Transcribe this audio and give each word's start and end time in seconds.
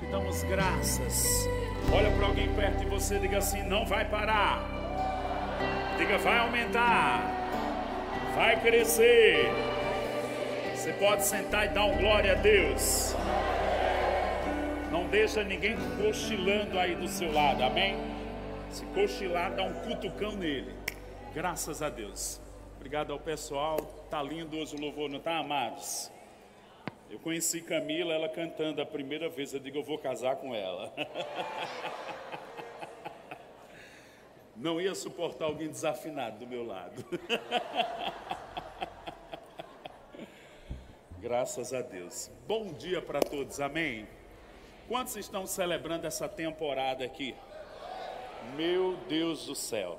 Te 0.00 0.06
damos 0.06 0.42
graças. 0.44 1.46
Olha 1.92 2.10
para 2.12 2.26
alguém 2.26 2.48
perto 2.54 2.78
de 2.78 2.86
você 2.86 3.16
e 3.16 3.18
diga 3.18 3.36
assim: 3.36 3.62
não 3.64 3.84
vai 3.84 4.08
parar. 4.08 4.66
Diga, 5.98 6.16
vai 6.16 6.38
aumentar. 6.38 7.20
Vai 8.34 8.58
crescer. 8.62 9.44
Você 10.74 10.94
pode 10.94 11.26
sentar 11.26 11.66
e 11.66 11.68
dar 11.68 11.84
um 11.84 11.98
glória 11.98 12.32
a 12.32 12.34
Deus. 12.36 13.14
Não 14.90 15.06
deixa 15.06 15.44
ninguém 15.44 15.76
cochilando 16.02 16.78
aí 16.78 16.94
do 16.94 17.06
seu 17.06 17.30
lado, 17.30 17.62
amém? 17.62 17.94
Se 18.70 18.86
cochilar, 18.86 19.54
dá 19.54 19.64
um 19.64 19.74
cutucão 19.74 20.32
nele. 20.32 20.74
Graças 21.34 21.82
a 21.82 21.90
Deus. 21.90 22.40
Obrigado 22.76 23.12
ao 23.12 23.18
pessoal. 23.18 23.76
Tá 24.08 24.22
lindo 24.22 24.56
hoje 24.56 24.74
o 24.74 24.80
louvor, 24.80 25.10
não 25.10 25.20
tá, 25.20 25.36
amados? 25.36 26.10
Eu 27.10 27.18
conheci 27.18 27.60
Camila, 27.60 28.14
ela 28.14 28.28
cantando 28.28 28.80
a 28.80 28.86
primeira 28.86 29.28
vez. 29.28 29.52
Eu 29.52 29.58
digo, 29.58 29.78
eu 29.78 29.82
vou 29.82 29.98
casar 29.98 30.36
com 30.36 30.54
ela. 30.54 30.94
Não 34.54 34.80
ia 34.80 34.94
suportar 34.94 35.46
alguém 35.46 35.66
desafinado 35.66 36.38
do 36.38 36.46
meu 36.46 36.64
lado. 36.64 37.04
Graças 41.18 41.74
a 41.74 41.82
Deus. 41.82 42.30
Bom 42.46 42.72
dia 42.74 43.02
para 43.02 43.18
todos, 43.18 43.58
amém? 43.58 44.06
Quantos 44.86 45.16
estão 45.16 45.48
celebrando 45.48 46.06
essa 46.06 46.28
temporada 46.28 47.04
aqui? 47.04 47.34
Meu 48.56 48.96
Deus 49.08 49.46
do 49.46 49.56
céu. 49.56 49.98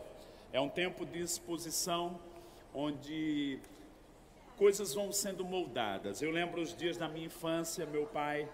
É 0.53 0.61
um 0.61 0.69
tempo 0.69 1.05
de 1.05 1.19
exposição 1.19 2.17
onde 2.73 3.59
coisas 4.61 4.93
vão 4.93 5.11
sendo 5.11 5.43
moldadas. 5.43 6.21
Eu 6.21 6.29
lembro 6.29 6.61
os 6.61 6.77
dias 6.77 6.95
da 6.95 7.09
minha 7.09 7.25
infância, 7.25 7.83
meu 7.83 8.05
pai, 8.05 8.47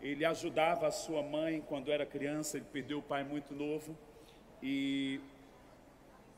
ele 0.00 0.24
ajudava 0.24 0.86
a 0.86 0.92
sua 0.92 1.24
mãe 1.24 1.60
quando 1.66 1.90
era 1.90 2.06
criança, 2.06 2.56
ele 2.56 2.66
perdeu 2.72 2.98
o 3.00 3.02
pai 3.02 3.24
muito 3.24 3.52
novo 3.52 3.98
e 4.62 5.18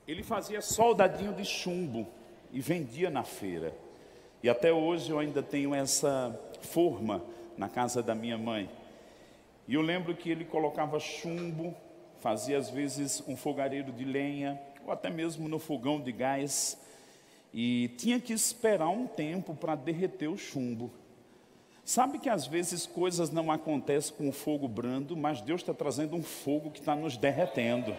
ele 0.08 0.22
fazia 0.22 0.62
soldadinho 0.62 1.34
de 1.34 1.44
chumbo 1.44 2.08
e 2.50 2.60
vendia 2.62 3.10
na 3.10 3.22
feira. 3.22 3.74
E 4.42 4.48
até 4.48 4.72
hoje 4.72 5.10
eu 5.10 5.18
ainda 5.18 5.42
tenho 5.42 5.74
essa 5.74 6.34
forma 6.62 7.22
na 7.58 7.68
casa 7.68 8.02
da 8.02 8.14
minha 8.14 8.38
mãe. 8.38 8.70
E 9.68 9.74
eu 9.74 9.82
lembro 9.82 10.14
que 10.14 10.30
ele 10.30 10.46
colocava 10.46 10.98
chumbo, 10.98 11.76
fazia 12.18 12.56
às 12.56 12.70
vezes 12.70 13.22
um 13.28 13.36
fogareiro 13.36 13.92
de 13.92 14.06
lenha, 14.06 14.58
ou 14.86 14.90
até 14.90 15.10
mesmo 15.10 15.50
no 15.50 15.58
fogão 15.58 16.00
de 16.00 16.12
gás, 16.12 16.78
e 17.52 17.88
tinha 17.98 18.18
que 18.18 18.32
esperar 18.32 18.88
um 18.88 19.06
tempo 19.06 19.54
para 19.54 19.74
derreter 19.74 20.28
o 20.28 20.38
chumbo. 20.38 20.90
Sabe 21.84 22.18
que 22.18 22.28
às 22.28 22.46
vezes 22.46 22.86
coisas 22.86 23.30
não 23.30 23.50
acontecem 23.50 24.14
com 24.16 24.28
o 24.28 24.32
fogo 24.32 24.68
brando, 24.68 25.16
mas 25.16 25.40
Deus 25.40 25.60
está 25.60 25.74
trazendo 25.74 26.16
um 26.16 26.22
fogo 26.22 26.70
que 26.70 26.78
está 26.78 26.94
nos 26.94 27.16
derretendo. 27.16 27.94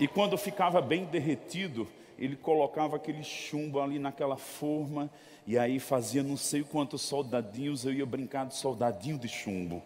E 0.00 0.08
quando 0.08 0.36
ficava 0.38 0.80
bem 0.80 1.04
derretido, 1.04 1.86
ele 2.18 2.34
colocava 2.34 2.96
aquele 2.96 3.22
chumbo 3.22 3.80
ali 3.80 3.98
naquela 3.98 4.36
forma, 4.36 5.10
e 5.46 5.58
aí 5.58 5.78
fazia 5.78 6.22
não 6.22 6.36
sei 6.36 6.62
quantos 6.62 7.02
soldadinhos, 7.02 7.84
eu 7.84 7.92
ia 7.92 8.06
brincar 8.06 8.46
de 8.46 8.56
soldadinho 8.56 9.18
de 9.18 9.28
chumbo. 9.28 9.82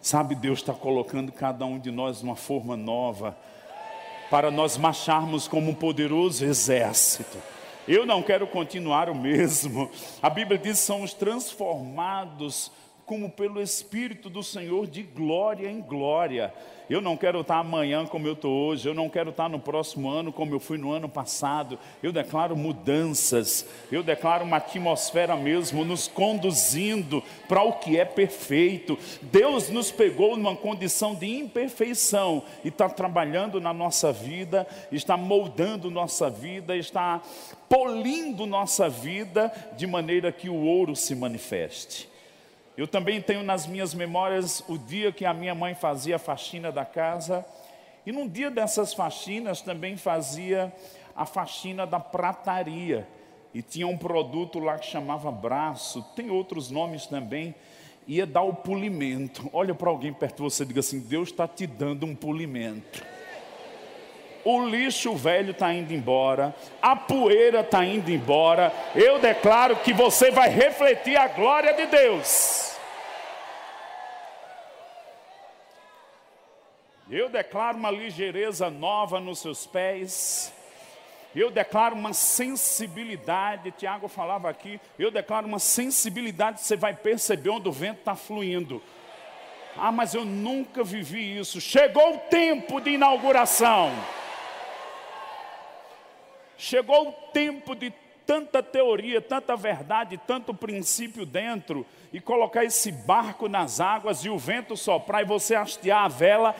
Sabe, 0.00 0.34
Deus 0.34 0.60
está 0.60 0.72
colocando 0.72 1.32
cada 1.32 1.66
um 1.66 1.78
de 1.78 1.90
nós 1.90 2.22
numa 2.22 2.36
forma 2.36 2.76
nova 2.76 3.36
para 4.30 4.50
nós 4.50 4.76
marcharmos 4.76 5.48
como 5.48 5.70
um 5.70 5.74
poderoso 5.74 6.44
exército. 6.44 7.38
Eu 7.86 8.04
não 8.04 8.22
quero 8.22 8.46
continuar 8.46 9.08
o 9.08 9.14
mesmo. 9.14 9.90
A 10.22 10.28
Bíblia 10.28 10.58
diz: 10.58 10.78
somos 10.78 11.14
transformados 11.14 12.70
como 13.08 13.30
pelo 13.30 13.60
Espírito 13.60 14.28
do 14.28 14.42
Senhor 14.42 14.86
de 14.86 15.02
glória 15.02 15.66
em 15.66 15.80
glória. 15.80 16.52
Eu 16.90 17.00
não 17.00 17.16
quero 17.16 17.40
estar 17.40 17.58
amanhã 17.58 18.06
como 18.06 18.26
eu 18.26 18.34
estou 18.34 18.50
hoje, 18.50 18.88
eu 18.88 18.94
não 18.94 19.08
quero 19.08 19.30
estar 19.30 19.48
no 19.48 19.58
próximo 19.58 20.10
ano 20.10 20.32
como 20.32 20.54
eu 20.54 20.60
fui 20.60 20.76
no 20.76 20.92
ano 20.92 21.08
passado. 21.08 21.78
Eu 22.02 22.12
declaro 22.12 22.54
mudanças, 22.54 23.66
eu 23.90 24.02
declaro 24.02 24.44
uma 24.44 24.58
atmosfera 24.58 25.36
mesmo 25.36 25.84
nos 25.84 26.06
conduzindo 26.06 27.22
para 27.48 27.62
o 27.62 27.74
que 27.74 27.98
é 27.98 28.04
perfeito. 28.04 28.98
Deus 29.22 29.70
nos 29.70 29.90
pegou 29.90 30.36
numa 30.36 30.56
condição 30.56 31.14
de 31.14 31.26
imperfeição 31.26 32.42
e 32.62 32.68
está 32.68 32.88
trabalhando 32.88 33.60
na 33.60 33.72
nossa 33.72 34.12
vida, 34.12 34.66
está 34.92 35.16
moldando 35.16 35.90
nossa 35.90 36.28
vida, 36.28 36.76
está 36.76 37.22
polindo 37.70 38.46
nossa 38.46 38.88
vida 38.88 39.52
de 39.76 39.86
maneira 39.86 40.30
que 40.30 40.48
o 40.48 40.56
ouro 40.56 40.94
se 40.94 41.14
manifeste. 41.14 42.17
Eu 42.78 42.86
também 42.86 43.20
tenho 43.20 43.42
nas 43.42 43.66
minhas 43.66 43.92
memórias 43.92 44.62
o 44.68 44.78
dia 44.78 45.10
que 45.10 45.24
a 45.24 45.34
minha 45.34 45.52
mãe 45.52 45.74
fazia 45.74 46.14
a 46.14 46.18
faxina 46.18 46.70
da 46.70 46.84
casa, 46.84 47.44
e 48.06 48.12
num 48.12 48.28
dia 48.28 48.52
dessas 48.52 48.94
faxinas 48.94 49.60
também 49.60 49.96
fazia 49.96 50.72
a 51.16 51.26
faxina 51.26 51.84
da 51.84 51.98
prataria. 51.98 53.04
E 53.52 53.62
tinha 53.62 53.88
um 53.88 53.98
produto 53.98 54.60
lá 54.60 54.78
que 54.78 54.86
chamava 54.86 55.28
braço, 55.32 56.04
tem 56.14 56.30
outros 56.30 56.70
nomes 56.70 57.04
também, 57.04 57.52
ia 58.06 58.24
dar 58.24 58.42
o 58.42 58.54
polimento. 58.54 59.50
Olha 59.52 59.74
para 59.74 59.90
alguém 59.90 60.12
perto 60.12 60.36
de 60.36 60.42
você 60.42 60.62
e 60.62 60.66
diga 60.66 60.78
assim: 60.78 61.00
Deus 61.00 61.30
está 61.30 61.48
te 61.48 61.66
dando 61.66 62.06
um 62.06 62.14
polimento. 62.14 63.04
O 64.44 64.64
lixo 64.64 65.14
velho 65.14 65.50
está 65.50 65.72
indo 65.72 65.92
embora, 65.92 66.54
a 66.80 66.94
poeira 66.94 67.60
está 67.60 67.84
indo 67.84 68.10
embora. 68.10 68.72
Eu 68.94 69.18
declaro 69.18 69.76
que 69.76 69.92
você 69.92 70.30
vai 70.30 70.48
refletir 70.48 71.16
a 71.16 71.28
glória 71.28 71.74
de 71.74 71.86
Deus. 71.86 72.76
Eu 77.10 77.28
declaro 77.30 77.78
uma 77.78 77.90
ligeireza 77.90 78.68
nova 78.68 79.18
nos 79.18 79.38
seus 79.38 79.66
pés. 79.66 80.52
Eu 81.34 81.50
declaro 81.50 81.94
uma 81.94 82.12
sensibilidade, 82.12 83.70
Tiago 83.72 84.08
falava 84.08 84.48
aqui, 84.48 84.80
eu 84.98 85.10
declaro 85.10 85.46
uma 85.46 85.58
sensibilidade, 85.58 86.60
você 86.60 86.76
vai 86.76 86.94
perceber 86.94 87.50
onde 87.50 87.68
o 87.68 87.72
vento 87.72 87.98
está 88.00 88.16
fluindo. 88.16 88.82
Ah, 89.76 89.92
mas 89.92 90.14
eu 90.14 90.24
nunca 90.24 90.82
vivi 90.82 91.38
isso. 91.38 91.60
Chegou 91.60 92.16
o 92.16 92.18
tempo 92.18 92.80
de 92.80 92.90
inauguração. 92.90 93.92
Chegou 96.58 97.08
o 97.08 97.12
tempo 97.32 97.76
de 97.76 97.92
tanta 98.26 98.62
teoria, 98.62 99.22
tanta 99.22 99.56
verdade, 99.56 100.20
tanto 100.26 100.52
princípio 100.52 101.24
dentro, 101.24 101.86
e 102.12 102.20
colocar 102.20 102.64
esse 102.64 102.90
barco 102.90 103.48
nas 103.48 103.80
águas 103.80 104.24
e 104.24 104.28
o 104.28 104.36
vento 104.36 104.76
soprar 104.76 105.22
e 105.22 105.24
você 105.24 105.54
hastear 105.54 106.04
a 106.04 106.08
vela 106.08 106.54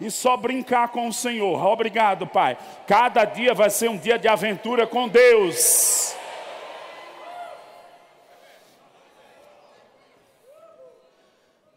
e 0.00 0.10
só 0.10 0.36
brincar 0.36 0.88
com 0.88 1.06
o 1.08 1.12
Senhor. 1.12 1.64
Obrigado, 1.64 2.26
Pai. 2.26 2.58
Cada 2.86 3.24
dia 3.24 3.54
vai 3.54 3.70
ser 3.70 3.88
um 3.88 3.96
dia 3.96 4.18
de 4.18 4.26
aventura 4.26 4.86
com 4.86 5.08
Deus. 5.08 6.14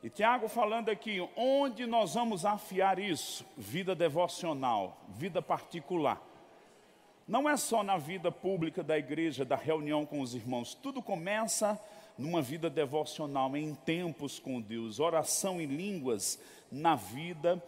E 0.03 0.09
Tiago 0.09 0.47
falando 0.47 0.89
aqui, 0.89 1.25
onde 1.35 1.85
nós 1.85 2.15
vamos 2.15 2.43
afiar 2.43 2.97
isso? 2.97 3.45
Vida 3.55 3.93
devocional, 3.93 4.97
vida 5.09 5.41
particular. 5.41 6.26
Não 7.27 7.49
é 7.49 7.57
só 7.57 7.83
na 7.83 7.97
vida 7.97 8.31
pública 8.31 8.81
da 8.81 8.97
igreja, 8.97 9.43
da 9.43 9.55
reunião 9.55 10.05
com 10.05 10.21
os 10.21 10.33
irmãos. 10.33 10.73
Tudo 10.73 11.01
começa 11.01 11.79
numa 12.17 12.41
vida 12.41 12.69
devocional, 12.69 13.55
em 13.55 13.75
tempos 13.75 14.39
com 14.39 14.61
Deus, 14.61 14.99
oração 14.99 15.59
em 15.59 15.65
línguas 15.65 16.39
na 16.71 16.95
vida 16.95 17.61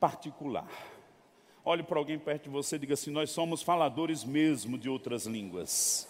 particular. 0.00 0.68
Olhe 1.64 1.82
para 1.82 1.98
alguém 1.98 2.18
perto 2.18 2.44
de 2.44 2.50
você 2.50 2.76
e 2.76 2.78
diga 2.78 2.94
assim: 2.94 3.10
Nós 3.10 3.30
somos 3.30 3.62
faladores 3.62 4.24
mesmo 4.24 4.78
de 4.78 4.88
outras 4.88 5.26
línguas. 5.26 6.08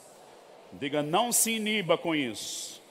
Diga, 0.72 1.03
não 1.03 1.31
se 1.31 1.53
iniba 1.53 1.97
com 1.97 2.15
isso. 2.15 2.82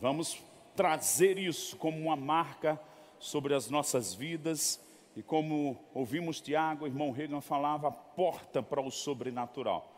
Vamos 0.00 0.42
trazer 0.74 1.38
isso 1.38 1.76
como 1.76 1.98
uma 1.98 2.16
marca 2.16 2.80
sobre 3.20 3.54
as 3.54 3.70
nossas 3.70 4.12
vidas. 4.12 4.80
E 5.14 5.22
como 5.22 5.78
ouvimos 5.92 6.40
Tiago, 6.40 6.84
o 6.84 6.88
irmão 6.88 7.10
Regan 7.10 7.40
falava, 7.40 7.90
porta 7.90 8.62
para 8.62 8.80
o 8.80 8.90
sobrenatural. 8.90 9.90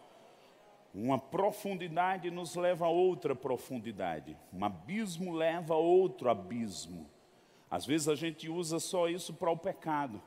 Uma 0.92 1.18
profundidade 1.18 2.30
nos 2.30 2.54
leva 2.54 2.86
a 2.86 2.90
outra 2.90 3.34
profundidade. 3.34 4.36
Um 4.52 4.64
abismo 4.64 5.32
leva 5.32 5.74
a 5.74 5.78
outro 5.78 6.30
abismo. 6.30 7.08
Às 7.70 7.84
vezes 7.84 8.08
a 8.08 8.14
gente 8.14 8.48
usa 8.48 8.78
só 8.78 9.08
isso 9.08 9.34
para 9.34 9.50
o 9.50 9.56
pecado. 9.56 10.22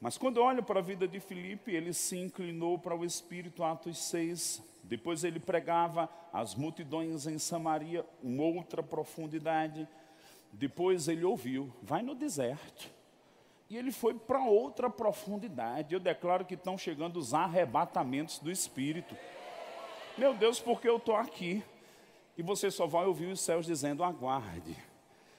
Mas 0.00 0.18
quando 0.18 0.38
olho 0.38 0.62
para 0.62 0.80
a 0.80 0.82
vida 0.82 1.06
de 1.06 1.20
Filipe, 1.20 1.70
ele 1.70 1.92
se 1.92 2.18
inclinou 2.18 2.78
para 2.78 2.96
o 2.96 3.04
Espírito, 3.04 3.62
Atos 3.62 3.98
6. 3.98 4.62
Depois 4.82 5.24
ele 5.24 5.38
pregava 5.38 6.08
as 6.32 6.54
multidões 6.54 7.26
em 7.26 7.38
Samaria, 7.38 8.04
uma 8.22 8.44
outra 8.44 8.82
profundidade. 8.82 9.86
Depois 10.52 11.06
ele 11.06 11.24
ouviu, 11.24 11.72
vai 11.82 12.02
no 12.02 12.14
deserto. 12.14 12.90
E 13.72 13.76
ele 13.78 13.90
foi 13.90 14.12
para 14.12 14.44
outra 14.44 14.90
profundidade. 14.90 15.94
Eu 15.94 15.98
declaro 15.98 16.44
que 16.44 16.52
estão 16.52 16.76
chegando 16.76 17.16
os 17.16 17.32
arrebatamentos 17.32 18.38
do 18.38 18.50
Espírito. 18.50 19.16
Meu 20.18 20.34
Deus, 20.34 20.60
porque 20.60 20.86
eu 20.86 20.98
estou 20.98 21.16
aqui. 21.16 21.64
E 22.36 22.42
você 22.42 22.70
só 22.70 22.86
vai 22.86 23.06
ouvir 23.06 23.28
os 23.28 23.40
céus 23.40 23.64
dizendo: 23.64 24.04
aguarde 24.04 24.76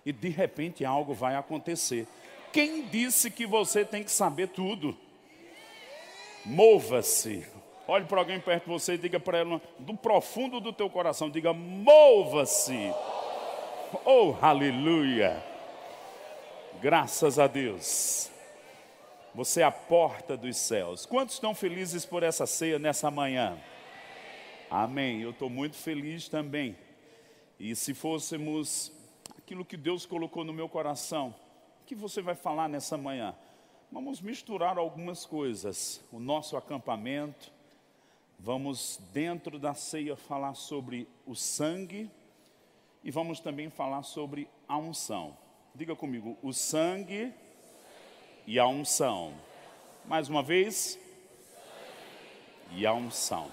e 0.04 0.12
de 0.12 0.30
repente 0.30 0.84
algo 0.84 1.14
vai 1.14 1.36
acontecer. 1.36 2.08
Quem 2.52 2.88
disse 2.88 3.30
que 3.30 3.46
você 3.46 3.86
tem 3.86 4.04
que 4.04 4.12
saber 4.12 4.48
tudo? 4.48 4.98
Mova-se. 6.44 7.46
Olhe 7.88 8.06
para 8.06 8.18
alguém 8.18 8.40
perto 8.40 8.64
de 8.64 8.72
você 8.72 8.96
e 8.96 8.98
diga 8.98 9.20
para 9.20 9.38
ela, 9.38 9.62
do 9.78 9.96
profundo 9.96 10.60
do 10.60 10.74
teu 10.74 10.90
coração, 10.90 11.30
diga: 11.30 11.54
mova-se. 11.54 12.92
Oh, 14.04 14.34
aleluia. 14.42 15.53
Graças 16.84 17.40
a 17.40 17.48
Deus. 17.48 18.30
Você 19.34 19.62
é 19.62 19.64
a 19.64 19.72
porta 19.72 20.36
dos 20.36 20.58
céus. 20.58 21.06
Quantos 21.06 21.36
estão 21.36 21.56
felizes 21.56 22.04
por 22.04 22.24
essa 22.24 22.46
ceia 22.46 22.78
nessa 22.78 23.10
manhã? 23.10 23.58
Amém. 24.70 25.22
Eu 25.22 25.30
estou 25.30 25.50
muito 25.50 25.78
feliz 25.78 26.28
também. 26.28 26.76
E 27.58 27.74
se 27.74 27.94
fôssemos 27.94 28.92
aquilo 29.38 29.64
que 29.64 29.78
Deus 29.78 30.06
colocou 30.06 30.44
no 30.44 30.52
meu 30.52 30.68
coração, 30.68 31.34
o 31.82 31.86
que 31.86 31.96
você 31.96 32.22
vai 32.22 32.36
falar 32.36 32.68
nessa 32.68 32.98
manhã? 32.98 33.34
Vamos 33.90 34.20
misturar 34.20 34.78
algumas 34.78 35.26
coisas. 35.26 36.02
O 36.12 36.20
nosso 36.20 36.58
acampamento, 36.58 37.50
vamos 38.38 39.00
dentro 39.14 39.58
da 39.58 39.74
ceia 39.74 40.18
falar 40.18 40.54
sobre 40.54 41.08
o 41.26 41.34
sangue 41.34 42.12
e 43.02 43.10
vamos 43.10 43.40
também 43.40 43.70
falar 43.70 44.04
sobre 44.04 44.50
a 44.68 44.78
unção. 44.78 45.42
Diga 45.76 45.96
comigo, 45.96 46.38
o 46.44 46.54
sangue 46.54 47.34
e 48.46 48.60
a 48.60 48.68
unção. 48.68 49.34
Mais 50.06 50.30
uma 50.30 50.44
vez, 50.44 51.00
e 52.74 52.86
a 52.86 52.94
unção. 52.94 53.52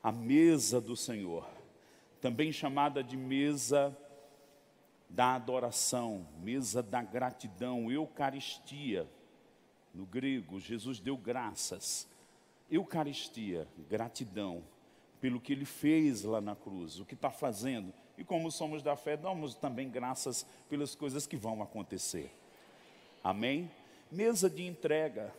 A 0.00 0.12
mesa 0.12 0.80
do 0.80 0.94
Senhor, 0.94 1.44
também 2.20 2.52
chamada 2.52 3.02
de 3.02 3.16
mesa 3.16 3.96
da 5.10 5.34
adoração, 5.34 6.24
mesa 6.40 6.84
da 6.84 7.02
gratidão, 7.02 7.90
Eucaristia. 7.90 9.04
No 9.92 10.06
grego, 10.06 10.60
Jesus 10.60 11.00
deu 11.00 11.16
graças. 11.16 12.06
Eucaristia, 12.70 13.66
gratidão 13.90 14.62
pelo 15.20 15.40
que 15.40 15.52
ele 15.52 15.64
fez 15.64 16.22
lá 16.22 16.40
na 16.40 16.54
cruz, 16.54 17.00
o 17.00 17.04
que 17.04 17.14
está 17.14 17.28
fazendo. 17.28 17.92
E 18.18 18.24
como 18.24 18.50
somos 18.50 18.82
da 18.82 18.96
fé, 18.96 19.16
damos 19.16 19.54
também 19.54 19.88
graças 19.88 20.44
pelas 20.68 20.96
coisas 20.96 21.24
que 21.24 21.36
vão 21.36 21.62
acontecer. 21.62 22.30
Amém? 23.22 23.70
Mesa 24.10 24.50
de 24.50 24.66
entrega, 24.66 25.32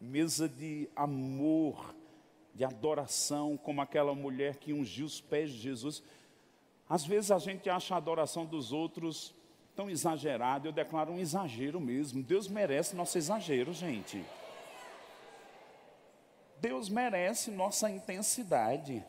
mesa 0.00 0.48
de 0.48 0.88
amor, 0.94 1.92
de 2.54 2.64
adoração, 2.64 3.56
como 3.56 3.80
aquela 3.80 4.14
mulher 4.14 4.56
que 4.56 4.72
ungiu 4.72 5.06
os 5.06 5.20
pés 5.20 5.50
de 5.50 5.58
Jesus. 5.58 6.02
Às 6.88 7.04
vezes 7.04 7.32
a 7.32 7.38
gente 7.38 7.68
acha 7.68 7.94
a 7.94 7.98
adoração 7.98 8.46
dos 8.46 8.72
outros 8.72 9.34
tão 9.74 9.90
exagerada, 9.90 10.68
eu 10.68 10.72
declaro 10.72 11.12
um 11.12 11.18
exagero 11.18 11.80
mesmo. 11.80 12.22
Deus 12.22 12.48
merece 12.48 12.94
nosso 12.96 13.18
exagero, 13.18 13.72
gente. 13.72 14.24
Deus 16.60 16.88
merece 16.88 17.50
nossa 17.50 17.90
intensidade. 17.90 19.04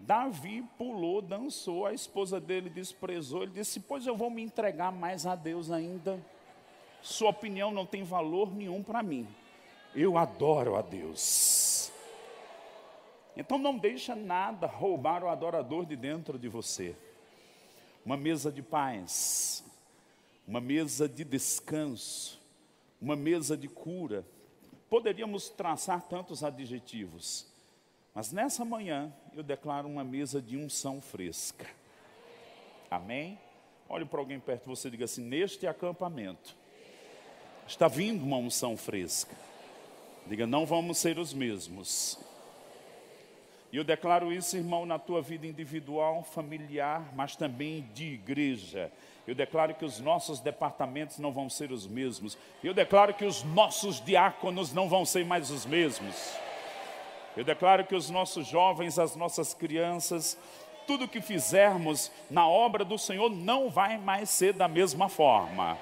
Davi 0.00 0.62
pulou, 0.78 1.20
dançou, 1.20 1.84
a 1.84 1.92
esposa 1.92 2.40
dele 2.40 2.70
desprezou, 2.70 3.42
ele 3.42 3.52
disse: 3.52 3.80
Pois 3.80 4.06
eu 4.06 4.16
vou 4.16 4.30
me 4.30 4.42
entregar 4.42 4.90
mais 4.90 5.26
a 5.26 5.36
Deus 5.36 5.70
ainda. 5.70 6.18
Sua 7.02 7.30
opinião 7.30 7.70
não 7.70 7.86
tem 7.86 8.02
valor 8.02 8.54
nenhum 8.54 8.82
para 8.82 9.02
mim. 9.02 9.28
Eu 9.94 10.16
adoro 10.16 10.76
a 10.76 10.82
Deus. 10.82 11.92
Então 13.36 13.58
não 13.58 13.76
deixa 13.76 14.14
nada 14.14 14.66
roubar 14.66 15.22
o 15.22 15.28
adorador 15.28 15.84
de 15.84 15.96
dentro 15.96 16.38
de 16.38 16.48
você. 16.48 16.96
Uma 18.04 18.16
mesa 18.16 18.50
de 18.50 18.62
paz, 18.62 19.64
uma 20.46 20.60
mesa 20.60 21.08
de 21.08 21.24
descanso, 21.24 22.40
uma 23.00 23.16
mesa 23.16 23.56
de 23.56 23.68
cura. 23.68 24.24
Poderíamos 24.88 25.48
traçar 25.48 26.02
tantos 26.02 26.42
adjetivos, 26.42 27.49
mas 28.14 28.32
nessa 28.32 28.64
manhã 28.64 29.12
eu 29.34 29.42
declaro 29.42 29.88
uma 29.88 30.04
mesa 30.04 30.40
de 30.40 30.56
unção 30.56 31.00
fresca. 31.00 31.66
Amém? 32.90 33.38
Olhe 33.88 34.04
para 34.04 34.20
alguém 34.20 34.38
perto 34.38 34.62
de 34.62 34.68
você 34.68 34.88
e 34.88 34.90
diga 34.92 35.04
assim: 35.04 35.22
neste 35.22 35.66
acampamento 35.66 36.56
está 37.66 37.88
vindo 37.88 38.24
uma 38.24 38.36
unção 38.36 38.76
fresca. 38.76 39.34
Diga, 40.26 40.46
não 40.46 40.66
vamos 40.66 40.98
ser 40.98 41.18
os 41.18 41.32
mesmos. 41.32 42.18
E 43.72 43.76
eu 43.76 43.84
declaro 43.84 44.32
isso, 44.32 44.56
irmão, 44.56 44.84
na 44.84 44.98
tua 44.98 45.22
vida 45.22 45.46
individual, 45.46 46.24
familiar, 46.24 47.12
mas 47.14 47.36
também 47.36 47.88
de 47.94 48.14
igreja. 48.14 48.90
Eu 49.26 49.34
declaro 49.34 49.74
que 49.74 49.84
os 49.84 50.00
nossos 50.00 50.40
departamentos 50.40 51.18
não 51.18 51.30
vão 51.30 51.48
ser 51.48 51.70
os 51.70 51.86
mesmos. 51.86 52.36
Eu 52.64 52.74
declaro 52.74 53.14
que 53.14 53.24
os 53.24 53.44
nossos 53.44 54.04
diáconos 54.04 54.72
não 54.72 54.88
vão 54.88 55.04
ser 55.04 55.24
mais 55.24 55.50
os 55.50 55.64
mesmos. 55.64 56.34
Eu 57.36 57.44
declaro 57.44 57.86
que 57.86 57.94
os 57.94 58.10
nossos 58.10 58.46
jovens, 58.46 58.98
as 58.98 59.14
nossas 59.14 59.54
crianças, 59.54 60.36
tudo 60.86 61.06
que 61.06 61.20
fizermos 61.20 62.10
na 62.28 62.48
obra 62.48 62.84
do 62.84 62.98
Senhor 62.98 63.30
não 63.30 63.70
vai 63.70 63.96
mais 63.98 64.28
ser 64.28 64.52
da 64.52 64.66
mesma 64.66 65.08
forma. 65.08 65.78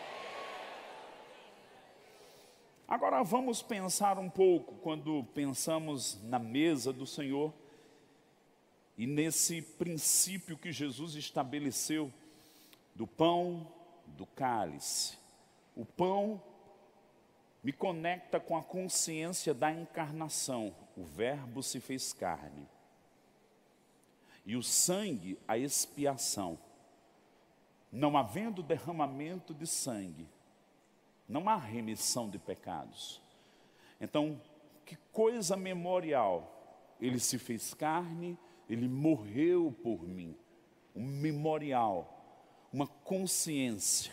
Agora 2.86 3.22
vamos 3.22 3.62
pensar 3.62 4.18
um 4.18 4.30
pouco 4.30 4.74
quando 4.76 5.24
pensamos 5.34 6.18
na 6.24 6.38
mesa 6.38 6.92
do 6.92 7.06
Senhor 7.06 7.52
e 8.96 9.06
nesse 9.06 9.62
princípio 9.62 10.58
que 10.58 10.72
Jesus 10.72 11.14
estabeleceu 11.14 12.12
do 12.94 13.06
pão, 13.06 13.66
do 14.06 14.26
cálice. 14.26 15.16
O 15.76 15.84
pão 15.84 16.42
me 17.62 17.72
conecta 17.72 18.40
com 18.40 18.56
a 18.56 18.62
consciência 18.62 19.54
da 19.54 19.70
encarnação. 19.70 20.74
O 20.98 21.04
Verbo 21.04 21.62
se 21.62 21.78
fez 21.78 22.12
carne. 22.12 22.66
E 24.44 24.56
o 24.56 24.62
sangue, 24.64 25.38
a 25.46 25.56
expiação. 25.56 26.58
Não 27.92 28.18
havendo 28.18 28.64
derramamento 28.64 29.54
de 29.54 29.64
sangue, 29.64 30.28
não 31.28 31.48
há 31.48 31.54
remissão 31.54 32.28
de 32.28 32.36
pecados. 32.36 33.22
Então, 34.00 34.40
que 34.84 34.96
coisa 35.12 35.56
memorial. 35.56 36.96
Ele 37.00 37.20
se 37.20 37.38
fez 37.38 37.72
carne, 37.74 38.36
ele 38.68 38.88
morreu 38.88 39.72
por 39.84 40.02
mim. 40.02 40.36
Um 40.96 41.06
memorial, 41.06 42.66
uma 42.72 42.88
consciência. 42.88 44.12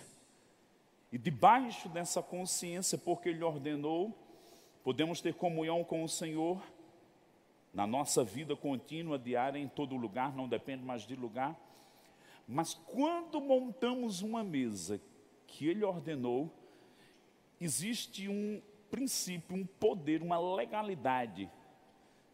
E 1.11 1.17
debaixo 1.17 1.89
dessa 1.89 2.21
consciência, 2.21 2.95
porque 2.95 3.29
ele 3.29 3.43
ordenou, 3.43 4.15
podemos 4.83 5.19
ter 5.19 5.33
comunhão 5.33 5.83
com 5.83 6.03
o 6.03 6.07
Senhor 6.07 6.61
na 7.75 7.85
nossa 7.85 8.23
vida 8.23 8.55
contínua, 8.55 9.19
diária, 9.19 9.59
em 9.59 9.67
todo 9.67 9.97
lugar, 9.97 10.33
não 10.33 10.47
depende 10.47 10.81
mais 10.85 11.05
de 11.05 11.13
lugar. 11.13 11.59
Mas 12.47 12.73
quando 12.73 13.41
montamos 13.41 14.21
uma 14.21 14.45
mesa 14.45 14.99
que 15.45 15.67
ele 15.67 15.83
ordenou, 15.83 16.49
existe 17.59 18.29
um 18.29 18.61
princípio, 18.89 19.57
um 19.57 19.65
poder, 19.65 20.21
uma 20.21 20.39
legalidade 20.55 21.51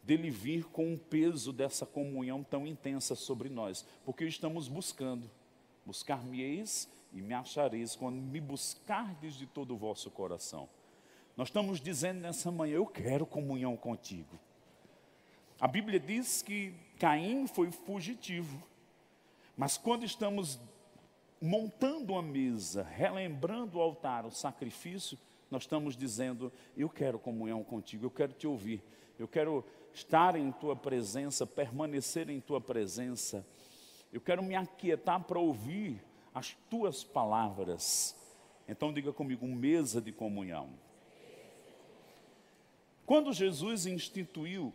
dele 0.00 0.30
vir 0.30 0.64
com 0.66 0.94
o 0.94 0.98
peso 0.98 1.52
dessa 1.52 1.84
comunhão 1.84 2.44
tão 2.44 2.64
intensa 2.64 3.16
sobre 3.16 3.48
nós, 3.48 3.84
porque 4.04 4.24
estamos 4.24 4.68
buscando. 4.68 5.28
Buscar-me-eis 5.84 6.88
e 7.12 7.20
me 7.20 7.34
achareis 7.34 7.96
quando 7.96 8.14
me 8.14 8.40
buscardes 8.40 9.34
de 9.34 9.48
todo 9.48 9.74
o 9.74 9.76
vosso 9.76 10.08
coração. 10.08 10.68
Nós 11.36 11.48
estamos 11.48 11.80
dizendo 11.80 12.20
nessa 12.20 12.52
manhã, 12.52 12.74
eu 12.76 12.86
quero 12.86 13.26
comunhão 13.26 13.76
contigo. 13.76 14.38
A 15.62 15.68
Bíblia 15.68 16.00
diz 16.00 16.42
que 16.42 16.74
Caim 16.98 17.46
foi 17.46 17.70
fugitivo, 17.70 18.60
mas 19.56 19.78
quando 19.78 20.04
estamos 20.04 20.58
montando 21.40 22.14
uma 22.14 22.22
mesa, 22.22 22.82
relembrando 22.82 23.78
o 23.78 23.80
altar, 23.80 24.26
o 24.26 24.32
sacrifício, 24.32 25.16
nós 25.48 25.62
estamos 25.62 25.96
dizendo: 25.96 26.52
Eu 26.76 26.88
quero 26.88 27.16
comunhão 27.16 27.62
contigo, 27.62 28.04
eu 28.04 28.10
quero 28.10 28.32
te 28.32 28.44
ouvir, 28.44 28.82
eu 29.16 29.28
quero 29.28 29.64
estar 29.94 30.34
em 30.34 30.50
tua 30.50 30.74
presença, 30.74 31.46
permanecer 31.46 32.28
em 32.28 32.40
tua 32.40 32.60
presença, 32.60 33.46
eu 34.12 34.20
quero 34.20 34.42
me 34.42 34.56
aquietar 34.56 35.22
para 35.22 35.38
ouvir 35.38 36.02
as 36.34 36.56
tuas 36.68 37.04
palavras. 37.04 38.16
Então, 38.66 38.92
diga 38.92 39.12
comigo: 39.12 39.46
mesa 39.46 40.00
de 40.00 40.10
comunhão. 40.10 40.70
Quando 43.06 43.32
Jesus 43.32 43.86
instituiu 43.86 44.74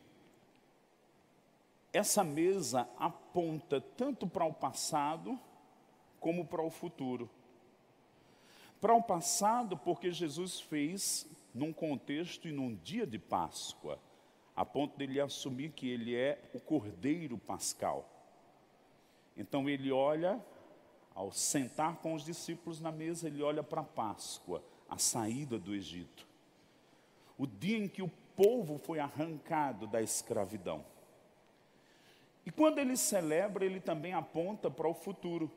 essa 1.97 2.23
mesa 2.23 2.87
aponta 2.97 3.81
tanto 3.81 4.27
para 4.27 4.45
o 4.45 4.53
passado 4.53 5.37
como 6.19 6.45
para 6.45 6.61
o 6.61 6.69
futuro. 6.69 7.27
Para 8.79 8.93
o 8.93 9.01
passado, 9.01 9.75
porque 9.75 10.11
Jesus 10.11 10.59
fez 10.59 11.27
num 11.53 11.73
contexto 11.73 12.47
e 12.47 12.51
num 12.51 12.75
dia 12.75 13.07
de 13.07 13.17
Páscoa, 13.17 13.99
a 14.55 14.63
ponto 14.63 14.95
dele 14.95 15.19
assumir 15.19 15.71
que 15.71 15.89
ele 15.89 16.15
é 16.15 16.39
o 16.53 16.59
Cordeiro 16.59 17.37
Pascal. 17.37 18.07
Então 19.35 19.67
ele 19.67 19.91
olha 19.91 20.39
ao 21.15 21.31
sentar 21.31 21.97
com 21.97 22.13
os 22.13 22.23
discípulos 22.23 22.79
na 22.79 22.91
mesa, 22.91 23.27
ele 23.27 23.41
olha 23.41 23.63
para 23.63 23.81
a 23.81 23.85
Páscoa, 23.85 24.63
a 24.87 24.99
saída 24.99 25.57
do 25.57 25.73
Egito. 25.73 26.27
O 27.39 27.47
dia 27.47 27.77
em 27.77 27.87
que 27.87 28.03
o 28.03 28.11
povo 28.35 28.77
foi 28.77 28.99
arrancado 28.99 29.87
da 29.87 29.99
escravidão. 29.99 30.85
E 32.47 32.49
quando 32.49 32.79
ele 32.79 32.95
celebra, 32.95 33.65
ele 33.65 33.81
também 33.81 34.13
aponta 34.13 34.71
para 34.71 34.87
o 34.87 34.93
futuro. 34.93 35.51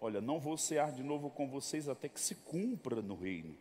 Olha, 0.00 0.20
não 0.20 0.38
vou 0.38 0.56
cear 0.56 0.92
de 0.92 1.02
novo 1.02 1.28
com 1.30 1.48
vocês 1.48 1.88
até 1.88 2.08
que 2.08 2.20
se 2.20 2.36
cumpra 2.36 3.02
no 3.02 3.16
reino. 3.16 3.56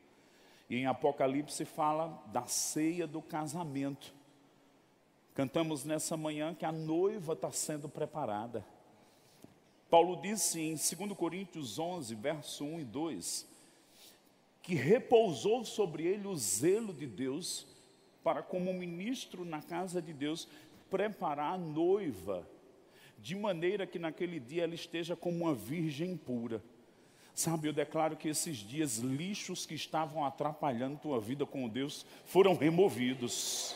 E 0.70 0.76
em 0.76 0.86
Apocalipse 0.86 1.66
fala 1.66 2.24
da 2.28 2.46
ceia 2.46 3.08
do 3.08 3.20
casamento. 3.20 4.14
Cantamos 5.34 5.84
nessa 5.84 6.16
manhã 6.16 6.54
que 6.54 6.66
a 6.66 6.72
noiva 6.72 7.34
está 7.34 7.52
sendo 7.52 7.90
preparada. 7.90 8.64
Paulo 9.90 10.22
disse 10.22 10.62
em 10.62 10.76
2 10.76 11.18
Coríntios 11.18 11.80
11, 11.80 12.14
verso 12.14 12.64
1 12.64 12.82
e 12.82 12.84
2, 12.84 13.48
que 14.62 14.76
repousou 14.76 15.66
sobre 15.66 16.04
ele 16.06 16.28
o 16.28 16.36
zelo 16.38 16.94
de 16.94 17.08
Deus 17.08 17.66
para, 18.24 18.44
como 18.44 18.74
ministro 18.74 19.44
na 19.46 19.62
casa 19.62 20.00
de 20.00 20.12
Deus, 20.12 20.48
preparar 20.90 21.54
a 21.54 21.58
noiva 21.58 22.48
de 23.18 23.36
maneira 23.36 23.88
que 23.88 23.98
naquele 23.98 24.40
dia 24.40 24.64
ela 24.64 24.76
esteja 24.76 25.16
como 25.16 25.46
uma 25.46 25.54
virgem 25.56 26.16
pura. 26.16 26.64
Sabe, 27.34 27.68
eu 27.68 27.74
declaro 27.74 28.16
que 28.16 28.30
esses 28.30 28.58
dias 28.58 28.98
lixos 29.00 29.66
que 29.66 29.76
estavam 29.76 30.24
atrapalhando 30.24 31.00
tua 31.00 31.20
vida 31.20 31.46
com 31.46 31.68
Deus 31.68 32.06
foram 32.26 32.56
removidos. 32.56 33.76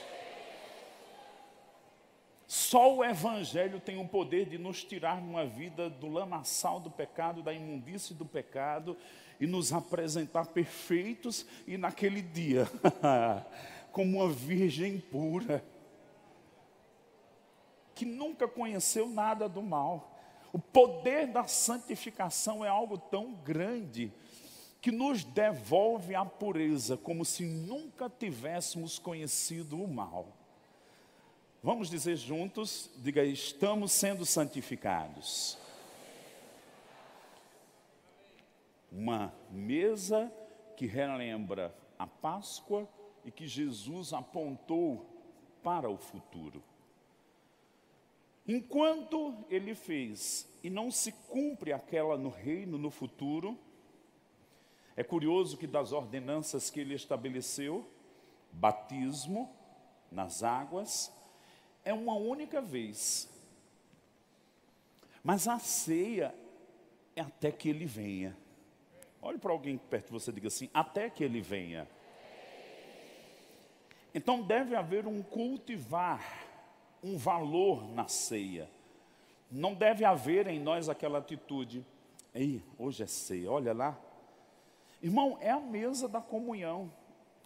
Só 2.47 2.95
o 2.95 3.03
Evangelho 3.03 3.79
tem 3.79 3.99
o 3.99 4.07
poder 4.07 4.45
de 4.47 4.57
nos 4.57 4.83
tirar 4.83 5.17
uma 5.17 5.45
vida 5.45 5.89
do 5.89 6.07
lamaçal 6.07 6.79
do 6.79 6.89
pecado, 6.89 7.43
da 7.43 7.53
imundície 7.53 8.13
do 8.13 8.25
pecado 8.25 8.95
e 9.39 9.45
nos 9.45 9.73
apresentar 9.73 10.45
perfeitos 10.47 11.45
e 11.67 11.77
naquele 11.77 12.21
dia, 12.21 12.67
como 13.91 14.19
uma 14.19 14.31
virgem 14.31 14.99
pura 14.99 15.63
que 17.99 18.05
nunca 18.05 18.47
conheceu 18.47 19.09
nada 19.09 19.49
do 19.49 19.61
mal. 19.61 20.17
O 20.53 20.57
poder 20.57 21.27
da 21.27 21.45
santificação 21.47 22.63
é 22.63 22.69
algo 22.69 22.97
tão 22.97 23.33
grande 23.33 24.09
que 24.79 24.89
nos 24.89 25.25
devolve 25.25 26.15
a 26.15 26.23
pureza, 26.23 26.95
como 26.95 27.25
se 27.25 27.43
nunca 27.43 28.09
tivéssemos 28.09 28.97
conhecido 28.97 29.83
o 29.83 29.85
mal. 29.85 30.27
Vamos 31.61 31.89
dizer 31.89 32.15
juntos, 32.15 32.89
diga, 32.99 33.21
estamos 33.21 33.91
sendo 33.91 34.25
santificados. 34.25 35.57
Uma 38.89 39.33
mesa 39.51 40.31
que 40.77 40.85
relembra 40.85 41.75
a 41.97 42.07
Páscoa 42.07 42.87
e 43.25 43.29
que 43.29 43.45
Jesus 43.45 44.13
apontou 44.13 45.05
para 45.61 45.89
o 45.89 45.97
futuro. 45.97 46.63
Enquanto 48.51 49.45
ele 49.47 49.75
fez 49.75 50.49
e 50.63 50.71
não 50.71 50.89
se 50.89 51.11
cumpre 51.11 51.71
aquela 51.71 52.17
no 52.17 52.29
reino 52.29 52.79
no 52.79 52.89
futuro, 52.89 53.55
é 54.97 55.03
curioso 55.03 55.55
que 55.55 55.67
das 55.67 55.91
ordenanças 55.91 56.71
que 56.71 56.79
ele 56.79 56.95
estabeleceu, 56.95 57.87
batismo 58.51 59.55
nas 60.11 60.41
águas, 60.41 61.13
é 61.85 61.93
uma 61.93 62.15
única 62.15 62.59
vez. 62.59 63.29
Mas 65.23 65.47
a 65.47 65.59
ceia 65.59 66.33
é 67.15 67.21
até 67.21 67.51
que 67.51 67.69
ele 67.69 67.85
venha. 67.85 68.35
Olhe 69.21 69.37
para 69.37 69.51
alguém 69.51 69.77
perto 69.77 70.07
de 70.07 70.13
você 70.13 70.31
e 70.31 70.33
diga 70.33 70.47
assim: 70.47 70.71
até 70.73 71.07
que 71.07 71.23
ele 71.23 71.39
venha. 71.39 71.87
Então 74.11 74.41
deve 74.41 74.75
haver 74.75 75.05
um 75.05 75.21
cultivar 75.21 76.48
um 77.03 77.17
valor 77.17 77.87
na 77.89 78.07
ceia. 78.07 78.69
Não 79.51 79.73
deve 79.73 80.05
haver 80.05 80.47
em 80.47 80.59
nós 80.59 80.89
aquela 80.89 81.19
atitude, 81.19 81.85
ei, 82.33 82.61
hoje 82.77 83.03
é 83.03 83.07
ceia, 83.07 83.51
olha 83.51 83.73
lá. 83.73 83.99
Irmão, 85.01 85.37
é 85.41 85.49
a 85.49 85.59
mesa 85.59 86.07
da 86.07 86.21
comunhão. 86.21 86.91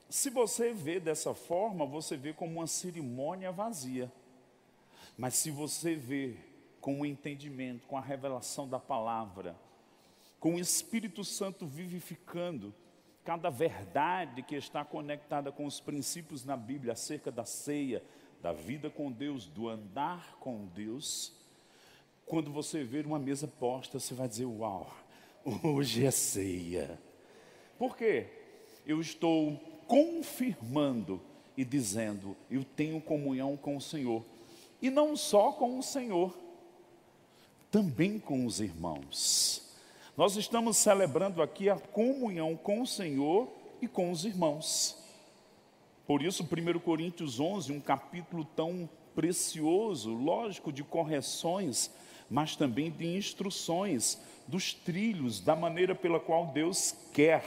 Se 0.09 0.29
você 0.29 0.73
vê 0.73 0.99
dessa 0.99 1.33
forma, 1.33 1.85
você 1.85 2.17
vê 2.17 2.33
como 2.33 2.59
uma 2.59 2.67
cerimônia 2.67 3.51
vazia. 3.51 4.11
Mas 5.17 5.35
se 5.35 5.51
você 5.51 5.95
vê 5.95 6.35
com 6.81 6.99
o 6.99 7.05
entendimento, 7.05 7.87
com 7.87 7.97
a 7.97 8.01
revelação 8.01 8.67
da 8.67 8.79
palavra, 8.79 9.55
com 10.39 10.55
o 10.55 10.59
Espírito 10.59 11.23
Santo 11.23 11.65
vivificando 11.65 12.73
cada 13.23 13.49
verdade 13.49 14.43
que 14.43 14.55
está 14.55 14.83
conectada 14.83 15.51
com 15.51 15.65
os 15.65 15.79
princípios 15.79 16.43
na 16.43 16.57
Bíblia 16.57 16.93
acerca 16.93 17.31
da 17.31 17.45
ceia, 17.45 18.03
da 18.43 18.51
vida 18.51 18.89
com 18.89 19.09
Deus, 19.09 19.45
do 19.45 19.69
andar 19.69 20.35
com 20.41 20.65
Deus, 20.65 21.31
quando 22.25 22.51
você 22.51 22.83
ver 22.83 23.05
uma 23.05 23.17
mesa 23.17 23.47
posta, 23.47 23.97
você 23.97 24.13
vai 24.13 24.27
dizer: 24.27 24.43
Uau, 24.43 24.93
hoje 25.63 26.05
é 26.05 26.11
ceia. 26.11 26.99
Por 27.79 27.95
quê? 27.95 28.27
Eu 28.85 28.99
estou 28.99 29.57
confirmando 29.87 31.21
e 31.55 31.63
dizendo: 31.63 32.35
Eu 32.51 32.65
tenho 32.65 32.99
comunhão 32.99 33.55
com 33.55 33.77
o 33.77 33.81
Senhor. 33.81 34.25
E 34.81 34.89
não 34.89 35.15
só 35.15 35.53
com 35.53 35.79
o 35.79 35.83
Senhor, 35.83 36.37
também 37.71 38.19
com 38.19 38.45
os 38.45 38.59
irmãos. 38.59 39.73
Nós 40.17 40.35
estamos 40.35 40.75
celebrando 40.75 41.41
aqui 41.41 41.69
a 41.69 41.79
comunhão 41.79 42.57
com 42.57 42.81
o 42.81 42.87
Senhor 42.87 43.49
e 43.81 43.87
com 43.87 44.11
os 44.11 44.25
irmãos. 44.25 45.01
Por 46.05 46.21
isso, 46.21 46.43
1 46.43 46.79
Coríntios 46.79 47.39
11, 47.39 47.71
um 47.71 47.79
capítulo 47.79 48.45
tão 48.55 48.89
precioso, 49.15 50.13
lógico, 50.13 50.71
de 50.71 50.83
correções, 50.83 51.91
mas 52.29 52.55
também 52.55 52.91
de 52.91 53.15
instruções, 53.15 54.19
dos 54.47 54.73
trilhos, 54.73 55.39
da 55.39 55.55
maneira 55.55 55.95
pela 55.95 56.19
qual 56.19 56.47
Deus 56.47 56.95
quer 57.13 57.43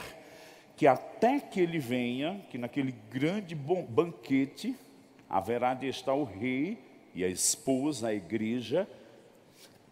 que 0.77 0.85
até 0.85 1.39
que 1.39 1.59
ele 1.59 1.79
venha, 1.79 2.39
que 2.51 2.57
naquele 2.57 2.93
grande 3.09 3.55
banquete 3.55 4.75
haverá 5.27 5.73
de 5.73 5.87
estar 5.87 6.13
o 6.13 6.23
rei 6.23 6.77
e 7.15 7.23
a 7.23 7.27
esposa, 7.27 8.09
a 8.09 8.13
igreja, 8.13 8.87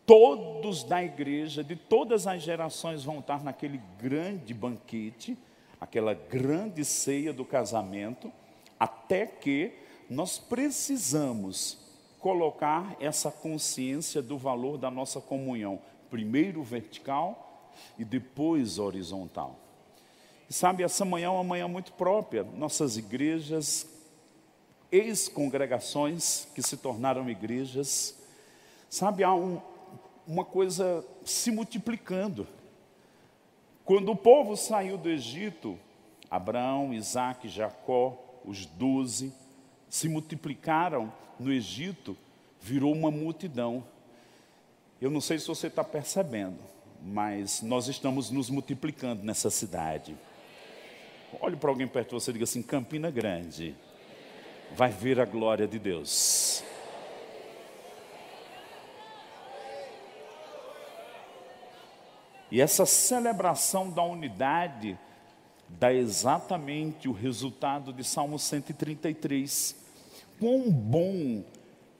todos 0.06 0.84
da 0.84 1.04
igreja, 1.04 1.64
de 1.64 1.76
todas 1.76 2.28
as 2.28 2.44
gerações 2.44 3.04
vão 3.04 3.18
estar 3.18 3.44
naquele 3.44 3.82
grande 4.00 4.54
banquete, 4.54 5.36
aquela 5.82 6.14
grande 6.14 6.86
ceia 6.86 7.34
do 7.34 7.44
casamento 7.44 8.32
até 8.86 9.26
que 9.26 9.74
nós 10.08 10.38
precisamos 10.38 11.78
colocar 12.20 12.96
essa 13.00 13.32
consciência 13.32 14.22
do 14.22 14.38
valor 14.38 14.78
da 14.78 14.92
nossa 14.92 15.20
comunhão, 15.20 15.80
primeiro 16.10 16.62
vertical 16.62 17.72
e 17.98 18.06
depois 18.06 18.78
horizontal. 18.78 19.60
E 20.48 20.54
sabe, 20.54 20.84
essa 20.84 21.04
manhã 21.04 21.26
é 21.26 21.30
uma 21.30 21.44
manhã 21.44 21.68
muito 21.68 21.94
própria. 21.94 22.44
Nossas 22.44 22.96
igrejas, 22.96 23.88
ex-congregações 24.92 26.48
que 26.54 26.62
se 26.62 26.78
tornaram 26.78 27.28
igrejas, 27.28 28.16
sabe, 28.88 29.24
há 29.24 29.34
um, 29.34 29.60
uma 30.28 30.46
coisa 30.46 31.04
se 31.26 31.50
multiplicando. 31.50 32.48
Quando 33.84 34.12
o 34.12 34.16
povo 34.16 34.56
saiu 34.56 34.96
do 34.96 35.10
Egito, 35.10 35.76
Abraão, 36.30 36.94
Isaac, 36.94 37.48
Jacó, 37.50 38.25
os 38.46 38.66
doze, 38.66 39.34
se 39.90 40.08
multiplicaram 40.08 41.12
no 41.40 41.52
Egito, 41.52 42.18
virou 42.62 42.94
uma 42.94 43.12
multidão. 43.12 43.84
Eu 45.02 45.10
não 45.10 45.22
sei 45.22 45.40
se 45.40 45.48
você 45.48 45.68
está 45.68 45.84
percebendo, 45.84 46.60
mas 47.02 47.62
nós 47.62 47.88
estamos 47.88 48.30
nos 48.30 48.50
multiplicando 48.50 49.24
nessa 49.24 49.50
cidade. 49.50 50.16
Olhe 51.42 51.56
para 51.56 51.70
alguém 51.70 51.88
perto 51.88 52.10
de 52.10 52.14
você 52.14 52.32
e 52.32 52.34
diga 52.34 52.46
assim: 52.46 52.62
Campina 52.62 53.12
Grande, 53.12 53.76
vai 54.74 54.90
ver 54.90 55.20
a 55.20 55.26
glória 55.26 55.68
de 55.68 55.78
Deus. 55.78 56.64
E 62.52 62.62
essa 62.62 62.86
celebração 62.86 63.90
da 63.90 64.04
unidade 64.04 64.98
dá 65.80 65.94
exatamente 65.94 67.08
o 67.08 67.12
resultado 67.12 67.92
de 67.92 68.04
Salmo 68.04 68.40
133. 68.40 69.76
Quão 70.40 70.70
bom 70.70 71.44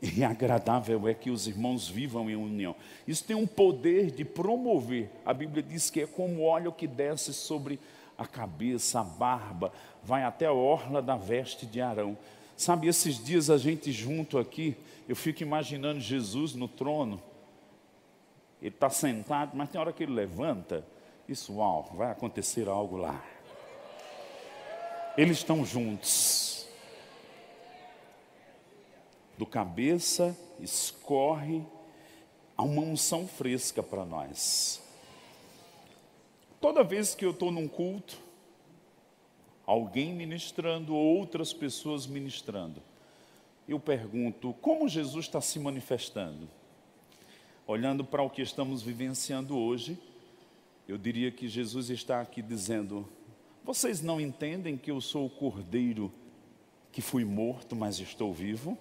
e 0.02 0.24
agradável 0.24 1.08
é 1.08 1.14
que 1.14 1.30
os 1.30 1.48
irmãos 1.48 1.88
vivam 1.88 2.30
em 2.30 2.36
união. 2.36 2.76
Isso 3.08 3.24
tem 3.24 3.36
um 3.36 3.48
poder 3.48 4.12
de 4.12 4.24
promover. 4.24 5.10
A 5.26 5.34
Bíblia 5.34 5.64
diz 5.64 5.90
que 5.90 6.02
é 6.02 6.08
como 6.08 6.44
óleo 6.44 6.72
que 6.72 6.88
desce 6.88 7.34
sobre 7.34 7.80
a 8.18 8.26
cabeça, 8.26 9.02
a 9.02 9.04
barba, 9.04 9.74
vai 10.04 10.24
até 10.24 10.46
a 10.46 10.54
orla 10.54 11.02
da 11.02 11.18
veste 11.18 11.66
de 11.66 11.82
Arão. 11.82 12.18
Sabe, 12.56 12.88
esses 12.88 13.22
dias 13.22 13.50
a 13.50 13.58
gente 13.58 13.92
junto 13.92 14.38
aqui, 14.38 14.78
eu 15.08 15.16
fico 15.16 15.44
imaginando 15.44 16.00
Jesus 16.00 16.54
no 16.54 16.68
trono, 16.68 17.22
Ele 18.62 18.70
está 18.70 18.90
sentado, 18.90 19.52
mas 19.56 19.70
tem 19.70 19.80
hora 19.80 19.92
que 19.92 20.04
ele 20.04 20.14
levanta, 20.14 20.86
isso, 21.28 21.56
uau, 21.56 21.92
vai 21.96 22.12
acontecer 22.12 22.70
algo 22.70 22.96
lá. 22.96 23.22
Eles 25.18 25.38
estão 25.38 25.66
juntos. 25.66 26.68
Do 29.38 29.46
cabeça 29.46 30.38
escorre 30.60 31.62
a 32.58 32.64
uma 32.64 32.82
unção 32.82 33.28
fresca 33.28 33.82
para 33.82 34.06
nós. 34.06 34.82
Toda 36.60 36.84
vez 36.84 37.14
que 37.14 37.26
eu 37.26 37.32
estou 37.32 37.52
num 37.52 37.68
culto, 37.68 38.18
alguém 39.66 40.14
ministrando, 40.14 40.96
outras 40.96 41.54
pessoas 41.54 42.08
ministrando, 42.08 42.82
eu 43.68 43.80
pergunto: 43.80 44.54
como 44.62 44.88
Jesus 44.88 45.26
está 45.26 45.40
se 45.42 45.60
manifestando? 45.60 46.50
Olhando 47.68 48.04
para 48.06 48.22
o 48.22 48.30
que 48.30 48.42
estamos 48.42 48.82
vivenciando 48.82 49.58
hoje, 49.58 49.98
eu 50.88 50.98
diria 50.98 51.32
que 51.32 51.48
Jesus 51.48 51.90
está 51.90 52.22
aqui 52.22 52.42
dizendo: 52.42 53.08
vocês 53.66 54.00
não 54.00 54.22
entendem 54.22 54.78
que 54.78 54.92
eu 54.92 55.02
sou 55.02 55.26
o 55.26 55.30
cordeiro 55.30 56.12
que 56.92 57.02
fui 57.02 57.26
morto, 57.26 57.76
mas 57.76 58.00
estou 58.00 58.32
vivo? 58.32 58.78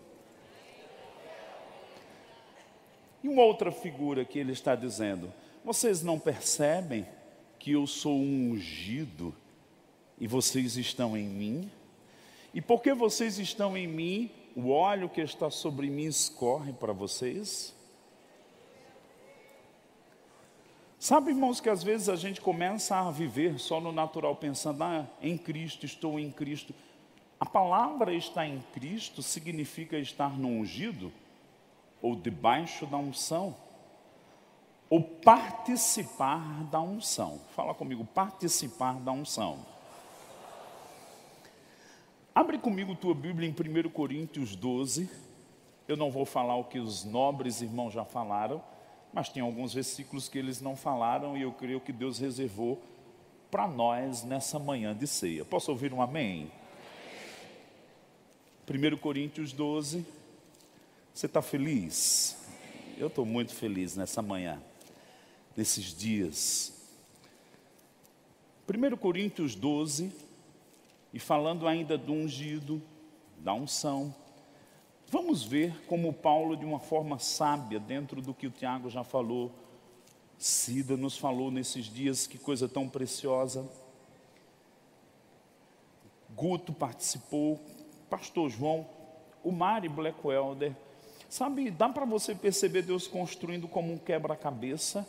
E 3.23 3.29
uma 3.29 3.43
outra 3.43 3.73
figura 3.73 4.27
que 4.27 4.39
ele 4.39 4.53
está 4.53 4.77
dizendo: 4.77 5.33
vocês 5.65 6.03
não 6.03 6.19
percebem 6.19 7.07
que 7.59 7.73
eu 7.73 7.87
sou 7.87 8.15
um 8.15 8.51
ungido 8.51 9.35
e 10.21 10.27
vocês 10.27 10.77
estão 10.77 11.17
em 11.17 11.27
mim? 11.27 11.71
E 12.53 12.61
porque 12.61 12.93
vocês 12.93 13.39
estão 13.39 13.79
em 13.79 13.89
mim, 13.89 14.31
o 14.55 14.69
óleo 14.69 15.09
que 15.09 15.23
está 15.23 15.51
sobre 15.51 15.89
mim 15.89 16.05
escorre 16.05 16.75
para 16.75 16.93
vocês? 16.93 17.75
Sabe, 21.05 21.33
irmãos, 21.33 21.61
que 21.61 21.69
às 21.69 21.83
vezes 21.83 22.09
a 22.09 22.17
gente 22.17 22.41
começa 22.41 22.97
a 22.97 23.11
viver 23.11 23.59
só 23.59 23.79
no 23.79 23.93
natural, 23.93 24.35
pensando, 24.37 24.83
ah, 24.83 25.07
em 25.21 25.37
Cristo, 25.37 25.85
estou 25.85 26.19
em 26.19 26.31
Cristo. 26.31 26.75
A 27.39 27.45
palavra 27.45 28.15
estar 28.15 28.47
em 28.47 28.65
Cristo 28.73 29.23
significa 29.23 29.99
estar 29.99 30.31
no 30.39 30.49
ungido 30.49 31.13
ou 32.01 32.17
debaixo 32.17 32.87
da 32.87 32.97
unção 32.97 33.55
ou 34.89 35.03
participar 35.03 36.65
da 36.71 36.81
unção. 36.81 37.39
Fala 37.55 37.75
comigo, 37.75 38.03
participar 38.07 38.95
da 38.95 39.13
unção. 39.13 39.59
Abre 42.35 42.57
comigo 42.57 42.95
tua 42.95 43.15
Bíblia 43.15 43.47
em 43.47 43.53
1 43.53 43.91
Coríntios 43.91 44.57
12. 44.57 45.11
Eu 45.87 45.99
não 45.99 46.11
vou 46.11 46.25
falar 46.25 46.57
o 46.57 46.65
que 46.65 46.79
os 46.79 47.05
nobres 47.05 47.61
irmãos 47.61 47.93
já 47.93 48.07
falaram, 48.07 48.63
mas 49.15 49.29
tem 49.29 49.41
alguns 49.43 49.73
versículos 49.73 50.29
que 50.29 50.37
eles 50.37 50.61
não 50.61 50.75
falaram 50.75 51.37
e 51.37 51.43
eu 51.43 51.53
creio 51.53 51.81
que 51.81 51.93
Deus 51.93 52.19
reservou 52.19 52.83
para 53.51 53.69
nós 53.69 54.25
nessa 54.25 54.59
manhã 54.59 54.95
de 54.95 55.07
ceia. 55.07 55.45
Posso 55.45 55.71
ouvir 55.71 55.93
um 55.93 56.03
amém? 56.03 56.51
1 58.69 58.97
Coríntios 58.97 59.53
12. 59.53 60.05
Você 61.15 61.27
está 61.27 61.41
feliz? 61.41 62.37
Eu 62.99 63.07
estou 63.07 63.25
muito 63.25 63.55
feliz 63.55 63.95
nessa 63.95 64.21
manhã 64.21 64.61
nesses 65.57 65.95
dias. 65.95 66.73
1 68.69 68.97
Coríntios 68.97 69.55
12, 69.55 70.11
e 71.13 71.19
falando 71.19 71.69
ainda 71.69 71.97
do 71.97 72.13
ungido, 72.13 72.83
da 73.39 73.53
unção, 73.53 74.15
vamos 75.09 75.43
ver 75.43 75.75
como 75.87 76.13
Paulo, 76.13 76.57
de 76.57 76.65
uma 76.65 76.79
forma 76.79 77.19
sábia, 77.19 77.79
dentro 77.79 78.21
do 78.21 78.35
que 78.35 78.47
o 78.47 78.51
Tiago 78.51 78.91
já 78.91 79.05
falou, 79.05 79.53
Cida 80.39 80.97
nos 80.97 81.17
falou 81.17 81.51
nesses 81.51 81.87
dias, 81.87 82.27
que 82.27 82.39
coisa 82.39 82.69
tão 82.69 82.89
preciosa. 82.89 83.69
Guto 86.35 86.73
participou, 86.73 87.61
Pastor 88.11 88.51
João, 88.51 88.87
o 89.43 89.53
Mari 89.53 89.89
Blackwelder. 89.89 90.75
Sabe, 91.29 91.71
dá 91.71 91.89
para 91.89 92.05
você 92.05 92.35
perceber 92.35 92.83
Deus 92.83 93.07
construindo 93.07 93.67
como 93.69 93.93
um 93.93 93.99
quebra-cabeça 93.99 95.07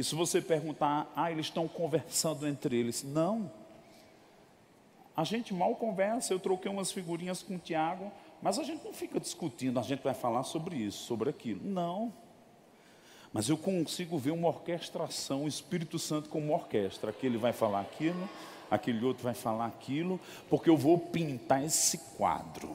e 0.00 0.02
se 0.02 0.14
você 0.14 0.40
perguntar, 0.40 1.12
ah, 1.14 1.30
eles 1.30 1.46
estão 1.46 1.68
conversando 1.68 2.48
entre 2.48 2.74
eles. 2.74 3.02
Não. 3.02 3.52
A 5.14 5.24
gente 5.24 5.52
mal 5.52 5.76
conversa, 5.76 6.32
eu 6.32 6.40
troquei 6.40 6.70
umas 6.70 6.90
figurinhas 6.90 7.42
com 7.42 7.56
o 7.56 7.58
Tiago, 7.58 8.10
mas 8.42 8.58
a 8.58 8.64
gente 8.64 8.84
não 8.84 8.92
fica 8.92 9.20
discutindo, 9.20 9.78
a 9.78 9.82
gente 9.82 10.02
vai 10.02 10.14
falar 10.14 10.42
sobre 10.44 10.76
isso, 10.76 11.04
sobre 11.04 11.28
aquilo. 11.28 11.60
Não. 11.62 12.12
Mas 13.32 13.48
eu 13.48 13.56
consigo 13.56 14.18
ver 14.18 14.30
uma 14.30 14.48
orquestração, 14.48 15.44
o 15.44 15.48
Espírito 15.48 15.98
Santo 15.98 16.28
como 16.28 16.46
uma 16.46 16.54
orquestra. 16.54 17.10
Aquele 17.10 17.36
vai 17.36 17.52
falar 17.52 17.80
aquilo, 17.80 18.28
aquele 18.70 19.04
outro 19.04 19.22
vai 19.22 19.34
falar 19.34 19.66
aquilo, 19.66 20.18
porque 20.48 20.70
eu 20.70 20.76
vou 20.76 20.98
pintar 20.98 21.62
esse 21.62 21.98
quadro. 22.16 22.74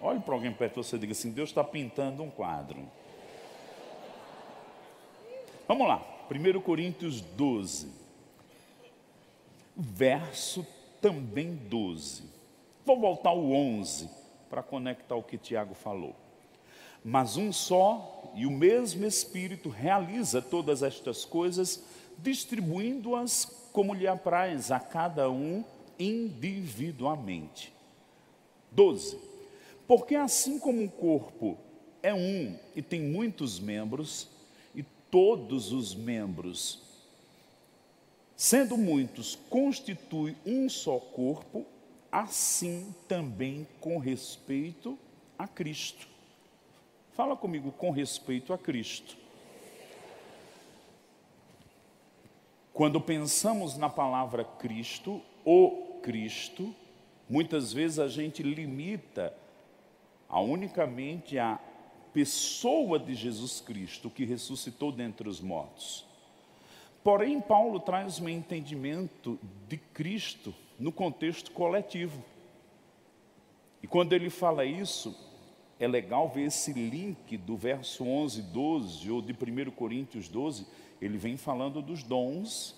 Olhe 0.00 0.20
para 0.20 0.34
alguém 0.34 0.52
perto 0.52 0.80
de 0.80 0.86
você 0.86 0.96
e 0.96 0.98
diga 0.98 1.12
assim: 1.12 1.30
Deus 1.30 1.50
está 1.50 1.62
pintando 1.62 2.22
um 2.22 2.30
quadro. 2.30 2.88
Vamos 5.66 5.86
lá, 5.86 6.02
1 6.30 6.60
Coríntios 6.62 7.20
12, 7.20 7.92
verso 9.76 10.66
também 11.00 11.54
12. 11.54 12.37
Vou 12.88 12.98
voltar 12.98 13.28
ao 13.28 13.50
11 13.52 14.08
para 14.48 14.62
conectar 14.62 15.14
o 15.14 15.22
que 15.22 15.36
Tiago 15.36 15.74
falou. 15.74 16.16
Mas 17.04 17.36
um 17.36 17.52
só 17.52 18.32
e 18.34 18.46
o 18.46 18.50
mesmo 18.50 19.04
Espírito 19.04 19.68
realiza 19.68 20.40
todas 20.40 20.82
estas 20.82 21.22
coisas, 21.22 21.84
distribuindo-as 22.16 23.44
como 23.74 23.92
lhe 23.92 24.06
apraz 24.06 24.70
a 24.70 24.80
cada 24.80 25.30
um 25.30 25.62
individualmente. 25.98 27.74
12. 28.72 29.18
Porque 29.86 30.14
assim 30.14 30.58
como 30.58 30.82
o 30.82 30.90
corpo 30.90 31.58
é 32.02 32.14
um 32.14 32.58
e 32.74 32.80
tem 32.80 33.02
muitos 33.02 33.60
membros, 33.60 34.30
todos 35.10 35.72
os 35.72 35.94
membros, 35.94 36.80
sendo 38.34 38.78
muitos, 38.78 39.36
constitui 39.50 40.34
um 40.46 40.70
só 40.70 40.98
corpo, 40.98 41.66
assim 42.10 42.94
também 43.06 43.66
com 43.80 43.98
respeito 43.98 44.98
a 45.38 45.46
Cristo. 45.46 46.06
Fala 47.12 47.36
comigo 47.36 47.72
com 47.72 47.90
respeito 47.90 48.52
a 48.52 48.58
Cristo. 48.58 49.16
Quando 52.72 53.00
pensamos 53.00 53.76
na 53.76 53.90
palavra 53.90 54.44
Cristo, 54.44 55.20
o 55.44 55.98
Cristo, 56.02 56.74
muitas 57.28 57.72
vezes 57.72 57.98
a 57.98 58.08
gente 58.08 58.42
limita 58.42 59.34
a 60.28 60.40
unicamente 60.40 61.38
a 61.38 61.58
pessoa 62.12 62.98
de 62.98 63.14
Jesus 63.14 63.60
Cristo 63.60 64.08
que 64.08 64.24
ressuscitou 64.24 64.92
dentre 64.92 65.28
os 65.28 65.40
mortos. 65.40 66.06
Porém, 67.02 67.40
Paulo 67.40 67.80
traz 67.80 68.20
um 68.20 68.28
entendimento 68.28 69.38
de 69.68 69.76
Cristo 69.76 70.54
no 70.78 70.92
contexto 70.92 71.50
coletivo. 71.50 72.22
E 73.82 73.86
quando 73.86 74.12
ele 74.12 74.30
fala 74.30 74.64
isso, 74.64 75.16
é 75.78 75.86
legal 75.86 76.28
ver 76.28 76.44
esse 76.46 76.72
link 76.72 77.36
do 77.36 77.56
verso 77.56 78.04
11, 78.04 78.42
12, 78.42 79.10
ou 79.10 79.22
de 79.22 79.32
1 79.32 79.70
Coríntios 79.72 80.28
12, 80.28 80.66
ele 81.00 81.16
vem 81.16 81.36
falando 81.36 81.80
dos 81.80 82.02
dons. 82.02 82.74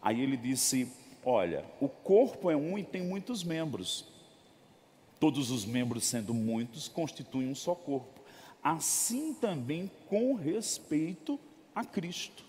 Aí 0.00 0.20
ele 0.20 0.36
disse: 0.36 0.90
Olha, 1.24 1.64
o 1.80 1.88
corpo 1.88 2.50
é 2.50 2.56
um 2.56 2.78
e 2.78 2.84
tem 2.84 3.02
muitos 3.02 3.42
membros. 3.42 4.04
Todos 5.18 5.50
os 5.50 5.64
membros, 5.64 6.04
sendo 6.04 6.32
muitos, 6.32 6.86
constituem 6.86 7.48
um 7.48 7.54
só 7.54 7.74
corpo 7.74 8.18
assim 8.62 9.32
também 9.34 9.90
com 10.08 10.34
respeito 10.34 11.38
a 11.74 11.84
Cristo. 11.84 12.44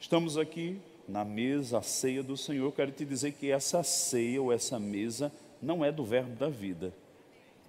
Estamos 0.00 0.36
aqui 0.36 0.80
na 1.08 1.24
mesa, 1.24 1.78
a 1.78 1.82
ceia 1.82 2.22
do 2.22 2.36
Senhor. 2.36 2.70
Quero 2.72 2.92
te 2.92 3.04
dizer 3.04 3.32
que 3.32 3.50
essa 3.50 3.82
ceia 3.82 4.42
ou 4.42 4.52
essa 4.52 4.78
mesa 4.78 5.32
não 5.60 5.84
é 5.84 5.90
do 5.90 6.04
Verbo 6.04 6.36
da 6.36 6.48
vida, 6.48 6.92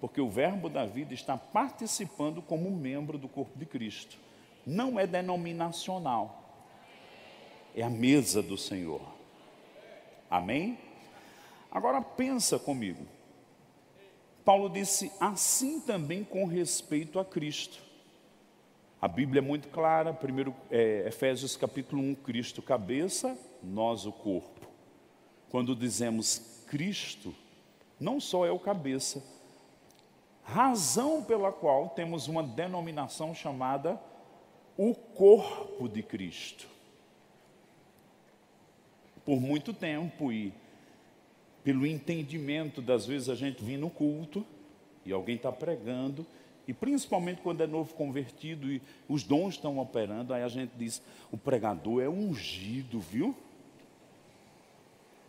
porque 0.00 0.20
o 0.20 0.28
Verbo 0.28 0.68
da 0.68 0.84
vida 0.84 1.14
está 1.14 1.36
participando 1.36 2.42
como 2.42 2.70
membro 2.70 3.18
do 3.18 3.28
corpo 3.28 3.58
de 3.58 3.66
Cristo. 3.66 4.18
Não 4.66 5.00
é 5.00 5.06
denominacional, 5.06 6.68
é 7.74 7.82
a 7.82 7.90
mesa 7.90 8.42
do 8.42 8.58
Senhor. 8.58 9.00
Amém? 10.30 10.78
Agora 11.70 12.00
pensa 12.02 12.58
comigo. 12.58 13.06
Paulo 14.44 14.68
disse 14.68 15.10
assim 15.20 15.80
também 15.80 16.24
com 16.24 16.44
respeito 16.44 17.18
a 17.18 17.24
Cristo. 17.24 17.89
A 19.00 19.08
Bíblia 19.08 19.40
é 19.40 19.42
muito 19.42 19.68
clara, 19.68 20.12
primeiro 20.12 20.54
é, 20.70 21.04
Efésios 21.08 21.56
capítulo 21.56 22.02
1, 22.02 22.16
Cristo 22.16 22.60
cabeça, 22.60 23.36
nós 23.62 24.04
o 24.04 24.12
corpo. 24.12 24.68
Quando 25.48 25.74
dizemos 25.74 26.62
Cristo, 26.66 27.34
não 27.98 28.20
só 28.20 28.44
é 28.46 28.50
o 28.50 28.58
cabeça, 28.58 29.22
Razão 30.52 31.22
pela 31.22 31.52
qual 31.52 31.90
temos 31.90 32.26
uma 32.26 32.42
denominação 32.42 33.32
chamada 33.32 34.00
o 34.76 34.94
corpo 34.94 35.88
de 35.88 36.02
Cristo. 36.02 36.66
Por 39.24 39.40
muito 39.40 39.72
tempo 39.72 40.32
e 40.32 40.52
pelo 41.62 41.86
entendimento 41.86 42.82
das 42.82 43.06
vezes 43.06 43.28
a 43.28 43.36
gente 43.36 43.62
vem 43.62 43.76
no 43.76 43.90
culto 43.90 44.44
e 45.04 45.12
alguém 45.12 45.36
está 45.36 45.52
pregando, 45.52 46.26
e 46.66 46.72
principalmente 46.72 47.40
quando 47.40 47.62
é 47.62 47.66
novo 47.66 47.94
convertido 47.94 48.70
e 48.70 48.80
os 49.08 49.22
dons 49.22 49.54
estão 49.54 49.78
operando, 49.78 50.32
aí 50.32 50.42
a 50.42 50.48
gente 50.48 50.72
diz: 50.76 51.02
o 51.30 51.36
pregador 51.36 52.02
é 52.02 52.08
ungido, 52.08 53.00
viu? 53.00 53.34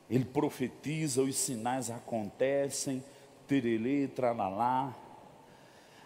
Ele 0.10 0.26
profetiza, 0.26 1.22
os 1.22 1.36
sinais 1.38 1.89
acontecem, 1.89 3.04
terelê, 3.48 4.08
tralalá. 4.08 4.94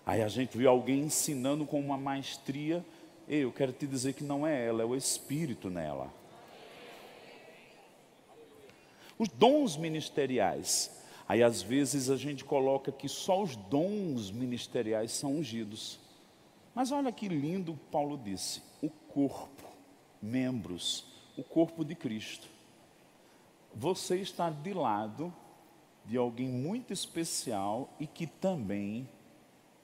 Aí 0.05 0.21
a 0.21 0.27
gente 0.27 0.55
vê 0.55 0.67
alguém 0.67 1.01
ensinando 1.01 1.65
com 1.65 1.79
uma 1.79 1.97
maestria. 1.97 2.85
Ei, 3.27 3.43
eu 3.43 3.51
quero 3.51 3.73
te 3.73 3.87
dizer 3.87 4.13
que 4.13 4.23
não 4.23 4.45
é 4.45 4.67
ela, 4.67 4.83
é 4.83 4.85
o 4.85 4.95
Espírito 4.95 5.69
nela. 5.69 6.13
Os 9.17 9.27
dons 9.29 9.75
ministeriais. 9.75 10.91
Aí 11.27 11.41
às 11.41 11.61
vezes 11.61 12.09
a 12.09 12.17
gente 12.17 12.45
coloca 12.45 12.91
que 12.91 13.09
só 13.09 13.41
os 13.41 13.55
dons 13.55 14.31
ministeriais 14.31 15.11
são 15.11 15.37
ungidos. 15.37 15.99
Mas 16.73 16.91
olha 16.91 17.11
que 17.11 17.27
lindo 17.27 17.79
Paulo 17.91 18.17
disse: 18.17 18.61
o 18.81 18.89
corpo, 18.89 19.63
membros, 20.21 21.05
o 21.37 21.43
corpo 21.43 21.83
de 21.83 21.95
Cristo. 21.95 22.47
Você 23.73 24.17
está 24.17 24.49
de 24.49 24.73
lado 24.73 25.33
de 26.05 26.17
alguém 26.17 26.47
muito 26.47 26.93
especial 26.93 27.89
e 27.99 28.05
que 28.05 28.27
também 28.27 29.09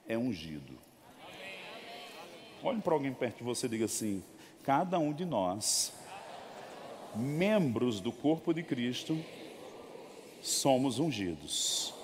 é 0.06 0.16
ungido. 0.16 0.78
Olhe 2.62 2.80
para 2.80 2.94
alguém 2.94 3.12
perto 3.12 3.38
de 3.38 3.44
você 3.44 3.66
e 3.66 3.70
diga 3.70 3.86
assim: 3.86 4.22
cada 4.62 4.98
um 4.98 5.12
de 5.12 5.24
nós 5.24 5.92
membros 7.14 8.00
do 8.00 8.10
corpo 8.10 8.54
de 8.54 8.62
Cristo, 8.62 9.18
somos 10.42 10.98
ungidos. 10.98 11.94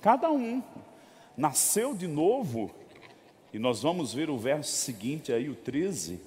Cada 0.00 0.30
um 0.30 0.62
nasceu 1.36 1.94
de 1.94 2.06
novo, 2.06 2.70
e 3.52 3.58
nós 3.58 3.82
vamos 3.82 4.14
ver 4.14 4.30
o 4.30 4.38
verso 4.38 4.70
seguinte 4.70 5.32
aí, 5.32 5.48
o 5.48 5.54
13. 5.54 6.20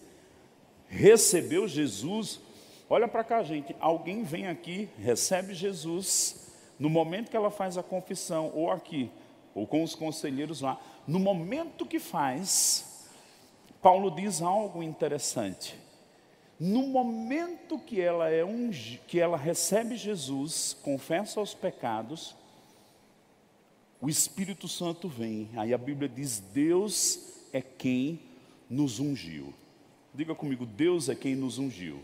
Recebeu 0.90 1.68
Jesus. 1.68 2.42
Olha 2.90 3.08
para 3.08 3.24
cá, 3.24 3.44
gente. 3.44 3.76
Alguém 3.80 4.24
vem 4.24 4.48
aqui, 4.48 4.90
recebe 4.98 5.54
Jesus, 5.54 6.52
no 6.80 6.90
momento 6.90 7.30
que 7.30 7.38
ela 7.38 7.52
faz 7.52 7.78
a 7.78 7.84
confissão, 7.84 8.52
ou 8.54 8.72
aqui, 8.72 9.12
ou 9.54 9.68
com 9.68 9.84
os 9.84 9.96
conselheiros 9.96 10.62
lá. 10.62 10.80
No 11.08 11.20
momento 11.20 11.86
que 11.86 12.00
faz, 12.00 13.08
Paulo 13.82 14.12
diz 14.12 14.42
algo 14.42 14.84
interessante. 14.84 15.78
No 16.60 16.88
momento 16.88 17.80
que 17.80 18.02
ela 18.02 18.30
é 18.30 18.44
um, 18.44 18.70
que 19.08 19.18
ela 19.18 19.38
recebe 19.38 19.96
Jesus, 19.96 20.76
confessa 20.84 21.40
os 21.40 21.54
pecados, 21.54 22.36
o 24.02 24.10
Espírito 24.10 24.68
Santo 24.68 25.08
vem. 25.08 25.50
Aí 25.56 25.74
a 25.74 25.78
Bíblia 25.78 26.10
diz: 26.10 26.40
Deus 26.40 27.34
é 27.54 27.62
quem 27.62 28.20
nos 28.70 29.00
ungiu. 29.00 29.54
Diga 30.14 30.36
comigo, 30.36 30.66
Deus 30.66 31.08
é 31.08 31.16
quem 31.16 31.34
nos 31.34 31.58
ungiu. 31.58 32.04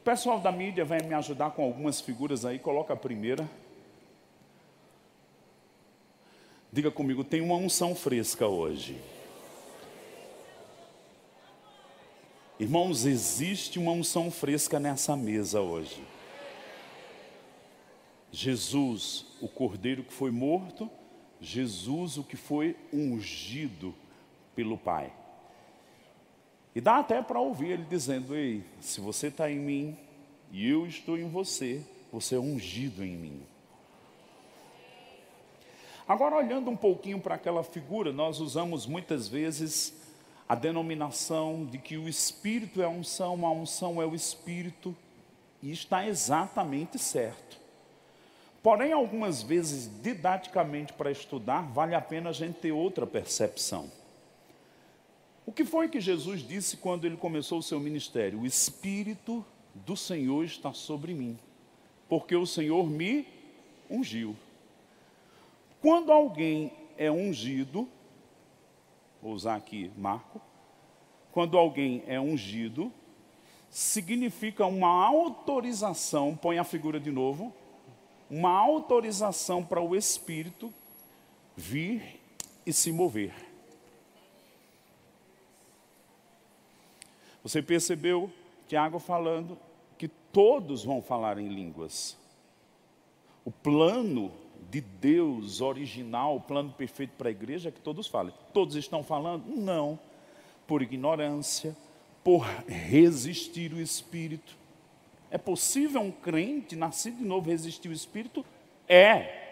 O 0.00 0.04
pessoal 0.04 0.40
da 0.40 0.50
mídia 0.50 0.84
vai 0.84 1.00
me 1.00 1.14
ajudar 1.14 1.50
com 1.50 1.62
algumas 1.62 2.00
figuras 2.00 2.44
aí, 2.44 2.58
coloca 2.58 2.94
a 2.94 2.96
primeira. 2.96 3.48
Diga 6.72 6.90
comigo, 6.90 7.22
tem 7.22 7.40
uma 7.40 7.54
unção 7.54 7.94
fresca 7.94 8.46
hoje. 8.46 8.96
Irmãos, 12.58 13.04
existe 13.04 13.78
uma 13.78 13.92
unção 13.92 14.30
fresca 14.30 14.80
nessa 14.80 15.14
mesa 15.14 15.60
hoje. 15.60 16.02
Jesus, 18.32 19.26
o 19.42 19.48
cordeiro 19.48 20.02
que 20.02 20.12
foi 20.12 20.30
morto, 20.30 20.90
Jesus, 21.38 22.16
o 22.16 22.24
que 22.24 22.36
foi 22.36 22.74
ungido 22.90 23.94
pelo 24.54 24.78
Pai. 24.78 25.12
E 26.74 26.80
dá 26.80 26.98
até 26.98 27.20
para 27.20 27.38
ouvir 27.38 27.72
ele 27.72 27.84
dizendo: 27.84 28.34
Ei, 28.34 28.64
se 28.80 29.02
você 29.02 29.26
está 29.26 29.50
em 29.50 29.58
mim 29.58 29.98
e 30.50 30.66
eu 30.66 30.86
estou 30.86 31.18
em 31.18 31.28
você, 31.28 31.82
você 32.10 32.36
é 32.36 32.40
ungido 32.40 33.04
em 33.04 33.16
mim. 33.16 33.42
Agora, 36.08 36.36
olhando 36.36 36.70
um 36.70 36.76
pouquinho 36.76 37.20
para 37.20 37.34
aquela 37.34 37.62
figura, 37.62 38.14
nós 38.14 38.40
usamos 38.40 38.86
muitas 38.86 39.28
vezes 39.28 40.05
a 40.48 40.54
denominação 40.54 41.64
de 41.64 41.78
que 41.78 41.96
o 41.96 42.08
Espírito 42.08 42.80
é 42.80 42.84
a 42.84 42.88
unção, 42.88 43.44
a 43.46 43.50
unção 43.50 44.00
é 44.00 44.06
o 44.06 44.14
Espírito, 44.14 44.94
e 45.62 45.72
está 45.72 46.06
exatamente 46.06 46.98
certo. 46.98 47.58
Porém, 48.62 48.92
algumas 48.92 49.42
vezes, 49.42 49.90
didaticamente 50.02 50.92
para 50.92 51.10
estudar, 51.10 51.62
vale 51.72 51.94
a 51.94 52.00
pena 52.00 52.30
a 52.30 52.32
gente 52.32 52.54
ter 52.54 52.72
outra 52.72 53.06
percepção. 53.06 53.90
O 55.46 55.52
que 55.52 55.64
foi 55.64 55.88
que 55.88 56.00
Jesus 56.00 56.46
disse 56.46 56.76
quando 56.76 57.04
ele 57.04 57.16
começou 57.16 57.58
o 57.58 57.62
seu 57.62 57.78
ministério? 57.78 58.40
O 58.40 58.46
Espírito 58.46 59.44
do 59.72 59.96
Senhor 59.96 60.44
está 60.44 60.72
sobre 60.72 61.14
mim, 61.14 61.38
porque 62.08 62.34
o 62.34 62.46
Senhor 62.46 62.88
me 62.90 63.26
ungiu. 63.88 64.36
Quando 65.80 66.10
alguém 66.10 66.72
é 66.98 67.10
ungido, 67.10 67.88
vou 69.26 69.34
usar 69.34 69.56
aqui 69.56 69.90
Marco, 69.96 70.40
quando 71.32 71.58
alguém 71.58 72.04
é 72.06 72.20
ungido, 72.20 72.92
significa 73.68 74.64
uma 74.66 75.04
autorização, 75.04 76.36
põe 76.36 76.58
a 76.58 76.64
figura 76.64 77.00
de 77.00 77.10
novo, 77.10 77.52
uma 78.30 78.50
autorização 78.50 79.64
para 79.64 79.80
o 79.80 79.96
Espírito 79.96 80.72
vir 81.56 82.20
e 82.64 82.72
se 82.72 82.92
mover. 82.92 83.34
Você 87.42 87.60
percebeu 87.60 88.30
Tiago 88.68 89.00
falando 89.00 89.58
que 89.98 90.06
todos 90.06 90.84
vão 90.84 91.02
falar 91.02 91.36
em 91.38 91.48
línguas. 91.48 92.16
O 93.44 93.50
plano 93.50 94.30
de 94.70 94.80
Deus 94.80 95.60
original, 95.60 96.40
plano 96.40 96.72
perfeito 96.72 97.12
para 97.16 97.28
a 97.28 97.30
igreja 97.30 97.70
que 97.70 97.80
todos 97.80 98.06
falem. 98.06 98.34
Todos 98.52 98.74
estão 98.76 99.02
falando? 99.02 99.46
Não. 99.46 99.98
Por 100.66 100.82
ignorância, 100.82 101.76
por 102.24 102.44
resistir 102.66 103.72
o 103.72 103.80
Espírito. 103.80 104.56
É 105.30 105.38
possível 105.38 106.00
um 106.00 106.10
crente 106.10 106.74
nascido 106.74 107.18
de 107.18 107.24
novo 107.24 107.50
resistir 107.50 107.88
o 107.88 107.92
Espírito? 107.92 108.44
É. 108.88 109.44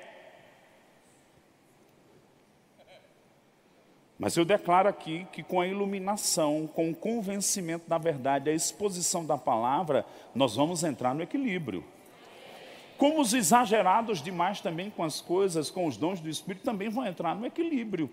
Mas 4.19 4.37
eu 4.37 4.45
declaro 4.45 4.89
aqui 4.89 5.27
que 5.33 5.43
com 5.43 5.61
a 5.61 5.67
iluminação, 5.67 6.67
com 6.67 6.91
o 6.91 6.95
convencimento 6.95 7.89
da 7.89 7.99
verdade, 7.99 8.49
a 8.49 8.55
exposição 8.55 9.25
da 9.25 9.37
palavra, 9.37 10.07
nós 10.35 10.55
vamos 10.57 10.85
entrar 10.85 11.15
no 11.15 11.23
equilíbrio. 11.23 11.85
Como 12.97 13.21
os 13.21 13.35
exagerados 13.35 14.23
demais 14.23 14.61
também 14.61 14.91
com 14.91 15.03
as 15.03 15.21
coisas, 15.21 15.71
com 15.71 15.87
os 15.87 15.97
dons 15.97 16.21
do 16.21 16.29
Espírito, 16.29 16.65
também 16.65 16.89
vão 16.89 17.07
entrar 17.07 17.35
no 17.35 17.47
equilíbrio. 17.47 18.11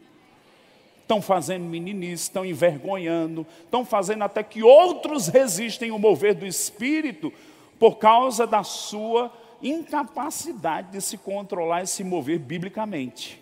Estão 1.01 1.21
fazendo 1.21 1.65
meninice, 1.65 2.23
estão 2.23 2.45
envergonhando, 2.45 3.45
estão 3.63 3.85
fazendo 3.85 4.23
até 4.23 4.41
que 4.41 4.63
outros 4.63 5.27
resistem 5.27 5.91
o 5.91 5.99
mover 5.99 6.33
do 6.33 6.45
Espírito 6.45 7.31
por 7.77 7.97
causa 7.97 8.47
da 8.47 8.63
sua 8.63 9.31
incapacidade 9.61 10.91
de 10.91 11.01
se 11.01 11.17
controlar 11.17 11.83
e 11.83 11.87
se 11.87 12.03
mover 12.03 12.39
biblicamente. 12.39 13.41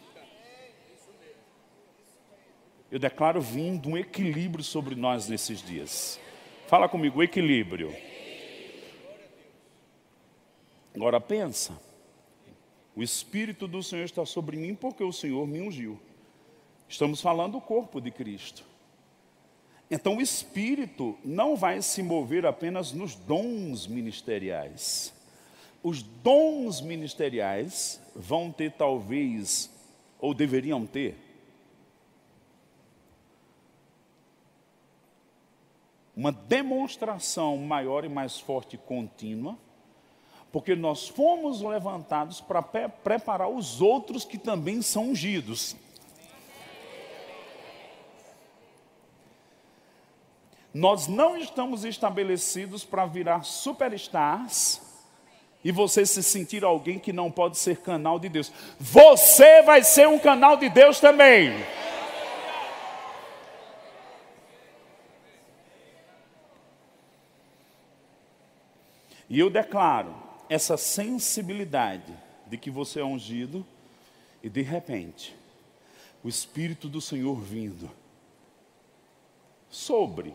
Eu 2.91 2.97
declaro 2.97 3.39
vindo 3.39 3.89
um 3.89 3.97
equilíbrio 3.97 4.63
sobre 4.63 4.95
nós 4.95 5.29
nesses 5.29 5.61
dias. 5.61 6.19
Fala 6.67 6.89
comigo, 6.89 7.21
equilíbrio. 7.21 7.95
Agora 10.99 11.21
pensa, 11.21 11.79
o 12.93 13.01
Espírito 13.01 13.69
do 13.69 13.81
Senhor 13.81 14.03
está 14.03 14.25
sobre 14.25 14.57
mim 14.57 14.75
porque 14.75 15.01
o 15.01 15.13
Senhor 15.13 15.47
me 15.47 15.61
ungiu. 15.61 15.97
Estamos 16.89 17.21
falando 17.21 17.53
do 17.53 17.61
corpo 17.61 18.01
de 18.01 18.11
Cristo. 18.11 18.65
Então 19.89 20.17
o 20.17 20.21
Espírito 20.21 21.17
não 21.23 21.55
vai 21.55 21.81
se 21.81 22.03
mover 22.03 22.45
apenas 22.45 22.91
nos 22.91 23.15
dons 23.15 23.87
ministeriais. 23.87 25.13
Os 25.81 26.01
dons 26.03 26.81
ministeriais 26.81 28.01
vão 28.13 28.51
ter 28.51 28.73
talvez, 28.73 29.71
ou 30.19 30.33
deveriam 30.33 30.85
ter, 30.85 31.15
uma 36.13 36.33
demonstração 36.33 37.55
maior 37.55 38.03
e 38.03 38.09
mais 38.09 38.37
forte 38.37 38.77
contínua 38.77 39.57
Porque 40.51 40.75
nós 40.75 41.07
fomos 41.07 41.61
levantados 41.61 42.41
para 42.41 42.61
preparar 42.61 43.49
os 43.49 43.81
outros 43.81 44.25
que 44.25 44.37
também 44.37 44.81
são 44.81 45.09
ungidos. 45.09 45.75
Nós 50.73 51.07
não 51.07 51.35
estamos 51.37 51.83
estabelecidos 51.83 52.83
para 52.85 53.05
virar 53.05 53.43
superstars 53.43 54.81
e 55.63 55.71
você 55.71 56.05
se 56.05 56.23
sentir 56.23 56.63
alguém 56.63 56.99
que 56.99 57.11
não 57.11 57.29
pode 57.29 57.57
ser 57.57 57.77
canal 57.81 58.19
de 58.19 58.29
Deus. 58.29 58.51
Você 58.79 59.61
vai 59.63 59.83
ser 59.83 60.07
um 60.07 60.19
canal 60.19 60.57
de 60.57 60.69
Deus 60.69 60.99
também. 60.99 61.53
E 69.29 69.39
eu 69.39 69.49
declaro 69.49 70.28
essa 70.49 70.75
sensibilidade 70.77 72.13
de 72.47 72.57
que 72.57 72.71
você 72.71 72.99
é 72.99 73.05
ungido 73.05 73.65
e 74.41 74.49
de 74.49 74.61
repente 74.61 75.35
o 76.23 76.27
Espírito 76.27 76.89
do 76.89 76.99
Senhor 76.99 77.39
vindo 77.39 77.89
sobre 79.69 80.33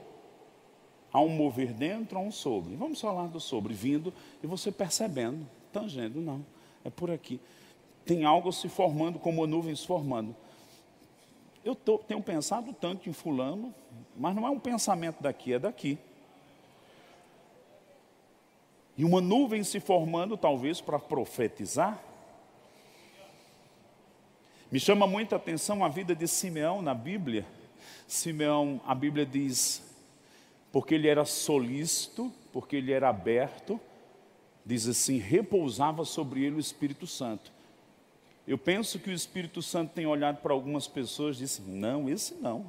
Há 1.14 1.20
um 1.20 1.29
mover 1.29 1.72
dentro, 1.72 2.18
há 2.18 2.20
um 2.20 2.33
sobre. 2.33 2.74
Vamos 2.74 3.00
falar 3.00 3.29
do 3.29 3.38
sobre, 3.38 3.72
vindo 3.72 4.12
e 4.42 4.48
você 4.48 4.72
percebendo, 4.72 5.46
tangendo, 5.72 6.20
não, 6.20 6.44
é 6.85 6.90
por 6.90 7.09
aqui. 7.09 7.38
Tem 8.05 8.24
algo 8.24 8.50
se 8.50 8.68
formando, 8.68 9.20
como 9.20 9.46
nuvens 9.46 9.85
formando. 9.85 10.35
Eu 11.64 11.77
tô, 11.77 11.98
tenho 11.98 12.20
pensado 12.20 12.72
tanto 12.72 13.09
em 13.09 13.12
fulano, 13.12 13.72
mas 14.16 14.35
não 14.35 14.44
é 14.44 14.50
um 14.50 14.59
pensamento 14.59 15.22
daqui, 15.22 15.53
é 15.53 15.59
daqui. 15.61 15.96
E 18.96 19.04
uma 19.04 19.20
nuvem 19.20 19.64
se 19.64 19.80
formando, 19.80 20.37
talvez, 20.37 20.80
para 20.80 20.98
profetizar. 20.98 22.00
Me 24.70 24.78
chama 24.78 25.07
muita 25.07 25.37
atenção 25.37 25.85
a 25.85 25.88
vida 25.88 26.14
de 26.14 26.26
Simeão 26.26 26.80
na 26.80 26.94
Bíblia. 26.94 27.46
Simeão, 28.07 28.80
a 28.87 28.94
Bíblia 28.94 29.26
diz, 29.26 29.83
porque 30.72 30.94
ele 30.94 31.09
era 31.09 31.24
solícito, 31.24 32.33
porque 32.52 32.76
ele 32.76 32.92
era 32.92 33.09
aberto, 33.09 33.80
diz 34.64 34.87
assim: 34.87 35.18
repousava 35.18 36.04
sobre 36.04 36.44
ele 36.44 36.57
o 36.57 36.61
Espírito 36.61 37.07
Santo. 37.07 37.52
Eu 38.46 38.59
penso 38.59 38.98
que 38.98 39.11
o 39.11 39.12
Espírito 39.12 39.62
Santo 39.62 39.92
tem 39.92 40.07
olhado 40.07 40.38
para 40.42 40.52
algumas 40.52 40.87
pessoas 40.87 41.37
e 41.37 41.40
disse: 41.40 41.62
não, 41.62 42.09
esse 42.09 42.35
não, 42.35 42.66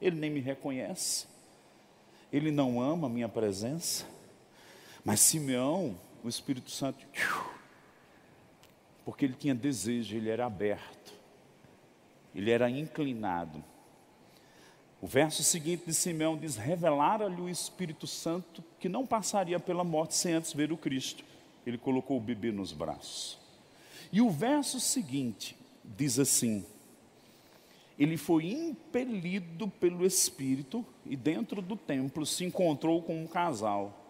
ele 0.00 0.16
nem 0.16 0.30
me 0.30 0.40
reconhece, 0.40 1.26
ele 2.32 2.50
não 2.50 2.80
ama 2.80 3.06
a 3.06 3.10
minha 3.10 3.28
presença. 3.28 4.15
Mas 5.06 5.20
Simeão, 5.20 5.96
o 6.24 6.28
Espírito 6.28 6.68
Santo, 6.68 7.06
porque 9.04 9.24
ele 9.24 9.34
tinha 9.38 9.54
desejo, 9.54 10.16
ele 10.16 10.28
era 10.28 10.44
aberto, 10.44 11.14
ele 12.34 12.50
era 12.50 12.68
inclinado. 12.68 13.62
O 15.00 15.06
verso 15.06 15.44
seguinte 15.44 15.84
de 15.86 15.94
Simeão 15.94 16.36
diz: 16.36 16.56
Revelara-lhe 16.56 17.40
o 17.40 17.48
Espírito 17.48 18.04
Santo 18.04 18.64
que 18.80 18.88
não 18.88 19.06
passaria 19.06 19.60
pela 19.60 19.84
morte 19.84 20.16
sem 20.16 20.32
antes 20.32 20.52
ver 20.52 20.72
o 20.72 20.76
Cristo. 20.76 21.22
Ele 21.64 21.78
colocou 21.78 22.16
o 22.16 22.20
bebê 22.20 22.50
nos 22.50 22.72
braços. 22.72 23.38
E 24.10 24.20
o 24.20 24.28
verso 24.28 24.80
seguinte 24.80 25.56
diz 25.84 26.18
assim: 26.18 26.66
Ele 27.96 28.16
foi 28.16 28.46
impelido 28.46 29.68
pelo 29.68 30.04
Espírito 30.04 30.84
e 31.04 31.14
dentro 31.14 31.62
do 31.62 31.76
templo 31.76 32.26
se 32.26 32.44
encontrou 32.44 33.00
com 33.00 33.22
um 33.22 33.28
casal, 33.28 34.05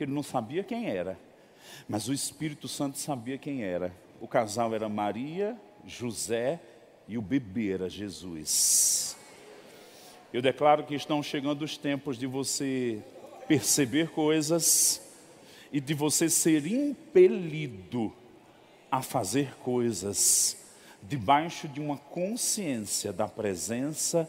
que 0.00 0.04
ele 0.04 0.14
não 0.14 0.22
sabia 0.22 0.64
quem 0.64 0.86
era, 0.88 1.18
mas 1.86 2.08
o 2.08 2.12
Espírito 2.14 2.66
Santo 2.66 2.96
sabia 2.96 3.36
quem 3.36 3.62
era. 3.62 3.94
O 4.18 4.26
casal 4.26 4.74
era 4.74 4.88
Maria, 4.88 5.54
José 5.84 6.58
e 7.06 7.18
o 7.18 7.22
bebê 7.22 7.72
era 7.72 7.86
Jesus. 7.86 9.14
Eu 10.32 10.40
declaro 10.40 10.84
que 10.84 10.94
estão 10.94 11.22
chegando 11.22 11.60
os 11.60 11.76
tempos 11.76 12.16
de 12.16 12.26
você 12.26 13.02
perceber 13.46 14.08
coisas 14.08 15.02
e 15.70 15.82
de 15.82 15.92
você 15.92 16.30
ser 16.30 16.66
impelido 16.66 18.10
a 18.90 19.02
fazer 19.02 19.54
coisas 19.56 20.56
debaixo 21.02 21.68
de 21.68 21.78
uma 21.78 21.98
consciência 21.98 23.12
da 23.12 23.28
presença 23.28 24.26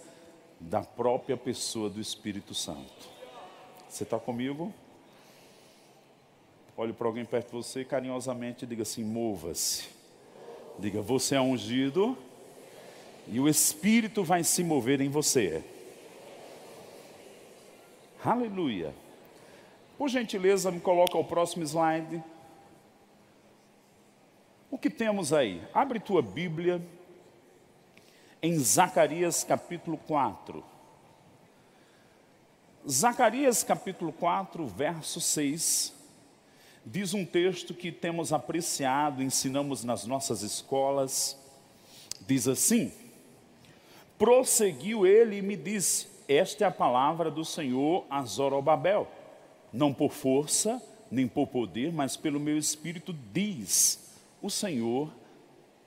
da 0.60 0.82
própria 0.82 1.38
pessoa 1.38 1.90
do 1.90 2.02
Espírito 2.02 2.54
Santo. 2.54 3.10
Você 3.88 4.04
está 4.04 4.20
comigo? 4.20 4.74
Olhe 6.78 6.94
para 6.94 7.08
alguém 7.08 7.26
perto 7.26 7.48
de 7.48 7.54
você 7.54 7.84
carinhosamente 7.84 8.66
e 8.66 8.68
diga 8.68 8.84
assim: 8.84 9.04
mova-se. 9.04 9.90
Diga, 10.80 11.02
você 11.02 11.36
é 11.36 11.42
ungido 11.42 12.18
e 13.28 13.40
o 13.40 13.48
Espírito 13.48 14.24
vai 14.24 14.44
se 14.44 14.64
mover 14.64 15.02
em 15.02 15.10
você. 15.10 15.64
Aleluia. 18.24 18.94
Por 19.98 20.10
gentileza, 20.10 20.72
me 20.72 20.80
coloca 20.80 21.18
o 21.18 21.24
próximo 21.24 21.64
slide. 21.64 22.24
O 24.70 24.78
que 24.78 24.90
temos 24.90 25.34
aí? 25.34 25.62
Abre 25.74 26.00
tua 26.00 26.22
Bíblia 26.22 26.82
em 28.42 28.58
Zacarias 28.58 29.44
capítulo 29.44 29.98
4. 29.98 30.64
Zacarias 32.90 33.62
capítulo 33.62 34.12
4, 34.12 34.66
verso 34.66 35.22
6, 35.22 35.94
diz 36.86 37.14
um 37.14 37.26
texto 37.26 37.74
que 37.74 37.92
temos 37.92 38.34
apreciado, 38.34 39.24
ensinamos 39.24 39.84
nas 39.84 40.06
nossas 40.06 40.42
escolas. 40.42 41.38
Diz 42.28 42.48
assim: 42.48 42.92
Prosseguiu 44.18 45.06
ele 45.06 45.38
e 45.38 45.42
me 45.42 45.56
disse: 45.56 46.12
esta 46.32 46.64
é 46.64 46.68
a 46.68 46.72
palavra 46.72 47.30
do 47.30 47.44
Senhor 47.44 48.06
a 48.10 48.24
Zorobabel. 48.24 49.06
Não 49.74 49.94
por 49.94 50.14
força, 50.14 50.82
nem 51.12 51.28
por 51.28 51.48
poder, 51.48 51.92
mas 51.92 52.16
pelo 52.16 52.40
meu 52.40 52.58
espírito, 52.58 53.14
diz 53.34 54.18
o 54.42 54.50
Senhor 54.50 55.14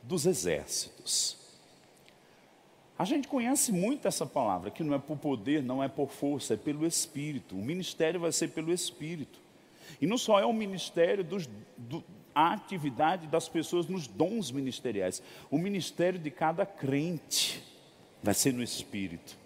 dos 0.03 0.27
exércitos. 0.27 1.39
A 2.99 3.07
gente 3.07 3.27
conhece 3.27 3.73
muito 3.73 4.07
essa 4.07 4.27
palavra, 4.27 4.71
que 4.71 4.85
não 4.85 4.95
é 4.95 4.99
por 4.99 5.17
poder, 5.17 5.63
não 5.63 5.83
é 5.83 5.89
por 5.89 6.11
força, 6.11 6.53
é 6.53 6.57
pelo 6.59 6.87
Espírito. 6.87 7.57
O 7.57 7.65
ministério 7.65 8.21
vai 8.21 8.31
ser 8.31 8.49
pelo 8.49 8.71
Espírito. 8.71 9.41
E 10.01 10.07
não 10.07 10.19
só 10.19 10.41
é 10.41 10.45
o 10.45 10.53
ministério 10.53 11.25
dos, 11.25 11.49
do, 11.77 12.05
a 12.35 12.53
atividade 12.53 13.27
das 13.27 13.49
pessoas 13.49 13.87
nos 13.87 14.07
dons 14.07 14.51
ministeriais. 14.51 15.23
O 15.51 15.59
ministério 15.59 16.19
de 16.19 16.31
cada 16.31 16.67
crente 16.67 17.63
vai 18.23 18.35
ser 18.35 18.53
no 18.53 18.63
Espírito. 18.63 19.37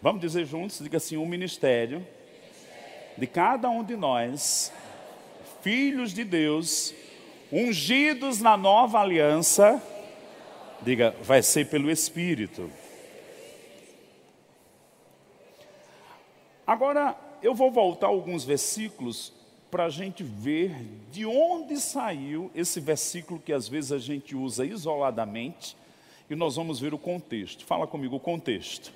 Vamos 0.00 0.20
dizer 0.20 0.44
juntos, 0.46 0.78
diga 0.78 0.96
assim: 0.96 1.16
o 1.16 1.26
ministério 1.26 2.06
de 3.18 3.26
cada 3.26 3.68
um 3.68 3.82
de 3.82 3.96
nós, 3.96 4.72
filhos 5.62 6.12
de 6.12 6.24
Deus, 6.24 6.94
ungidos 7.50 8.40
na 8.40 8.56
nova 8.56 9.00
aliança, 9.00 9.82
diga, 10.82 11.14
vai 11.22 11.42
ser 11.42 11.68
pelo 11.68 11.90
Espírito. 11.90 12.70
Agora, 16.66 17.16
eu 17.46 17.54
vou 17.54 17.70
voltar 17.70 18.08
alguns 18.08 18.44
versículos 18.44 19.32
para 19.70 19.84
a 19.84 19.88
gente 19.88 20.24
ver 20.24 20.74
de 21.12 21.24
onde 21.24 21.76
saiu 21.76 22.50
esse 22.56 22.80
versículo 22.80 23.38
que 23.38 23.52
às 23.52 23.68
vezes 23.68 23.92
a 23.92 23.98
gente 23.98 24.34
usa 24.34 24.66
isoladamente, 24.66 25.76
e 26.28 26.34
nós 26.34 26.56
vamos 26.56 26.80
ver 26.80 26.92
o 26.92 26.98
contexto. 26.98 27.64
Fala 27.64 27.86
comigo 27.86 28.16
o 28.16 28.20
contexto. 28.20 28.92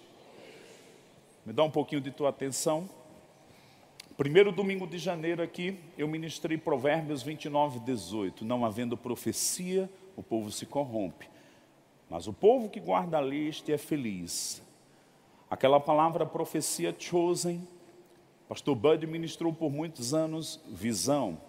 Me 1.46 1.52
dá 1.52 1.62
um 1.62 1.70
pouquinho 1.70 2.00
de 2.00 2.10
tua 2.10 2.30
atenção. 2.30 2.90
Primeiro 4.16 4.50
domingo 4.50 4.84
de 4.84 4.98
janeiro 4.98 5.40
aqui, 5.40 5.78
eu 5.96 6.08
ministrei 6.08 6.58
Provérbios 6.58 7.22
29, 7.22 7.78
18. 7.78 8.44
Não 8.44 8.64
havendo 8.64 8.96
profecia, 8.96 9.88
o 10.16 10.24
povo 10.24 10.50
se 10.50 10.66
corrompe. 10.66 11.28
Mas 12.08 12.26
o 12.26 12.32
povo 12.32 12.68
que 12.68 12.80
guarda 12.80 13.18
a 13.18 13.20
lei, 13.20 13.46
este 13.46 13.72
é 13.72 13.78
feliz. 13.78 14.60
Aquela 15.48 15.78
palavra 15.78 16.26
profecia 16.26 16.92
chosen, 16.98 17.64
pastor 18.50 18.74
Bud 18.74 19.06
ministrou 19.06 19.52
por 19.52 19.70
muitos 19.70 20.12
anos 20.12 20.58
visão, 20.66 21.40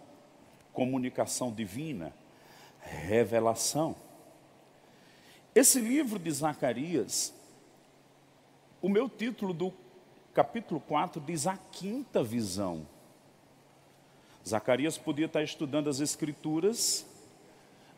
comunicação 0.71 1.51
divina, 1.51 2.13
revelação. 2.79 3.95
Esse 5.55 5.79
livro 5.79 6.19
de 6.19 6.29
Zacarias, 6.29 7.33
o 8.79 8.87
meu 8.87 9.09
título 9.09 9.51
do 9.51 9.73
capítulo 10.31 10.79
4 10.79 11.19
diz 11.21 11.47
a 11.47 11.57
quinta 11.57 12.21
visão. 12.21 12.85
Zacarias 14.47 14.95
podia 14.95 15.25
estar 15.25 15.41
estudando 15.41 15.89
as 15.89 16.01
Escrituras, 16.01 17.03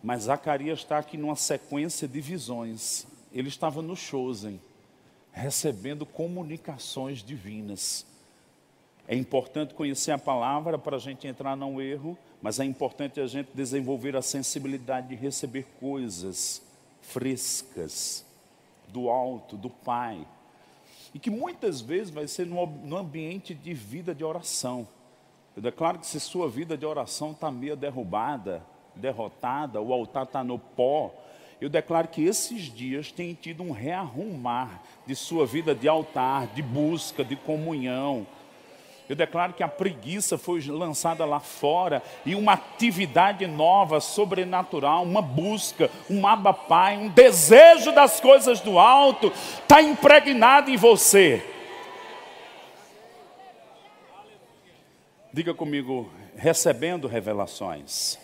mas 0.01 0.23
Zacarias 0.23 0.79
está 0.79 0.97
aqui 0.97 1.17
numa 1.17 1.35
sequência 1.35 2.07
de 2.07 2.21
visões. 2.21 3.05
Ele 3.33 3.49
estava 3.49 3.81
no 3.81 3.97
Chosen, 3.97 4.61
recebendo 5.33 6.05
comunicações 6.05 7.21
divinas. 7.21 8.12
É 9.07 9.15
importante 9.15 9.73
conhecer 9.73 10.11
a 10.11 10.17
palavra 10.17 10.77
para 10.77 10.95
a 10.95 10.99
gente 10.99 11.27
entrar 11.27 11.55
no 11.55 11.81
erro, 11.81 12.17
mas 12.41 12.59
é 12.59 12.65
importante 12.65 13.19
a 13.19 13.27
gente 13.27 13.49
desenvolver 13.53 14.15
a 14.15 14.21
sensibilidade 14.21 15.09
de 15.09 15.15
receber 15.15 15.65
coisas 15.79 16.61
frescas 17.01 18.25
do 18.87 19.09
alto, 19.09 19.57
do 19.57 19.69
Pai. 19.69 20.25
E 21.13 21.19
que 21.19 21.29
muitas 21.29 21.81
vezes 21.81 22.09
vai 22.09 22.27
ser 22.27 22.45
no, 22.45 22.65
no 22.65 22.97
ambiente 22.97 23.53
de 23.53 23.73
vida 23.73 24.15
de 24.15 24.23
oração. 24.23 24.87
Eu 25.55 25.61
declaro 25.61 25.99
que 25.99 26.07
se 26.07 26.19
sua 26.19 26.49
vida 26.49 26.77
de 26.77 26.85
oração 26.85 27.31
está 27.31 27.51
meio 27.51 27.75
derrubada, 27.75 28.65
derrotada, 28.95 29.81
o 29.81 29.93
altar 29.93 30.23
está 30.23 30.43
no 30.43 30.57
pó, 30.57 31.13
eu 31.63 31.69
declaro 31.69 32.09
que 32.09 32.25
esses 32.25 32.63
dias 32.63 33.09
têm 33.09 33.33
tido 33.33 33.63
um 33.63 33.71
rearrumar 33.71 34.83
de 35.07 35.15
sua 35.15 35.45
vida 35.45 35.73
de 35.73 35.87
altar, 35.87 36.47
de 36.47 36.61
busca, 36.61 37.23
de 37.23 37.37
comunhão. 37.37 38.27
Eu 39.09 39.15
declaro 39.15 39.53
que 39.53 39.63
a 39.63 39.67
preguiça 39.67 40.37
foi 40.37 40.61
lançada 40.61 41.25
lá 41.25 41.39
fora 41.39 42.01
e 42.25 42.35
uma 42.35 42.53
atividade 42.53 43.45
nova, 43.45 43.99
sobrenatural, 43.99 45.03
uma 45.03 45.21
busca, 45.21 45.91
um 46.09 46.25
abapai, 46.25 46.97
um 46.97 47.09
desejo 47.09 47.91
das 47.91 48.19
coisas 48.21 48.61
do 48.61 48.79
alto 48.79 49.31
está 49.61 49.81
impregnado 49.81 50.69
em 50.69 50.77
você. 50.77 51.45
Diga 55.33 55.53
comigo, 55.53 56.09
recebendo 56.37 57.07
revelações. 57.07 58.22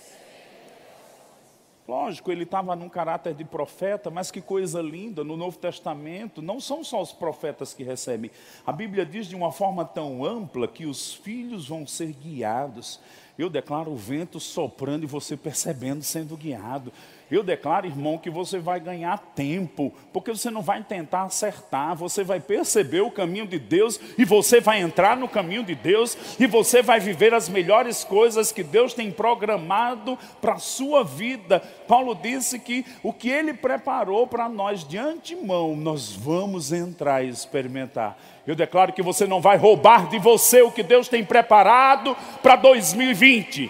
Lógico, 1.90 2.32
ele 2.32 2.44
estava 2.44 2.76
num 2.76 2.88
caráter 2.88 3.34
de 3.34 3.44
profeta, 3.44 4.12
mas 4.12 4.30
que 4.30 4.40
coisa 4.40 4.80
linda, 4.80 5.24
no 5.24 5.36
Novo 5.36 5.58
Testamento, 5.58 6.40
não 6.40 6.60
são 6.60 6.84
só 6.84 7.02
os 7.02 7.12
profetas 7.12 7.74
que 7.74 7.82
recebem. 7.82 8.30
A 8.64 8.72
Bíblia 8.72 9.04
diz 9.04 9.26
de 9.26 9.36
uma 9.36 9.52
forma 9.52 9.84
tão 9.84 10.24
ampla 10.24 10.68
que 10.68 10.86
os 10.86 11.16
filhos 11.16 11.68
vão 11.68 11.88
ser 11.88 12.14
guiados. 12.14 13.00
Eu 13.40 13.50
declaro 13.50 13.90
o 13.90 13.96
vento 13.96 14.38
soprando 14.38 15.04
e 15.04 15.08
você 15.08 15.38
percebendo 15.38 16.04
sendo 16.04 16.36
guiado. 16.36 16.92
Eu 17.32 17.42
declaro, 17.42 17.88
irmão, 17.88 18.18
que 18.18 18.30
você 18.30 18.60
vai 18.60 18.82
ganhar 18.82 19.18
tempo, 19.34 19.94
porque 20.12 20.32
você 20.32 20.50
não 20.50 20.62
vai 20.62 20.84
tentar 20.84 21.24
acertar, 21.24 21.96
você 21.96 22.22
vai 22.22 22.42
perceber 22.42 23.00
o 23.00 23.12
caminho 23.12 23.48
de 23.48 23.58
Deus 23.58 23.98
e 24.18 24.26
você 24.26 24.60
vai 24.60 24.82
entrar 24.82 25.16
no 25.16 25.30
caminho 25.30 25.64
de 25.64 25.74
Deus 25.74 26.18
e 26.38 26.48
você 26.48 26.82
vai 26.82 27.00
viver 27.00 27.34
as 27.34 27.48
melhores 27.48 28.04
coisas 28.04 28.52
que 28.52 28.64
Deus 28.64 28.94
tem 28.94 29.10
programado 29.10 30.18
para 30.42 30.56
a 30.56 30.60
sua 30.60 31.02
vida. 31.04 31.62
Paulo 31.88 32.16
disse 32.16 32.60
que 32.60 32.86
o 33.02 33.14
que 33.14 33.30
ele 33.30 33.54
preparou 33.54 34.28
para 34.28 34.50
nós 34.50 34.84
de 34.84 34.98
antemão, 34.98 35.78
nós 35.78 36.12
vamos 36.12 36.74
entrar 36.74 37.24
e 37.24 37.30
experimentar. 37.30 38.18
Eu 38.50 38.56
declaro 38.56 38.92
que 38.92 39.04
você 39.04 39.28
não 39.28 39.40
vai 39.40 39.58
roubar 39.58 40.10
de 40.10 40.18
você 40.18 40.64
o 40.64 40.72
que 40.72 40.82
Deus 40.82 41.08
tem 41.08 41.24
preparado 41.24 42.18
para 42.42 42.56
2020, 42.56 43.70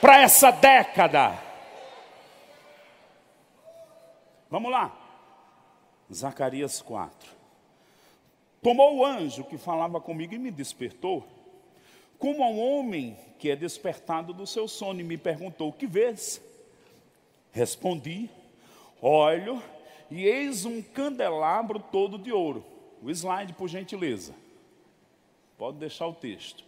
para 0.00 0.20
essa 0.20 0.52
década. 0.52 1.36
Vamos 4.48 4.70
lá. 4.70 4.96
Zacarias 6.14 6.80
4. 6.80 7.28
Tomou 8.62 8.98
o 8.98 9.04
anjo 9.04 9.42
que 9.42 9.58
falava 9.58 10.00
comigo 10.00 10.32
e 10.32 10.38
me 10.38 10.52
despertou, 10.52 11.26
como 12.20 12.44
a 12.44 12.46
um 12.46 12.60
homem 12.60 13.18
que 13.36 13.50
é 13.50 13.56
despertado 13.56 14.32
do 14.32 14.46
seu 14.46 14.68
sono, 14.68 15.00
e 15.00 15.02
me 15.02 15.18
perguntou: 15.18 15.72
Que 15.72 15.88
vês? 15.88 16.40
Respondi: 17.50 18.30
Olho, 19.02 19.60
e 20.08 20.24
eis 20.24 20.64
um 20.64 20.80
candelabro 20.80 21.80
todo 21.80 22.16
de 22.16 22.30
ouro. 22.30 22.77
O 23.02 23.10
slide, 23.10 23.52
por 23.52 23.68
gentileza. 23.68 24.34
Pode 25.56 25.78
deixar 25.78 26.06
o 26.06 26.14
texto. 26.14 26.64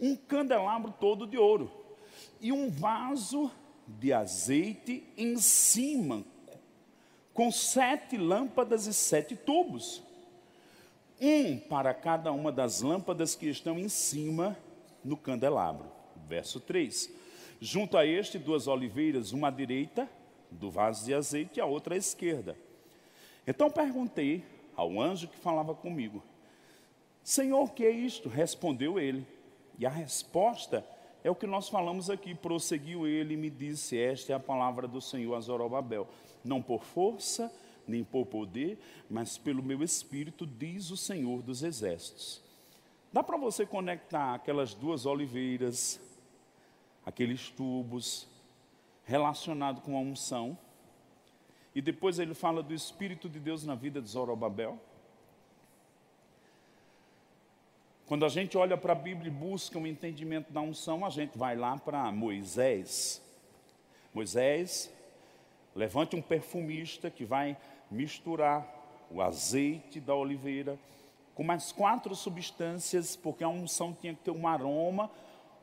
Um 0.00 0.16
candelabro 0.16 0.92
todo 0.98 1.26
de 1.26 1.38
ouro. 1.38 1.70
E 2.40 2.52
um 2.52 2.70
vaso 2.70 3.50
de 3.86 4.12
azeite 4.12 5.04
em 5.16 5.36
cima, 5.36 6.24
com 7.32 7.50
sete 7.50 8.16
lâmpadas 8.16 8.86
e 8.86 8.94
sete 8.94 9.36
tubos, 9.36 10.02
um 11.20 11.58
para 11.58 11.94
cada 11.94 12.32
uma 12.32 12.50
das 12.50 12.80
lâmpadas 12.80 13.34
que 13.34 13.46
estão 13.46 13.78
em 13.78 13.88
cima 13.88 14.56
no 15.04 15.16
candelabro. 15.16 15.86
Verso 16.26 16.60
3. 16.60 17.10
Junto 17.60 17.96
a 17.96 18.04
este, 18.04 18.38
duas 18.38 18.66
oliveiras, 18.66 19.32
uma 19.32 19.48
à 19.48 19.50
direita 19.50 20.08
do 20.50 20.70
vaso 20.70 21.04
de 21.04 21.14
azeite 21.14 21.58
e 21.58 21.60
a 21.60 21.66
outra 21.66 21.94
à 21.94 21.98
esquerda. 21.98 22.56
Então 23.46 23.70
perguntei 23.70 24.44
ao 24.76 25.00
anjo 25.00 25.28
que 25.28 25.36
falava 25.36 25.74
comigo: 25.74 26.22
Senhor, 27.22 27.72
que 27.72 27.84
é 27.84 27.90
isto? 27.90 28.28
Respondeu 28.28 28.98
ele. 28.98 29.26
E 29.78 29.86
a 29.86 29.90
resposta 29.90 30.86
é 31.22 31.30
o 31.30 31.34
que 31.34 31.46
nós 31.46 31.68
falamos 31.68 32.10
aqui. 32.10 32.34
Prosseguiu 32.34 33.06
ele 33.06 33.34
e 33.34 33.36
me 33.36 33.50
disse: 33.50 33.98
Esta 33.98 34.32
é 34.32 34.36
a 34.36 34.40
palavra 34.40 34.86
do 34.86 35.00
Senhor 35.00 35.34
a 35.34 35.40
Zorobabel 35.40 36.08
não 36.44 36.60
por 36.60 36.84
força, 36.84 37.50
nem 37.88 38.04
por 38.04 38.26
poder, 38.26 38.78
mas 39.10 39.38
pelo 39.38 39.62
meu 39.62 39.82
espírito, 39.82 40.46
diz 40.46 40.90
o 40.90 40.96
Senhor 40.96 41.42
dos 41.42 41.62
Exércitos. 41.62 42.42
Dá 43.12 43.22
para 43.22 43.36
você 43.36 43.64
conectar 43.64 44.34
aquelas 44.34 44.74
duas 44.74 45.06
oliveiras, 45.06 46.00
aqueles 47.04 47.48
tubos, 47.50 48.28
relacionado 49.04 49.80
com 49.80 49.96
a 49.96 50.00
unção, 50.00 50.58
e 51.74 51.82
depois 51.82 52.18
ele 52.18 52.34
fala 52.34 52.62
do 52.62 52.72
Espírito 52.72 53.28
de 53.28 53.40
Deus 53.40 53.64
na 53.64 53.74
vida 53.74 54.00
de 54.00 54.08
Zorobabel? 54.08 54.78
Quando 58.06 58.24
a 58.24 58.28
gente 58.28 58.56
olha 58.56 58.76
para 58.76 58.92
a 58.92 58.96
Bíblia 58.96 59.28
e 59.28 59.34
busca 59.34 59.78
um 59.78 59.86
entendimento 59.86 60.52
da 60.52 60.60
unção, 60.60 61.04
a 61.04 61.10
gente 61.10 61.38
vai 61.38 61.56
lá 61.56 61.78
para 61.78 62.12
Moisés. 62.12 63.22
Moisés 64.12 64.92
Levante 65.74 66.14
um 66.14 66.22
perfumista 66.22 67.10
que 67.10 67.24
vai 67.24 67.56
misturar 67.90 68.64
o 69.10 69.20
azeite 69.20 69.98
da 69.98 70.14
oliveira 70.14 70.78
com 71.34 71.42
mais 71.42 71.72
quatro 71.72 72.14
substâncias, 72.14 73.16
porque 73.16 73.42
a 73.42 73.48
unção 73.48 73.92
tinha 73.92 74.14
que 74.14 74.22
ter 74.22 74.30
um 74.30 74.46
aroma, 74.46 75.10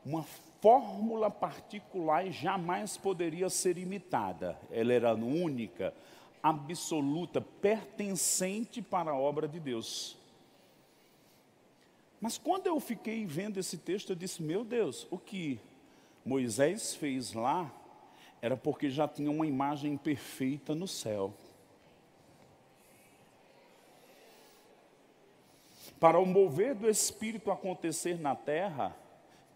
uma 0.04 0.22
fórmula 0.62 1.28
particular 1.28 2.24
e 2.24 2.30
jamais 2.30 2.96
poderia 2.96 3.50
ser 3.50 3.76
imitada. 3.76 4.56
Ela 4.70 4.92
era 4.92 5.12
única, 5.12 5.92
absoluta, 6.40 7.40
pertencente 7.40 8.80
para 8.80 9.10
a 9.10 9.18
obra 9.18 9.48
de 9.48 9.58
Deus. 9.58 10.16
Mas 12.20 12.38
quando 12.38 12.68
eu 12.68 12.78
fiquei 12.78 13.26
vendo 13.26 13.58
esse 13.58 13.76
texto, 13.76 14.10
eu 14.10 14.16
disse: 14.16 14.40
Meu 14.40 14.62
Deus, 14.64 15.08
o 15.10 15.18
que 15.18 15.58
Moisés 16.24 16.94
fez 16.94 17.32
lá 17.32 17.68
era 18.40 18.56
porque 18.56 18.88
já 18.88 19.08
tinha 19.08 19.32
uma 19.32 19.46
imagem 19.46 19.96
perfeita 19.96 20.76
no 20.76 20.86
céu. 20.86 21.34
Para 25.98 26.20
o 26.20 26.26
mover 26.26 26.76
do 26.76 26.88
Espírito 26.88 27.50
acontecer 27.50 28.18
na 28.18 28.36
terra, 28.36 28.96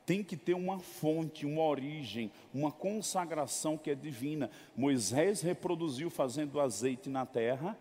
tem 0.06 0.22
que 0.22 0.36
ter 0.36 0.54
uma 0.54 0.78
fonte, 0.78 1.44
uma 1.44 1.62
origem, 1.62 2.30
uma 2.54 2.70
consagração 2.70 3.76
que 3.76 3.90
é 3.90 3.94
divina. 3.94 4.48
Moisés 4.76 5.42
reproduziu 5.42 6.08
fazendo 6.08 6.60
azeite 6.60 7.10
na 7.10 7.26
terra, 7.26 7.76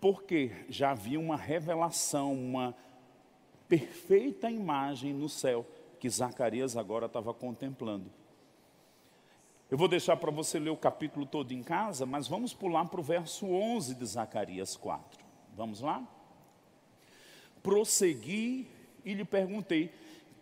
porque 0.00 0.50
já 0.68 0.90
havia 0.90 1.20
uma 1.20 1.36
revelação, 1.36 2.34
uma 2.34 2.74
perfeita 3.68 4.50
imagem 4.50 5.14
no 5.14 5.28
céu 5.28 5.64
que 6.00 6.10
Zacarias 6.10 6.76
agora 6.76 7.06
estava 7.06 7.32
contemplando. 7.32 8.10
Eu 9.70 9.78
vou 9.78 9.86
deixar 9.86 10.16
para 10.16 10.32
você 10.32 10.58
ler 10.58 10.70
o 10.70 10.76
capítulo 10.76 11.24
todo 11.24 11.52
em 11.52 11.62
casa, 11.62 12.04
mas 12.04 12.26
vamos 12.26 12.52
pular 12.52 12.86
para 12.86 12.98
o 12.98 13.04
verso 13.04 13.46
11 13.46 13.94
de 13.94 14.04
Zacarias 14.04 14.74
4. 14.74 15.24
Vamos 15.54 15.80
lá? 15.80 16.02
Prossegui 17.62 18.66
e 19.04 19.14
lhe 19.14 19.24
perguntei: 19.24 19.92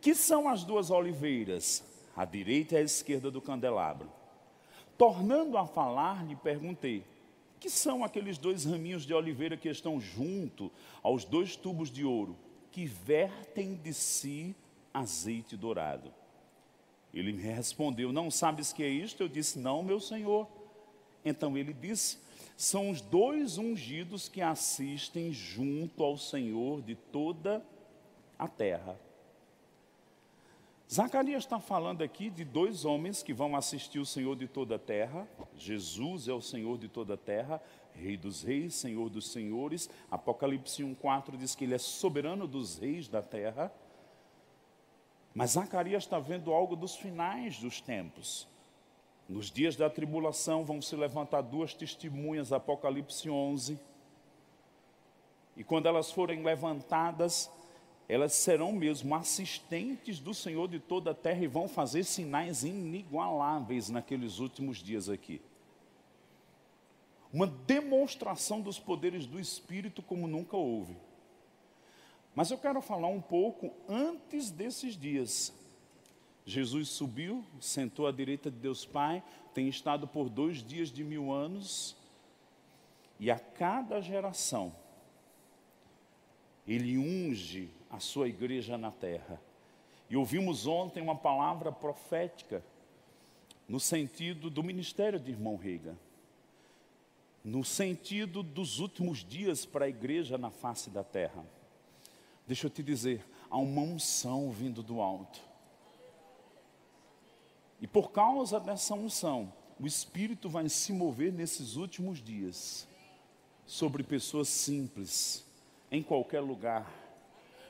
que 0.01 0.15
são 0.15 0.49
as 0.49 0.65
duas 0.65 0.91
oliveiras, 0.91 1.85
a 2.17 2.25
direita 2.25 2.75
e 2.75 2.79
a 2.79 2.83
esquerda 2.83 3.31
do 3.31 3.41
candelabro? 3.41 4.11
Tornando 4.97 5.57
a 5.57 5.67
falar, 5.67 6.27
lhe 6.27 6.37
perguntei: 6.37 7.05
que 7.59 7.69
são 7.69 8.05
aqueles 8.05 8.39
dois 8.39 8.65
raminhos 8.65 9.05
de 9.05 9.13
oliveira 9.13 9.57
que 9.57 9.69
estão 9.69 10.01
junto 10.01 10.71
aos 11.03 11.25
dois 11.25 11.57
tubos 11.57 11.91
de 11.91 12.05
ouro, 12.05 12.37
que 12.71 12.87
vertem 12.87 13.75
de 13.75 13.93
si 13.93 14.55
azeite 14.95 15.57
dourado? 15.57 16.13
Ele 17.13 17.33
me 17.33 17.43
respondeu: 17.43 18.13
Não 18.13 18.31
sabes 18.31 18.73
que 18.73 18.83
é 18.83 18.89
isto? 18.89 19.23
Eu 19.23 19.29
disse: 19.29 19.59
Não, 19.59 19.83
meu 19.83 19.99
senhor. 19.99 20.47
Então 21.25 21.57
ele 21.57 21.73
disse: 21.73 22.19
São 22.57 22.91
os 22.91 23.01
dois 23.01 23.59
ungidos 23.59 24.29
que 24.29 24.41
assistem 24.41 25.33
junto 25.33 26.05
ao 26.05 26.17
Senhor 26.17 26.83
de 26.83 26.95
toda 26.95 27.65
a 28.39 28.47
terra. 28.47 28.99
Zacarias 30.91 31.45
está 31.45 31.61
falando 31.61 32.03
aqui 32.03 32.31
de 32.31 32.47
dois 32.47 32.87
homens 32.87 33.23
que 33.23 33.35
vão 33.35 33.55
assistir 33.55 33.99
o 33.99 34.07
Senhor 34.07 34.35
de 34.35 34.49
toda 34.49 34.77
a 34.77 34.79
terra. 34.79 35.29
Jesus 35.55 36.29
é 36.29 36.33
o 36.33 36.41
Senhor 36.41 36.79
de 36.79 36.89
toda 36.89 37.15
a 37.15 37.17
terra, 37.19 37.61
Rei 37.95 38.17
dos 38.17 38.43
reis, 38.43 38.75
Senhor 38.75 39.11
dos 39.11 39.31
senhores. 39.31 39.91
Apocalipse 40.11 40.83
1,4 40.83 41.37
diz 41.37 41.55
que 41.55 41.65
ele 41.65 41.75
é 41.75 41.79
soberano 41.79 42.47
dos 42.47 42.79
reis 42.79 43.09
da 43.09 43.21
terra. 43.21 43.73
Mas 45.35 45.51
Zacarias 45.51 46.05
está 46.05 46.19
vendo 46.19 46.53
algo 46.53 46.75
dos 46.77 46.97
finais 46.97 47.59
dos 47.59 47.81
tempos. 47.81 48.47
Nos 49.29 49.51
dias 49.51 49.77
da 49.77 49.91
tribulação 49.91 50.65
vão 50.65 50.81
se 50.81 50.97
levantar 50.97 51.43
duas 51.43 51.75
testemunhas, 51.75 52.53
Apocalipse 52.53 53.29
11. 53.29 53.79
E 55.57 55.65
quando 55.65 55.87
elas 55.87 56.11
forem 56.11 56.43
levantadas, 56.43 57.51
elas 58.09 58.33
serão 58.33 58.73
mesmo 58.73 59.15
assistentes 59.15 60.19
do 60.19 60.33
Senhor 60.33 60.67
de 60.67 60.81
toda 60.81 61.11
a 61.11 61.15
terra 61.15 61.45
e 61.45 61.47
vão 61.47 61.69
fazer 61.69 62.05
sinais 62.05 62.65
inigualáveis 62.65 63.91
naqueles 63.91 64.39
últimos 64.39 64.79
dias 64.79 65.11
aqui. 65.11 65.43
Uma 67.31 67.47
demonstração 67.47 68.63
dos 68.63 68.79
poderes 68.79 69.27
do 69.27 69.39
Espírito 69.39 70.01
como 70.01 70.27
nunca 70.27 70.57
houve. 70.57 70.97
Mas 72.35 72.51
eu 72.51 72.57
quero 72.57 72.81
falar 72.81 73.09
um 73.09 73.21
pouco 73.21 73.71
antes 73.87 74.51
desses 74.51 74.97
dias. 74.97 75.53
Jesus 76.47 76.89
subiu, 76.89 77.45
sentou 77.61 78.07
à 78.07 78.13
direita 78.13 78.51
de 78.51 78.57
Deus 78.57 78.87
Pai, 78.87 79.23
tem 79.53 79.69
estado 79.69 80.09
por 80.09 80.31
dois 80.31 80.63
dias 80.63 80.91
de 80.91 81.05
mil 81.05 81.31
anos, 81.31 81.95
e 83.21 83.31
a 83.31 83.39
cada 83.39 84.01
geração, 84.01 84.75
Ele 86.67 86.97
unge 86.97 87.71
a 87.91 87.99
sua 87.99 88.29
igreja 88.29 88.77
na 88.77 88.91
terra. 88.91 89.41
E 90.11 90.17
ouvimos 90.17 90.67
ontem 90.67 91.03
uma 91.03 91.17
palavra 91.17 91.71
profética, 91.71 92.65
no 93.69 93.79
sentido 93.79 94.49
do 94.49 94.63
ministério 94.63 95.21
de 95.21 95.31
irmão 95.31 95.57
Rega, 95.57 95.97
no 97.45 97.65
sentido 97.65 98.43
dos 98.43 98.79
últimos 98.79 99.25
dias 99.25 99.67
para 99.67 99.85
a 99.85 99.89
igreja 99.89 100.39
na 100.39 100.51
face 100.51 100.91
da 100.91 101.05
terra. 101.05 101.45
Deixa 102.47 102.67
eu 102.67 102.71
te 102.71 102.83
dizer, 102.83 103.25
há 103.51 103.59
uma 103.59 103.83
unção 103.83 104.51
vindo 104.51 104.83
do 104.83 105.01
alto. 105.01 105.41
E 107.81 107.87
por 107.87 108.11
causa 108.11 108.59
dessa 108.59 108.95
unção, 108.95 109.53
o 109.79 109.87
Espírito 109.87 110.49
vai 110.49 110.69
se 110.69 110.93
mover 110.93 111.33
nesses 111.33 111.77
últimos 111.77 112.23
dias 112.23 112.89
sobre 113.67 114.03
pessoas 114.03 114.49
simples, 114.49 115.45
em 115.91 116.03
qualquer 116.03 116.41
lugar, 116.41 117.08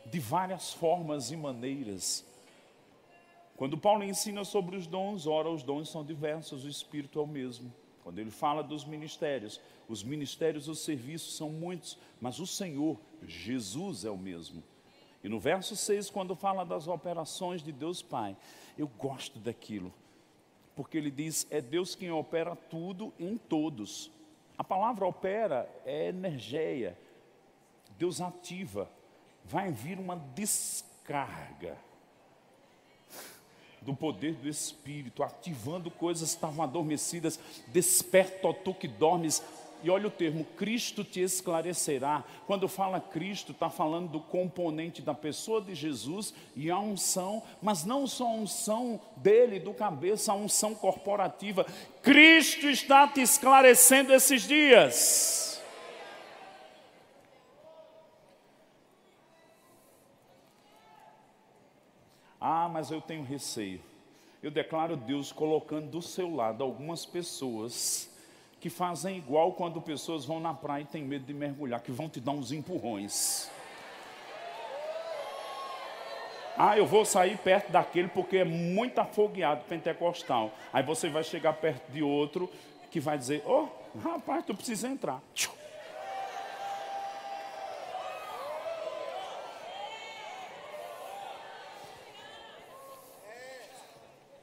de 0.07 0.19
várias 0.19 0.73
formas 0.73 1.31
e 1.31 1.37
maneiras. 1.37 2.25
Quando 3.57 3.77
Paulo 3.77 4.05
ensina 4.05 4.45
sobre 4.45 4.77
os 4.77 4.87
dons, 4.87 5.27
ora, 5.27 5.51
os 5.51 5.63
dons 5.63 5.89
são 5.89 6.05
diversos, 6.05 6.65
o 6.65 6.69
Espírito 6.69 7.19
é 7.19 7.23
o 7.23 7.27
mesmo. 7.27 7.73
Quando 8.05 8.21
ele 8.21 8.31
fala 8.31 8.63
dos 8.63 8.85
ministérios, 8.85 9.61
os 9.89 10.03
ministérios, 10.03 10.69
os 10.69 10.79
serviços 10.79 11.37
são 11.37 11.51
muitos, 11.51 11.99
mas 12.21 12.39
o 12.39 12.47
Senhor, 12.47 12.99
Jesus, 13.27 14.05
é 14.05 14.11
o 14.11 14.17
mesmo. 14.17 14.63
E 15.23 15.29
no 15.29 15.41
verso 15.41 15.75
6, 15.75 16.09
quando 16.09 16.37
fala 16.37 16.65
das 16.65 16.87
operações 16.87 17.63
de 17.63 17.73
Deus 17.73 18.01
Pai, 18.01 18.37
eu 18.79 18.87
gosto 18.87 19.39
daquilo, 19.39 19.93
porque 20.77 20.97
ele 20.97 21.11
diz: 21.11 21.47
é 21.51 21.61
Deus 21.61 21.95
quem 21.95 22.11
opera 22.11 22.55
tudo 22.55 23.13
em 23.19 23.37
todos. 23.37 24.11
A 24.57 24.63
palavra 24.63 25.07
opera 25.07 25.69
é 25.85 26.09
energia, 26.09 26.99
Deus 27.99 28.21
ativa, 28.21 28.91
vai 29.49 29.73
vir 29.73 29.99
uma 29.99 30.17
descarga 30.35 31.77
do 33.81 33.95
poder 33.95 34.35
do 34.35 34.49
Espírito, 34.49 35.23
ativando 35.23 35.91
coisas 35.91 36.31
que 36.31 36.37
estavam 36.37 36.63
adormecidas. 36.63 37.41
Desperta, 37.69 38.49
ó 38.49 38.53
tu 38.53 38.75
que 38.75 38.87
dormes, 38.87 39.43
e 39.83 39.91
olha 39.91 40.09
o 40.09 40.11
termo, 40.11 40.45
Cristo 40.57 41.05
te 41.05 41.21
esclarecerá. 41.21 42.25
Quando 42.47 42.69
fala 42.69 43.01
Cristo, 43.01 43.53
está 43.53 43.71
falando 43.71 44.11
do 44.11 44.21
componente 44.21 45.01
da 45.01 45.15
pessoa 45.15 45.61
de 45.61 45.75
Jesus 45.75 46.35
e 46.57 46.71
a 46.71 46.79
unção, 46.79 47.43
mas 47.63 47.85
não 47.85 48.07
só 48.07 48.27
a 48.27 48.33
unção 48.33 49.01
dele, 49.17 49.61
do 49.61 49.73
cabeça, 49.73 50.33
a 50.33 50.35
unção 50.35 50.75
corporativa. 50.75 51.65
Cristo 52.03 52.69
está 52.69 53.07
te 53.07 53.21
esclarecendo 53.21 54.13
esses 54.13 54.43
dias. 54.43 55.48
Ah, 62.41 62.69
mas 62.69 62.91
eu 62.91 63.01
tenho 63.01 63.25
receio. 63.25 63.81
Eu 64.43 64.51
declaro 64.51 64.97
Deus 64.97 65.33
colocando 65.33 65.91
do 65.91 66.03
seu 66.03 66.35
lado 66.35 66.63
algumas 66.63 67.05
pessoas 67.05 68.09
que 68.61 68.71
fazem 68.71 69.17
igual 69.17 69.53
quando 69.53 69.81
pessoas 69.81 70.25
vão 70.25 70.41
na 70.41 70.55
praia 70.55 70.83
e 70.83 70.87
têm 70.87 71.03
medo 71.03 71.25
de 71.25 71.35
mergulhar, 71.35 71.81
que 71.81 71.93
vão 71.93 72.09
te 72.09 72.21
dar 72.21 72.33
uns 72.33 72.53
empurrões. 72.53 73.51
Ah, 76.57 76.77
eu 76.77 76.85
vou 76.85 77.05
sair 77.05 77.39
perto 77.39 77.71
daquele 77.71 78.09
porque 78.09 78.39
é 78.39 78.45
muito 78.45 78.99
afogueado 78.99 79.65
pentecostal. 79.65 80.53
Aí 80.73 80.83
você 80.83 81.09
vai 81.09 81.23
chegar 81.23 81.53
perto 81.53 81.89
de 81.93 82.03
outro 82.03 82.51
que 82.91 82.99
vai 82.99 83.17
dizer: 83.17 83.45
Ô, 83.47 83.69
oh, 83.95 83.99
rapaz, 83.99 84.45
tu 84.45 84.55
precisa 84.55 84.89
entrar. 84.89 85.23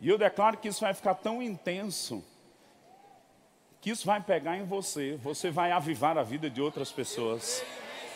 E 0.02 0.10
eu 0.10 0.18
declaro 0.18 0.58
que 0.58 0.68
isso 0.68 0.82
vai 0.82 0.94
ficar 0.94 1.16
tão 1.16 1.42
intenso 1.42 2.24
que 3.86 3.92
isso 3.92 4.08
vai 4.08 4.20
pegar 4.20 4.58
em 4.58 4.66
você, 4.66 5.16
você 5.22 5.52
vai 5.52 5.72
avivar 5.72 6.18
a 6.18 6.24
vida 6.24 6.50
de 6.50 6.60
outras 6.60 6.92
pessoas. 6.92 7.64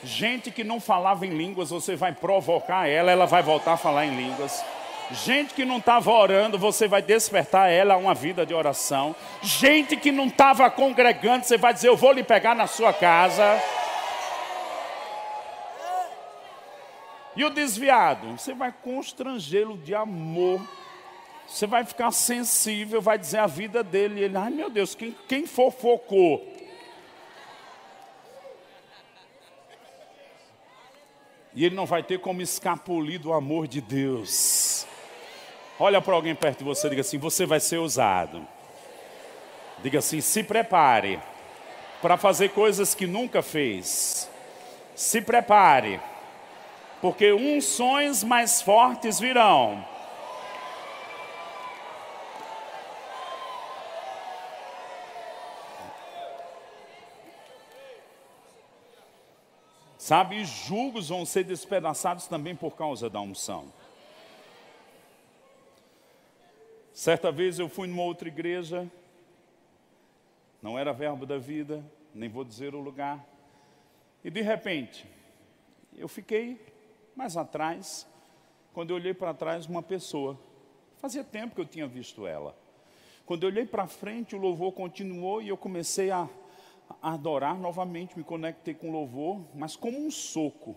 Gente 0.04 0.50
que 0.50 0.64
não 0.64 0.80
falava 0.80 1.28
em 1.28 1.30
línguas, 1.30 1.70
você 1.70 1.96
vai 1.96 2.12
provocar 2.12 2.88
ela, 2.88 3.12
ela 3.12 3.28
vai 3.28 3.44
voltar 3.44 3.74
a 3.74 3.78
falar 3.78 4.08
em 4.08 4.16
línguas. 4.16 4.66
Gente 5.12 5.54
que 5.54 5.66
não 5.66 5.78
estava 5.78 6.10
orando, 6.10 6.58
você 6.58 6.88
vai 6.88 7.04
despertar 7.04 7.70
ela 7.70 7.94
a 7.94 7.98
uma 7.98 8.16
vida 8.16 8.48
de 8.48 8.54
oração. 8.54 9.16
Gente 9.44 9.96
que 9.96 10.12
não 10.12 10.26
estava 10.26 10.72
congregando, 10.72 11.46
você 11.46 11.56
vai 11.56 11.72
dizer: 11.72 11.90
Eu 11.90 11.96
vou 11.96 12.14
lhe 12.14 12.24
pegar 12.24 12.56
na 12.56 12.66
sua 12.66 12.92
casa. 12.92 13.62
E 17.36 17.46
o 17.46 17.50
desviado, 17.52 18.40
você 18.40 18.56
vai 18.56 18.74
constrangê-lo 18.84 19.78
de 19.78 19.94
amor 19.94 20.60
você 21.50 21.66
vai 21.66 21.84
ficar 21.84 22.12
sensível, 22.12 23.02
vai 23.02 23.18
dizer 23.18 23.39
a 23.39 23.47
vida 23.47 23.84
dele. 23.84 24.22
Ele, 24.22 24.38
ai 24.38 24.52
meu 24.52 24.70
Deus, 24.70 24.93
quem, 24.93 25.16
quem 25.28 25.47
fofocou? 25.47 26.47
E 31.56 31.66
ele 31.66 31.76
não 31.76 31.88
vai 31.88 32.04
ter 32.04 32.20
como 32.20 32.43
escapulir 32.43 33.20
do 33.20 33.34
amor 33.34 33.68
de 33.68 33.82
Deus. 33.82 34.86
Olha 35.80 36.00
para 36.00 36.14
alguém 36.14 36.36
perto 36.36 36.60
de 36.60 36.64
você 36.64 36.86
e 36.86 36.89
diga 36.91 37.02
assim: 37.02 37.18
Você 37.18 37.47
vai 37.47 37.60
ser 37.60 37.80
usado. 37.80 38.47
Diga 39.82 39.97
assim: 40.00 40.22
Se 40.22 40.43
prepare 40.43 41.20
para 42.00 42.16
fazer 42.16 42.50
coisas 42.50 42.93
que 42.93 43.08
nunca 43.08 43.41
fez. 43.41 44.30
Se 44.95 45.20
prepare, 45.20 46.00
porque 47.02 47.34
unções 47.34 48.24
mais 48.24 48.62
fortes 48.62 49.20
virão 49.20 49.84
Sabe, 60.10 60.43
julgos 60.43 61.10
vão 61.10 61.24
ser 61.24 61.43
despedaçados 61.43 62.26
também 62.26 62.55
por 62.55 62.76
causa 62.76 63.07
da 63.12 63.22
unção. 63.22 63.72
Certa 66.91 67.32
vez 67.32 67.60
eu 67.60 67.70
fui 67.70 67.88
numa 67.88 68.01
outra 68.01 68.28
igreja, 68.28 68.89
não 70.64 70.80
era 70.80 70.91
verbo 70.93 71.28
da 71.28 71.38
vida, 71.38 71.86
nem 72.12 72.28
vou 72.28 72.43
dizer 72.43 72.74
o 72.74 72.80
lugar, 72.80 73.24
e 74.24 74.32
de 74.32 74.41
repente, 74.41 75.05
eu 75.95 76.07
fiquei 76.07 76.60
mais 77.16 77.38
atrás, 77.38 78.07
quando 78.74 78.89
eu 78.89 78.95
olhei 78.95 79.14
para 79.14 79.32
trás, 79.32 79.68
uma 79.68 79.84
pessoa, 79.84 80.39
fazia 80.97 81.24
tempo 81.24 81.53
que 81.53 81.62
eu 81.62 81.68
tinha 81.68 81.86
visto 81.86 82.26
ela. 82.26 82.57
Quando 83.28 83.43
eu 83.43 83.49
olhei 83.49 83.68
para 83.68 83.86
frente, 83.86 84.36
o 84.36 84.39
louvor 84.39 84.72
continuou 84.72 85.39
e 85.39 85.49
eu 85.49 85.55
comecei 85.55 86.10
a 86.10 86.28
adorar 87.02 87.58
novamente, 87.58 88.18
me 88.18 88.24
conectei 88.24 88.74
com 88.74 88.92
louvor, 88.92 89.42
mas 89.54 89.76
como 89.76 89.98
um 89.98 90.12
soco. 90.12 90.76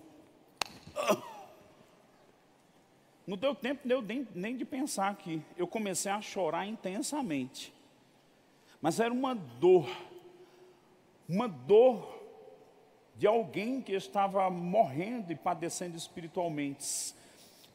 Não 3.26 3.36
deu 3.36 3.54
tempo 3.54 3.86
nem, 4.04 4.26
nem 4.34 4.56
de 4.56 4.64
pensar 4.64 5.08
aqui. 5.08 5.42
Eu 5.56 5.66
comecei 5.66 6.10
a 6.10 6.20
chorar 6.20 6.66
intensamente. 6.66 7.72
Mas 8.80 8.98
era 8.98 9.14
uma 9.14 9.34
dor, 9.34 9.88
uma 11.28 11.46
dor 11.46 12.20
de 13.16 13.26
alguém 13.26 13.80
que 13.80 13.92
estava 13.92 14.50
morrendo 14.50 15.30
e 15.30 15.36
padecendo 15.36 15.96
espiritualmente, 15.96 17.14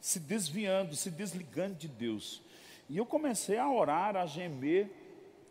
se 0.02 0.20
desviando, 0.20 0.96
se 0.96 1.10
desligando 1.10 1.76
de 1.76 1.88
Deus. 1.88 2.42
E 2.90 2.98
eu 2.98 3.06
comecei 3.06 3.58
a 3.58 3.72
orar, 3.72 4.18
a 4.18 4.26
gemer, 4.26 4.90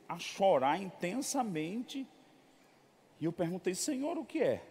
a 0.06 0.18
chorar 0.18 0.80
intensamente 0.80 2.06
e 3.20 3.24
eu 3.24 3.32
perguntei, 3.32 3.74
Senhor, 3.74 4.18
o 4.18 4.24
que 4.24 4.42
é? 4.42 4.62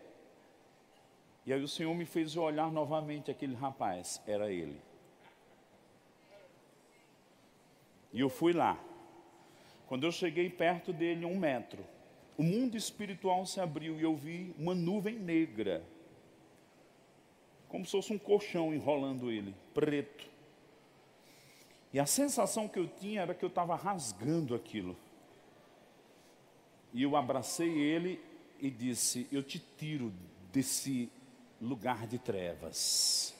E 1.45 1.53
aí 1.53 1.61
o 1.61 1.67
Senhor 1.67 1.93
me 1.93 2.05
fez 2.05 2.35
olhar 2.35 2.71
novamente 2.71 3.29
aquele 3.29 3.55
rapaz, 3.55 4.21
era 4.25 4.51
ele. 4.51 4.79
E 8.11 8.19
eu 8.19 8.29
fui 8.29 8.53
lá. 8.53 8.79
Quando 9.87 10.05
eu 10.05 10.11
cheguei 10.11 10.49
perto 10.49 10.91
dele, 10.91 11.25
um 11.25 11.37
metro, 11.37 11.85
o 12.37 12.43
mundo 12.43 12.75
espiritual 12.75 13.45
se 13.45 13.59
abriu 13.59 13.99
e 13.99 14.03
eu 14.03 14.15
vi 14.15 14.55
uma 14.57 14.73
nuvem 14.73 15.15
negra, 15.19 15.83
como 17.69 17.85
se 17.85 17.91
fosse 17.91 18.13
um 18.13 18.17
colchão 18.17 18.73
enrolando 18.73 19.31
ele, 19.31 19.53
preto. 19.73 20.27
E 21.93 21.99
a 21.99 22.05
sensação 22.05 22.67
que 22.67 22.79
eu 22.79 22.87
tinha 22.87 23.21
era 23.21 23.33
que 23.33 23.45
eu 23.45 23.49
estava 23.49 23.75
rasgando 23.75 24.55
aquilo. 24.55 24.97
E 26.93 27.03
eu 27.03 27.15
abracei 27.15 27.69
ele 27.69 28.19
e 28.59 28.69
disse: 28.69 29.27
Eu 29.31 29.43
te 29.43 29.59
tiro 29.77 30.13
desse 30.51 31.09
lugar 31.61 32.07
de 32.07 32.17
trevas. 32.17 33.33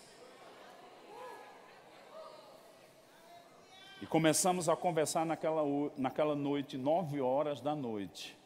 E 4.02 4.06
começamos 4.06 4.68
a 4.68 4.76
conversar 4.76 5.26
naquela, 5.26 5.64
naquela 5.98 6.36
noite, 6.36 6.78
nove 6.78 7.22
horas 7.22 7.62
da 7.62 7.76
noite. 7.76 8.38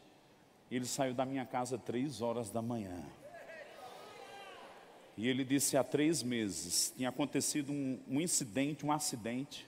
Ele 0.69 0.85
saiu 0.85 1.13
da 1.13 1.25
minha 1.25 1.45
casa 1.45 1.77
três 1.77 2.21
horas 2.21 2.49
da 2.49 2.61
manhã. 2.61 3.03
E 5.17 5.27
ele 5.27 5.43
disse 5.43 5.75
há 5.75 5.83
três 5.83 6.23
meses 6.23 6.93
tinha 6.95 7.09
acontecido 7.09 7.73
um, 7.73 7.99
um 8.07 8.21
incidente, 8.21 8.85
um 8.85 8.91
acidente. 8.91 9.67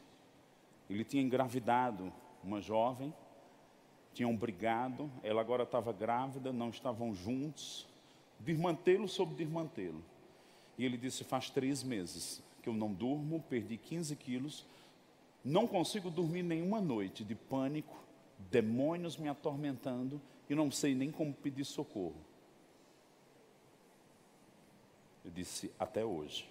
Ele 0.89 1.03
tinha 1.03 1.21
engravidado 1.21 2.13
uma 2.41 2.61
jovem, 2.61 3.13
tinham 4.13 4.35
brigado, 4.35 5.09
ela 5.23 5.41
agora 5.41 5.63
estava 5.63 5.93
grávida, 5.93 6.51
não 6.51 6.69
estavam 6.69 7.13
juntos, 7.13 7.87
desmantê-lo 8.39 9.07
sobre 9.07 9.35
desmantê-lo. 9.35 10.03
E 10.77 10.85
ele 10.85 10.97
disse: 10.97 11.23
Faz 11.23 11.49
três 11.49 11.83
meses 11.83 12.41
que 12.61 12.69
eu 12.69 12.73
não 12.73 12.91
durmo, 12.91 13.43
perdi 13.49 13.77
15 13.77 14.15
quilos, 14.15 14.65
não 15.43 15.67
consigo 15.67 16.09
dormir 16.09 16.43
nenhuma 16.43 16.79
noite 16.79 17.23
de 17.23 17.35
pânico, 17.35 17.95
demônios 18.49 19.17
me 19.17 19.29
atormentando 19.29 20.21
e 20.49 20.55
não 20.55 20.69
sei 20.69 20.93
nem 20.93 21.11
como 21.11 21.33
pedir 21.33 21.65
socorro. 21.65 22.15
Eu 25.23 25.31
disse: 25.31 25.71
Até 25.79 26.03
hoje. 26.03 26.47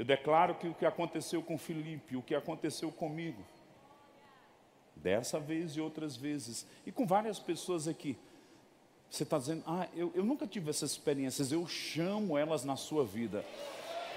Eu 0.00 0.04
declaro 0.06 0.54
que 0.54 0.66
o 0.66 0.72
que 0.72 0.86
aconteceu 0.86 1.42
com 1.42 1.58
Felipe, 1.58 2.16
o 2.16 2.22
que 2.22 2.34
aconteceu 2.34 2.90
comigo, 2.90 3.44
dessa 4.96 5.38
vez 5.38 5.72
e 5.72 5.80
outras 5.82 6.16
vezes, 6.16 6.66
e 6.86 6.90
com 6.90 7.06
várias 7.06 7.38
pessoas 7.38 7.86
aqui, 7.86 8.16
você 9.10 9.24
está 9.24 9.36
dizendo, 9.36 9.62
ah, 9.66 9.86
eu, 9.94 10.10
eu 10.14 10.24
nunca 10.24 10.46
tive 10.46 10.70
essas 10.70 10.92
experiências, 10.92 11.52
eu 11.52 11.66
chamo 11.66 12.38
elas 12.38 12.64
na 12.64 12.76
sua 12.76 13.04
vida. 13.04 13.44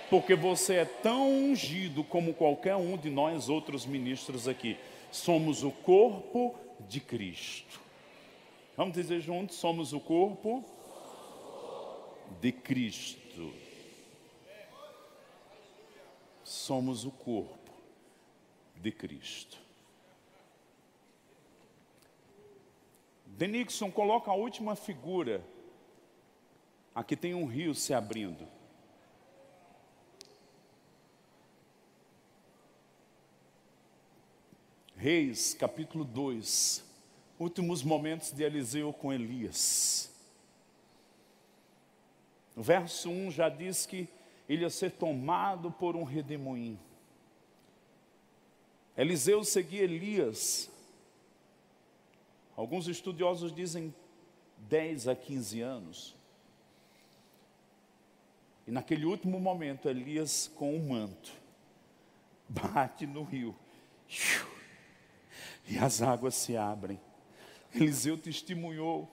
Porque 0.10 0.36
você 0.36 0.76
é 0.76 0.86
tão 0.86 1.30
ungido 1.30 2.02
como 2.02 2.34
qualquer 2.34 2.78
um 2.78 2.96
de 2.96 3.10
nós 3.10 3.50
outros 3.50 3.86
ministros 3.86 4.48
aqui. 4.48 4.78
Somos 5.12 5.66
o 5.66 5.72
corpo 5.72 6.56
de 6.88 7.02
Cristo. 7.02 7.82
Vamos 8.78 8.94
dizer 8.94 9.20
juntos: 9.20 9.58
somos 9.58 9.92
o 9.92 10.00
corpo 10.00 10.64
de 12.40 12.54
Cristo. 12.54 13.63
Somos 16.54 17.04
o 17.04 17.10
corpo 17.10 17.72
de 18.76 18.92
Cristo. 18.92 19.58
Denixon 23.26 23.90
coloca 23.90 24.30
a 24.30 24.36
última 24.36 24.76
figura. 24.76 25.44
Aqui 26.94 27.18
tem 27.18 27.34
um 27.34 27.48
rio 27.48 27.74
se 27.74 27.92
abrindo. 27.92 28.48
Reis, 34.96 35.56
capítulo 35.56 36.06
2. 36.06 36.86
Últimos 37.40 37.82
momentos 37.82 38.32
de 38.32 38.44
Eliseu 38.44 38.94
com 38.94 39.12
Elias. 39.12 40.14
No 42.56 42.62
verso 42.62 43.10
1 43.10 43.32
já 43.32 43.50
diz 43.50 43.88
que 43.88 44.08
ele 44.54 44.64
ia 44.64 44.70
ser 44.70 44.92
tomado 44.92 45.72
por 45.72 45.96
um 45.96 46.04
redemoinho. 46.04 46.80
Eliseu 48.96 49.44
seguia 49.44 49.84
Elias 49.84 50.72
Alguns 52.56 52.88
estudiosos 52.88 53.54
dizem 53.54 53.94
10 54.70 55.08
a 55.08 55.16
15 55.16 55.62
anos. 55.62 56.16
E 58.68 58.72
naquele 58.72 59.06
último 59.06 59.40
momento, 59.40 59.90
Elias, 59.90 60.50
com 60.56 60.76
um 60.76 60.90
manto, 60.90 61.34
bate 62.48 63.06
no 63.06 63.24
rio. 63.24 63.56
E 65.68 65.78
as 65.78 66.02
águas 66.02 66.36
se 66.36 66.56
abrem. 66.56 67.00
Eliseu 67.74 68.18
testemunhou. 68.18 69.10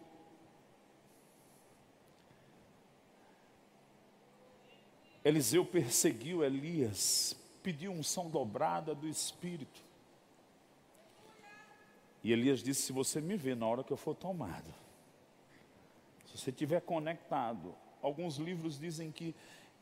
Eliseu 5.24 5.64
perseguiu 5.64 6.42
Elias, 6.42 7.36
pediu 7.62 7.92
unção 7.92 8.30
dobrada 8.30 8.94
do 8.94 9.06
Espírito. 9.06 9.82
E 12.22 12.32
Elias 12.32 12.62
disse: 12.62 12.82
Se 12.82 12.92
você 12.92 13.20
me 13.20 13.36
vê 13.36 13.54
na 13.54 13.66
hora 13.66 13.84
que 13.84 13.92
eu 13.92 13.96
for 13.96 14.14
tomado, 14.14 14.72
se 16.26 16.38
você 16.38 16.50
estiver 16.50 16.80
conectado, 16.80 17.74
alguns 18.00 18.36
livros 18.36 18.78
dizem 18.78 19.10
que 19.10 19.34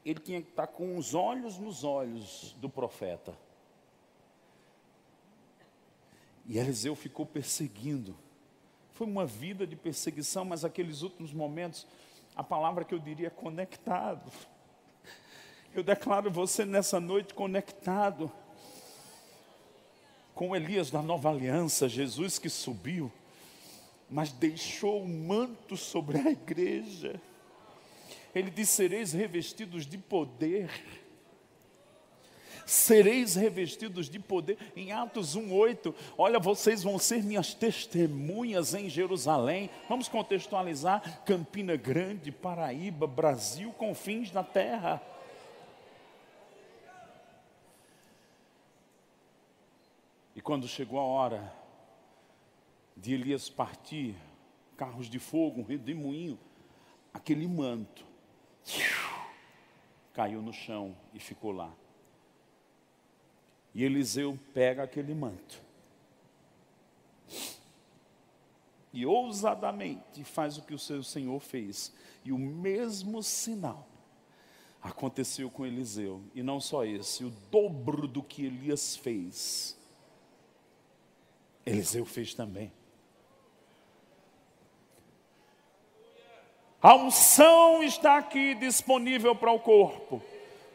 ele 0.04 0.20
tinha 0.20 0.42
que 0.42 0.48
estar 0.48 0.66
com 0.66 0.96
os 0.96 1.14
olhos 1.14 1.58
nos 1.58 1.84
olhos 1.84 2.56
do 2.60 2.68
profeta. 2.68 3.36
E 6.46 6.58
Eliseu 6.58 6.96
ficou 6.96 7.26
perseguindo. 7.26 8.16
Foi 8.92 9.06
uma 9.06 9.26
vida 9.26 9.66
de 9.66 9.76
perseguição, 9.76 10.44
mas 10.44 10.64
aqueles 10.64 11.02
últimos 11.02 11.32
momentos, 11.32 11.86
a 12.34 12.42
palavra 12.42 12.84
que 12.84 12.94
eu 12.94 12.98
diria 12.98 13.26
é 13.26 13.30
conectado. 13.30 14.32
Eu 15.74 15.82
declaro 15.82 16.30
você 16.30 16.64
nessa 16.64 16.98
noite 16.98 17.34
conectado 17.34 18.30
com 20.34 20.54
Elias 20.54 20.90
da 20.90 21.02
nova 21.02 21.30
aliança, 21.30 21.88
Jesus 21.88 22.38
que 22.38 22.48
subiu, 22.48 23.12
mas 24.08 24.30
deixou 24.30 25.02
o 25.02 25.08
manto 25.08 25.76
sobre 25.76 26.18
a 26.18 26.30
igreja. 26.30 27.20
Ele 28.34 28.50
disse: 28.50 28.72
sereis 28.72 29.12
revestidos 29.12 29.86
de 29.86 29.98
poder. 29.98 30.70
Sereis 32.64 33.34
revestidos 33.34 34.08
de 34.08 34.18
poder. 34.18 34.58
Em 34.76 34.92
Atos 34.92 35.34
1,8, 35.36 35.94
olha, 36.16 36.38
vocês 36.38 36.82
vão 36.82 36.98
ser 36.98 37.22
minhas 37.22 37.54
testemunhas 37.54 38.74
em 38.74 38.88
Jerusalém. 38.88 39.70
Vamos 39.88 40.06
contextualizar: 40.06 41.24
Campina 41.24 41.76
Grande, 41.76 42.30
Paraíba, 42.30 43.06
Brasil, 43.06 43.72
confins 43.72 44.30
da 44.30 44.44
terra. 44.44 45.02
Quando 50.48 50.66
chegou 50.66 50.98
a 50.98 51.02
hora 51.02 51.54
de 52.96 53.12
Elias 53.12 53.50
partir, 53.50 54.16
carros 54.78 55.06
de 55.06 55.18
fogo, 55.18 55.60
um 55.60 55.62
redemoinho, 55.62 56.38
aquele 57.12 57.46
manto 57.46 58.02
caiu 60.14 60.40
no 60.40 60.50
chão 60.50 60.96
e 61.12 61.20
ficou 61.20 61.52
lá. 61.52 61.70
E 63.74 63.84
Eliseu 63.84 64.38
pega 64.54 64.84
aquele 64.84 65.14
manto 65.14 65.60
e 68.90 69.04
ousadamente 69.04 70.24
faz 70.24 70.56
o 70.56 70.62
que 70.62 70.72
o 70.72 70.78
seu 70.78 71.02
Senhor 71.02 71.40
fez. 71.40 71.92
E 72.24 72.32
o 72.32 72.38
mesmo 72.38 73.22
sinal 73.22 73.86
aconteceu 74.80 75.50
com 75.50 75.66
Eliseu. 75.66 76.22
E 76.34 76.42
não 76.42 76.58
só 76.58 76.86
esse, 76.86 77.22
o 77.22 77.28
dobro 77.50 78.08
do 78.08 78.22
que 78.22 78.46
Elias 78.46 78.96
fez 78.96 79.76
Eliseu 81.68 82.06
fez 82.06 82.32
também. 82.32 82.72
A 86.80 86.94
unção 86.94 87.82
está 87.82 88.16
aqui 88.16 88.54
disponível 88.54 89.34
para 89.34 89.52
o 89.52 89.60
corpo. 89.60 90.22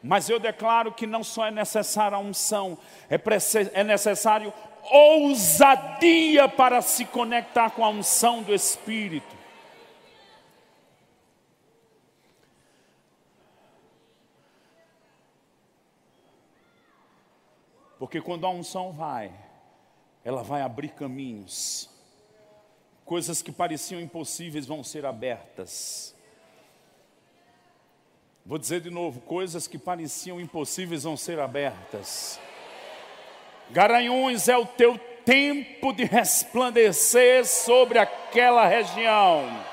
Mas 0.03 0.29
eu 0.29 0.37
declaro 0.37 0.91
que 0.91 1.07
não 1.07 1.23
só 1.23 1.47
é 1.47 1.51
necessária 1.51 2.15
a 2.15 2.19
unção, 2.19 2.77
é, 3.09 3.15
é 3.73 3.83
necessário 3.83 4.53
ousadia 4.91 6.47
para 6.47 6.81
se 6.81 7.05
conectar 7.05 7.71
com 7.71 7.85
a 7.85 7.89
unção 7.89 8.43
do 8.43 8.53
Espírito. 8.53 9.35
Porque 17.97 18.19
quando 18.19 18.45
a 18.45 18.49
unção 18.49 18.91
vai, 18.91 19.31
ela 20.23 20.43
vai 20.43 20.61
abrir 20.61 20.89
caminhos. 20.89 21.89
Coisas 23.05 23.41
que 23.41 23.51
pareciam 23.51 23.99
impossíveis 23.99 24.65
vão 24.65 24.83
ser 24.83 25.05
abertas. 25.05 26.15
Vou 28.45 28.57
dizer 28.57 28.81
de 28.81 28.89
novo: 28.89 29.21
coisas 29.21 29.67
que 29.67 29.77
pareciam 29.77 30.39
impossíveis 30.39 31.03
vão 31.03 31.17
ser 31.17 31.39
abertas. 31.39 32.39
Garanhuns 33.71 34.47
é 34.47 34.57
o 34.57 34.65
teu 34.65 34.97
tempo 35.25 35.93
de 35.93 36.03
resplandecer 36.03 37.45
sobre 37.45 37.97
aquela 37.97 38.67
região. 38.67 39.72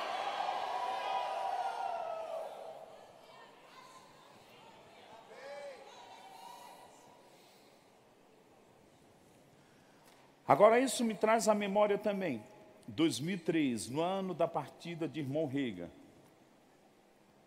Agora 10.50 10.80
isso 10.80 11.04
me 11.04 11.14
traz 11.14 11.46
à 11.46 11.54
memória 11.54 11.96
também 11.96 12.42
2003, 12.88 13.88
no 13.88 14.00
ano 14.00 14.34
da 14.34 14.48
partida 14.48 15.06
de 15.06 15.20
irmão 15.20 15.46
Rega. 15.46 15.88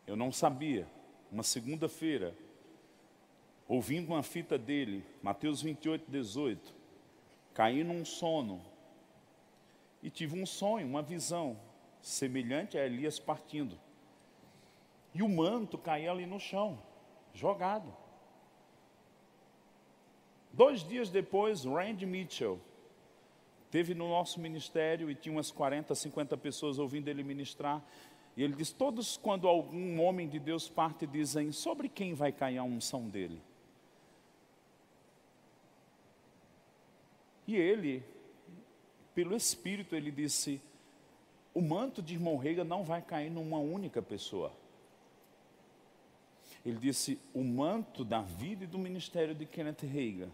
Eu 0.07 0.15
não 0.15 0.31
sabia, 0.31 0.87
uma 1.29 1.43
segunda-feira, 1.43 2.33
ouvindo 3.67 4.07
uma 4.07 4.23
fita 4.23 4.57
dele, 4.57 5.03
Mateus 5.21 5.61
28, 5.61 6.09
18, 6.09 6.73
caí 7.53 7.83
num 7.83 8.05
sono 8.05 8.61
e 10.01 10.09
tive 10.09 10.41
um 10.41 10.45
sonho, 10.45 10.87
uma 10.87 11.01
visão, 11.01 11.59
semelhante 12.01 12.77
a 12.77 12.85
Elias 12.85 13.19
partindo. 13.19 13.77
E 15.13 15.21
o 15.21 15.27
manto 15.27 15.77
caía 15.77 16.09
ali 16.09 16.25
no 16.25 16.39
chão, 16.39 16.81
jogado. 17.33 17.93
Dois 20.53 20.85
dias 20.85 21.09
depois, 21.09 21.65
Randy 21.65 22.05
Mitchell 22.05 22.61
teve 23.73 23.95
no 23.95 24.07
nosso 24.07 24.39
ministério 24.39 25.09
e 25.09 25.15
tinha 25.15 25.33
umas 25.33 25.49
40, 25.49 25.95
50 25.95 26.37
pessoas 26.37 26.77
ouvindo 26.77 27.07
ele 27.07 27.23
ministrar. 27.23 27.83
E 28.37 28.43
ele 28.43 28.53
diz: 28.53 28.71
Todos, 28.71 29.17
quando 29.17 29.47
algum 29.47 29.99
homem 29.99 30.29
de 30.29 30.37
Deus 30.37 30.69
parte, 30.69 31.07
dizem: 31.07 31.51
Sobre 31.51 31.89
quem 31.89 32.13
vai 32.13 32.31
cair 32.31 32.59
a 32.59 32.63
unção 32.63 33.09
dele? 33.09 33.41
E 37.47 37.55
ele, 37.55 38.03
pelo 39.15 39.35
Espírito, 39.35 39.95
ele 39.95 40.11
disse: 40.11 40.61
O 41.51 41.59
manto 41.59 41.99
de 41.99 42.13
irmão 42.13 42.37
Rega 42.37 42.63
não 42.63 42.83
vai 42.83 43.01
cair 43.01 43.31
numa 43.31 43.57
única 43.57 44.03
pessoa. 44.03 44.53
Ele 46.63 46.77
disse: 46.77 47.19
O 47.33 47.43
manto 47.43 48.05
da 48.05 48.21
vida 48.21 48.65
e 48.65 48.67
do 48.67 48.77
ministério 48.77 49.33
de 49.33 49.47
Kenneth 49.47 49.81
Reagan 49.81 50.29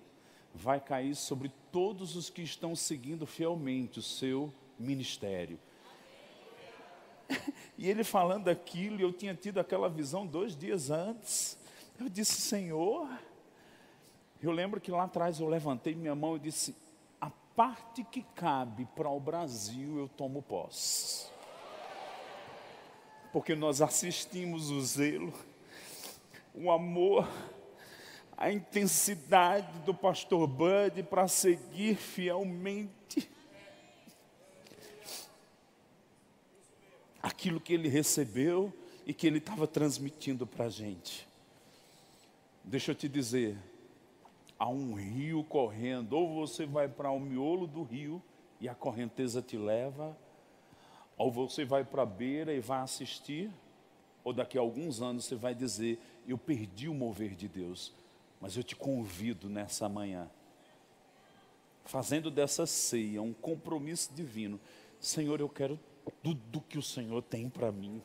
vai 0.53 0.79
cair 0.79 1.15
sobre 1.15 1.51
todos 1.71 2.15
os 2.15 2.29
que 2.29 2.41
estão 2.41 2.75
seguindo 2.75 3.25
fielmente 3.25 3.99
o 3.99 4.03
seu 4.03 4.53
ministério. 4.77 5.59
E 7.77 7.89
ele 7.89 8.03
falando 8.03 8.49
aquilo, 8.49 8.99
eu 8.99 9.13
tinha 9.13 9.33
tido 9.33 9.59
aquela 9.59 9.87
visão 9.87 10.25
dois 10.25 10.55
dias 10.55 10.89
antes. 10.89 11.57
Eu 11.99 12.09
disse, 12.09 12.41
Senhor, 12.41 13.07
eu 14.41 14.51
lembro 14.51 14.81
que 14.81 14.91
lá 14.91 15.03
atrás 15.03 15.39
eu 15.39 15.47
levantei 15.47 15.93
minha 15.93 16.15
mão 16.15 16.35
e 16.35 16.39
disse: 16.39 16.75
a 17.21 17.29
parte 17.55 18.03
que 18.03 18.23
cabe 18.35 18.87
para 18.95 19.09
o 19.09 19.19
Brasil 19.19 19.99
eu 19.99 20.07
tomo 20.07 20.41
posse. 20.41 21.29
Porque 23.31 23.53
nós 23.53 23.81
assistimos 23.81 24.71
o 24.71 24.81
zelo, 24.81 25.33
o 26.53 26.71
amor, 26.71 27.27
a 28.41 28.49
intensidade 28.49 29.79
do 29.79 29.93
pastor 29.93 30.47
Bud 30.47 31.03
para 31.03 31.27
seguir 31.27 31.97
fielmente 31.97 33.29
aquilo 37.21 37.59
que 37.59 37.73
ele 37.73 37.89
recebeu 37.89 38.71
e 39.05 39.13
que 39.13 39.27
ele 39.27 39.39
estava 39.39 39.67
transmitindo 39.67 40.47
para 40.47 40.65
a 40.65 40.69
gente. 40.69 41.27
Deixa 42.63 42.91
eu 42.91 42.95
te 42.95 43.09
dizer, 43.09 43.57
há 44.57 44.69
um 44.69 44.93
rio 44.93 45.43
correndo, 45.43 46.13
ou 46.13 46.33
você 46.33 46.65
vai 46.65 46.87
para 46.87 47.11
o 47.11 47.19
miolo 47.19 47.67
do 47.67 47.83
rio 47.83 48.23
e 48.61 48.69
a 48.69 48.75
correnteza 48.75 49.41
te 49.41 49.57
leva, 49.57 50.17
ou 51.17 51.29
você 51.29 51.65
vai 51.65 51.83
para 51.83 52.03
a 52.03 52.05
beira 52.05 52.53
e 52.53 52.61
vai 52.61 52.79
assistir, 52.79 53.51
ou 54.23 54.31
daqui 54.31 54.57
a 54.57 54.61
alguns 54.61 55.01
anos 55.01 55.25
você 55.25 55.35
vai 55.35 55.53
dizer: 55.53 55.99
Eu 56.25 56.37
perdi 56.37 56.87
o 56.87 56.93
mover 56.93 57.35
de 57.35 57.49
Deus. 57.49 57.93
Mas 58.39 58.55
eu 58.55 58.63
te 58.63 58.75
convido 58.75 59.49
nessa 59.49 59.89
manhã, 59.89 60.29
fazendo 61.85 62.31
dessa 62.31 62.65
ceia 62.65 63.21
um 63.21 63.33
compromisso 63.33 64.13
divino. 64.13 64.59
Senhor, 64.99 65.39
eu 65.39 65.49
quero 65.49 65.79
tudo 66.23 66.61
que 66.61 66.77
o 66.77 66.81
Senhor 66.81 67.21
tem 67.21 67.49
para 67.49 67.71
mim. 67.71 68.01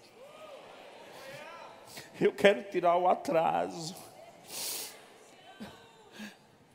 Eu 2.21 2.33
quero 2.33 2.63
tirar 2.71 2.97
o 2.97 3.09
atraso. 3.09 3.95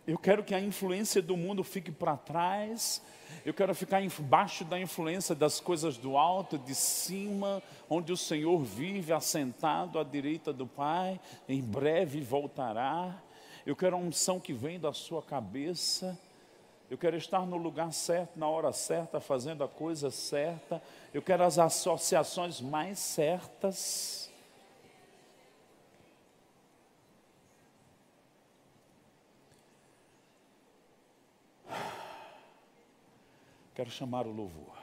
Eu 0.07 0.17
quero 0.17 0.43
que 0.43 0.55
a 0.55 0.59
influência 0.59 1.21
do 1.21 1.37
mundo 1.37 1.63
fique 1.63 1.91
para 1.91 2.17
trás. 2.17 3.01
Eu 3.45 3.53
quero 3.53 3.75
ficar 3.75 4.01
embaixo 4.01 4.65
da 4.65 4.79
influência 4.79 5.35
das 5.35 5.59
coisas 5.59 5.97
do 5.97 6.17
alto, 6.17 6.57
de 6.57 6.73
cima, 6.73 7.61
onde 7.89 8.11
o 8.11 8.17
Senhor 8.17 8.57
vive 8.59 9.13
assentado 9.13 9.99
à 9.99 10.03
direita 10.03 10.51
do 10.51 10.65
Pai. 10.65 11.19
Em 11.47 11.61
breve 11.61 12.21
voltará. 12.21 13.21
Eu 13.69 13.75
quero 13.75 13.95
a 13.95 13.99
unção 13.99 14.39
que 14.39 14.51
vem 14.51 14.79
da 14.79 14.91
sua 14.91 15.21
cabeça. 15.21 16.19
Eu 16.89 16.97
quero 16.97 17.15
estar 17.15 17.45
no 17.45 17.55
lugar 17.55 17.93
certo, 17.93 18.35
na 18.35 18.47
hora 18.47 18.73
certa, 18.73 19.19
fazendo 19.19 19.63
a 19.63 19.67
coisa 19.67 20.09
certa. 20.09 20.81
Eu 21.13 21.21
quero 21.21 21.43
as 21.43 21.59
associações 21.59 22.59
mais 22.59 22.97
certas. 22.97 24.31
Quero 33.75 33.91
chamar 33.91 34.25
o 34.25 34.31
louvor. 34.31 34.78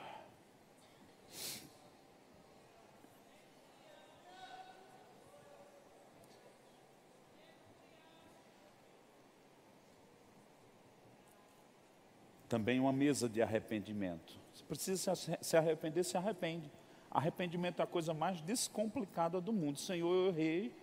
Também 12.57 12.81
uma 12.81 12.91
mesa 12.91 13.29
de 13.29 13.43
arrependimento. 13.43 14.41
Se 14.55 14.63
precisa 14.63 15.15
se 15.15 15.57
arrepender, 15.59 16.03
se 16.03 16.17
arrepende. 16.17 16.73
Arrependimento 17.11 17.81
é 17.81 17.83
a 17.83 17.87
coisa 17.87 18.15
mais 18.15 18.41
descomplicada 18.41 19.43
do 19.43 19.53
mundo. 19.53 19.79
Senhor, 19.79 20.11
eu 20.11 20.29
errei, 20.29 20.75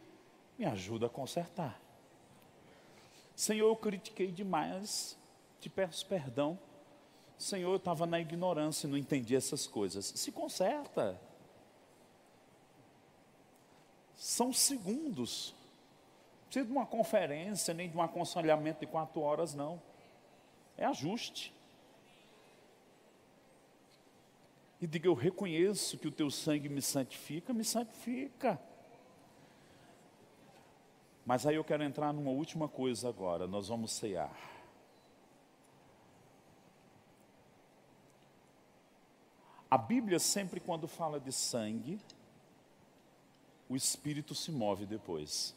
me 0.56 0.66
ajuda 0.66 1.08
a 1.08 1.10
consertar. 1.10 1.82
Senhor, 3.36 3.68
eu 3.68 3.76
critiquei 3.76 4.32
demais, 4.32 5.18
te 5.60 5.68
peço 5.68 6.06
perdão. 6.06 6.60
Senhor, 7.40 7.72
eu 7.72 7.78
estava 7.78 8.06
na 8.06 8.20
ignorância, 8.20 8.88
não 8.88 8.96
entendi 8.96 9.36
essas 9.36 9.66
coisas. 9.66 10.06
Se 10.06 10.32
conserta. 10.32 11.20
São 14.16 14.54
segundos. 14.54 15.56
Não 16.36 16.46
precisa 16.46 16.66
de 16.68 16.72
uma 16.72 16.86
conferência, 16.86 17.74
nem 17.74 17.90
de 17.90 17.98
um 17.98 18.02
aconselhamento 18.04 18.82
de 18.82 18.86
quatro 18.86 19.22
horas, 19.22 19.56
não. 19.56 19.82
É 20.78 20.86
ajuste. 20.86 21.52
E 24.84 24.88
diga: 24.88 25.08
Eu 25.08 25.14
reconheço 25.14 25.98
que 25.98 26.10
o 26.10 26.12
teu 26.12 26.30
sangue 26.30 26.68
me 26.68 26.82
santifica, 26.82 27.54
me 27.54 27.64
santifica. 27.64 28.60
Mas 31.26 31.48
aí 31.48 31.56
eu 31.56 31.64
quero 31.64 31.84
entrar 31.84 32.12
numa 32.12 32.32
última 32.32 32.68
coisa 32.68 33.08
agora. 33.08 33.48
Nós 33.48 33.70
vamos 33.70 33.94
cear. 33.94 34.38
A 39.72 39.78
Bíblia 39.78 40.20
sempre 40.20 40.60
quando 40.60 40.86
fala 40.86 41.18
de 41.18 41.32
sangue, 41.32 41.98
o 43.70 43.78
espírito 43.78 44.36
se 44.36 44.52
move 44.52 44.86
depois. 44.86 45.56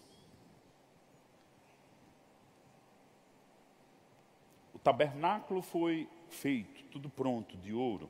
tabernáculo 4.85 5.63
foi 5.63 6.09
feito, 6.29 6.85
tudo 6.93 7.11
pronto, 7.11 7.57
de 7.57 7.73
ouro. 7.73 8.09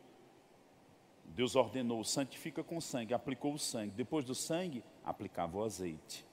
Deus 1.36 1.54
ordenou, 1.54 2.02
santifica 2.02 2.64
com 2.64 2.80
sangue, 2.80 3.12
aplicou 3.12 3.52
o 3.52 3.58
sangue. 3.58 3.92
Depois 3.94 4.24
do 4.24 4.34
sangue, 4.34 4.82
aplicava 5.04 5.58
o 5.58 5.62
azeite. 5.62 6.24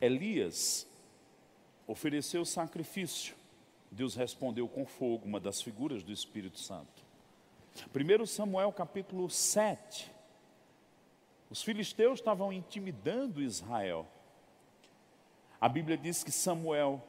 Elias 0.00 0.84
ofereceu 1.86 2.44
sacrifício. 2.44 3.36
Deus 3.88 4.16
respondeu 4.16 4.66
com 4.66 4.84
fogo, 4.84 5.26
uma 5.26 5.38
das 5.38 5.62
figuras 5.62 6.02
do 6.02 6.10
Espírito 6.10 6.58
Santo. 6.58 7.04
1 7.94 8.26
Samuel 8.26 8.72
capítulo 8.72 9.30
7. 9.30 10.10
Os 11.48 11.62
filisteus 11.62 12.18
estavam 12.18 12.52
intimidando 12.52 13.40
Israel. 13.40 14.08
A 15.60 15.68
Bíblia 15.68 15.96
diz 15.96 16.24
que 16.24 16.32
Samuel 16.32 17.00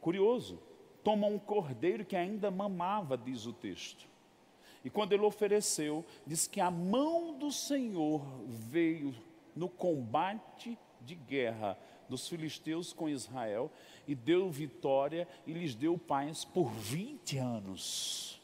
Curioso, 0.00 0.62
toma 1.08 1.26
um 1.26 1.38
cordeiro 1.38 2.04
que 2.04 2.14
ainda 2.14 2.50
mamava, 2.50 3.16
diz 3.16 3.46
o 3.46 3.52
texto. 3.54 4.06
E 4.84 4.90
quando 4.90 5.14
ele 5.14 5.22
ofereceu, 5.22 6.04
diz 6.26 6.46
que 6.46 6.60
a 6.60 6.70
mão 6.70 7.32
do 7.32 7.50
Senhor 7.50 8.20
veio 8.46 9.14
no 9.56 9.70
combate 9.70 10.78
de 11.00 11.14
guerra 11.14 11.78
dos 12.10 12.28
filisteus 12.28 12.92
com 12.92 13.08
Israel 13.08 13.72
e 14.06 14.14
deu 14.14 14.50
vitória 14.50 15.26
e 15.46 15.52
lhes 15.54 15.74
deu 15.74 15.96
paz 15.96 16.44
por 16.44 16.70
20 16.70 17.38
anos. 17.38 18.38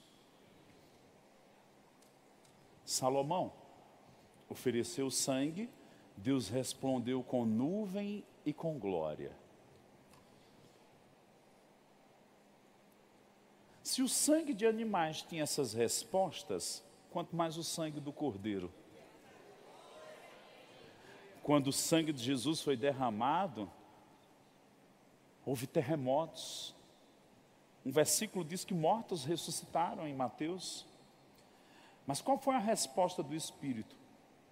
Salomão 2.82 3.52
ofereceu 4.48 5.10
sangue, 5.10 5.68
Deus 6.16 6.48
respondeu 6.48 7.22
com 7.22 7.44
nuvem 7.44 8.24
e 8.46 8.54
com 8.54 8.78
glória. 8.78 9.43
Se 13.94 14.02
o 14.02 14.08
sangue 14.08 14.52
de 14.52 14.66
animais 14.66 15.22
tinha 15.22 15.44
essas 15.44 15.72
respostas, 15.72 16.82
quanto 17.12 17.36
mais 17.36 17.56
o 17.56 17.62
sangue 17.62 18.00
do 18.00 18.12
cordeiro. 18.12 18.68
Quando 21.44 21.68
o 21.68 21.72
sangue 21.72 22.12
de 22.12 22.20
Jesus 22.20 22.60
foi 22.60 22.76
derramado, 22.76 23.70
houve 25.46 25.68
terremotos. 25.68 26.74
Um 27.86 27.92
versículo 27.92 28.44
diz 28.44 28.64
que 28.64 28.74
mortos 28.74 29.24
ressuscitaram 29.24 30.08
em 30.08 30.12
Mateus. 30.12 30.84
Mas 32.04 32.20
qual 32.20 32.36
foi 32.36 32.56
a 32.56 32.58
resposta 32.58 33.22
do 33.22 33.32
Espírito? 33.32 33.94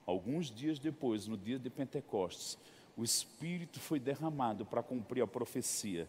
Alguns 0.07 0.53
dias 0.53 0.79
depois, 0.79 1.27
no 1.27 1.37
dia 1.37 1.59
de 1.59 1.69
Pentecostes, 1.69 2.57
o 2.97 3.03
Espírito 3.03 3.81
foi 3.81 3.99
derramado 3.99 4.65
para 4.65 4.85
cumprir 4.85 5.21
a 5.21 5.27
profecia. 5.27 6.09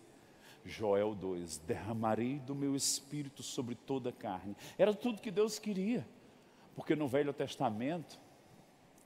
Joel 0.65 1.13
2: 1.13 1.59
Derramarei 1.59 2.39
do 2.39 2.55
meu 2.55 2.75
espírito 2.75 3.43
sobre 3.43 3.75
toda 3.75 4.09
a 4.09 4.13
carne. 4.13 4.55
Era 4.77 4.93
tudo 4.93 5.21
que 5.21 5.31
Deus 5.31 5.59
queria, 5.59 6.07
porque 6.75 6.95
no 6.95 7.07
Velho 7.07 7.33
Testamento 7.33 8.19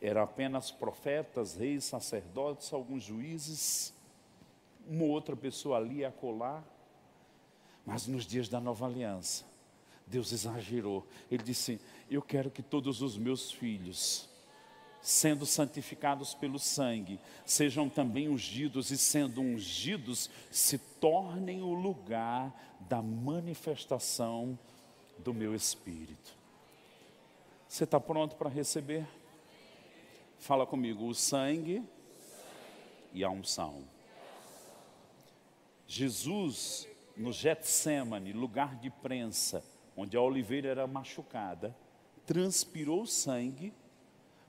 eram 0.02 0.22
apenas 0.22 0.72
profetas, 0.72 1.56
reis, 1.56 1.84
sacerdotes, 1.86 2.72
alguns 2.72 3.04
juízes, 3.04 3.94
uma 4.88 5.06
outra 5.06 5.36
pessoa 5.36 5.78
ali 5.78 6.06
a 6.06 6.12
colar. 6.12 6.64
Mas 7.86 8.06
nos 8.06 8.26
dias 8.26 8.50
da 8.50 8.60
nova 8.60 8.86
aliança, 8.86 9.46
Deus 10.06 10.32
exagerou. 10.32 11.08
Ele 11.32 11.44
disse: 11.44 11.82
Eu 12.10 12.22
quero 12.22 12.52
que 12.52 12.62
todos 12.62 13.02
os 13.02 13.18
meus 13.18 13.52
filhos 13.52 14.30
sendo 15.08 15.46
santificados 15.46 16.34
pelo 16.34 16.60
sangue, 16.60 17.18
sejam 17.46 17.88
também 17.88 18.28
ungidos 18.28 18.92
e, 18.92 18.98
sendo 18.98 19.40
ungidos, 19.40 20.30
se 20.52 20.78
tornem 20.78 21.62
o 21.62 21.74
lugar 21.74 22.54
da 22.90 23.02
manifestação 23.02 24.60
do 25.18 25.34
meu 25.34 25.56
Espírito. 25.56 26.36
Você 27.70 27.86
está 27.86 28.02
pronto 28.02 28.36
para 28.36 28.50
receber? 28.50 29.08
Fala 30.40 30.66
comigo, 30.68 31.08
o 31.08 31.16
sangue 31.16 31.82
e 33.14 33.24
a 33.24 33.30
unção. 33.30 33.86
Jesus, 35.88 36.86
no 37.16 37.32
Getsemane, 37.32 38.34
lugar 38.34 38.76
de 38.76 38.90
prensa, 38.90 39.64
onde 39.96 40.18
a 40.18 40.22
oliveira 40.22 40.68
era 40.68 40.86
machucada, 40.86 41.74
transpirou 42.26 43.06
sangue 43.06 43.74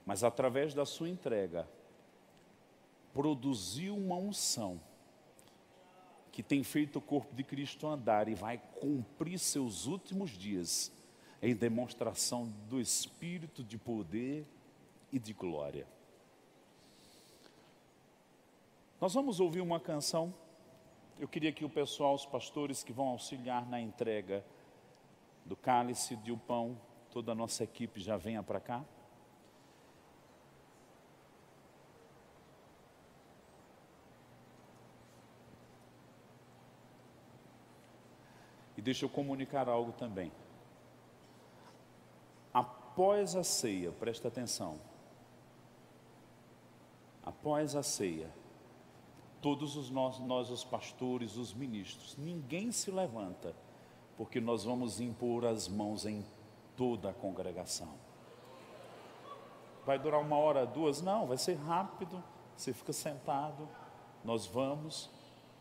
mas 0.09 0.25
através 0.25 0.73
da 0.73 0.87
sua 0.87 1.07
entrega, 1.07 1.69
produziu 3.13 3.95
uma 3.95 4.17
unção 4.17 4.81
que 6.33 6.43
tem 6.43 6.65
feito 6.65 6.97
o 6.97 7.03
corpo 7.03 7.35
de 7.35 7.45
Cristo 7.45 7.87
andar 7.87 8.27
e 8.27 8.35
vai 8.35 8.57
cumprir 8.81 9.39
seus 9.39 9.85
últimos 9.85 10.31
dias 10.31 10.91
em 11.43 11.55
demonstração 11.55 12.51
do 12.71 12.81
Espírito 12.81 13.63
de 13.63 13.77
poder 13.77 14.47
e 15.13 15.19
de 15.19 15.35
glória. 15.35 15.87
Nós 18.99 19.13
vamos 19.13 19.41
ouvir 19.41 19.61
uma 19.61 19.79
canção. 19.79 20.33
Eu 21.21 21.29
queria 21.29 21.53
que 21.53 21.67
o 21.67 21.69
pessoal, 21.69 22.15
os 22.15 22.25
pastores 22.25 22.83
que 22.83 22.95
vão 22.95 23.09
auxiliar 23.09 23.69
na 23.69 23.79
entrega 23.79 24.43
do 25.45 25.55
cálice 25.55 26.15
e 26.15 26.17
do 26.17 26.39
pão, 26.39 26.81
toda 27.11 27.33
a 27.33 27.35
nossa 27.35 27.63
equipe 27.63 28.01
já 28.01 28.17
venha 28.17 28.43
para 28.43 28.59
cá. 28.59 28.83
E 38.79 38.81
deixa 38.81 39.05
eu 39.05 39.09
comunicar 39.09 39.69
algo 39.69 39.91
também. 39.91 40.31
Após 42.55 43.35
a 43.35 43.43
ceia, 43.43 43.91
presta 43.91 44.29
atenção. 44.29 44.79
Após 47.25 47.75
a 47.75 47.83
ceia, 47.83 48.31
todos 49.43 49.77
os 49.77 49.91
nós, 49.91 50.21
nós 50.21 50.49
os 50.49 50.63
pastores, 50.63 51.37
os 51.37 51.53
ministros, 51.53 52.17
ninguém 52.17 52.71
se 52.71 52.89
levanta, 52.93 53.53
porque 54.17 54.41
nós 54.41 54.63
vamos 54.63 55.01
impor 55.01 55.45
as 55.45 55.67
mãos 55.67 56.07
em 56.07 56.25
toda 56.77 57.11
a 57.11 57.13
congregação. 57.13 57.93
Vai 59.85 59.99
durar 59.99 60.21
uma 60.21 60.37
hora, 60.37 60.65
duas? 60.65 61.03
Não, 61.03 61.27
vai 61.27 61.37
ser 61.37 61.55
rápido. 61.55 62.23
Você 62.57 62.73
fica 62.73 62.93
sentado, 62.93 63.69
nós 64.25 64.47
vamos 64.47 65.11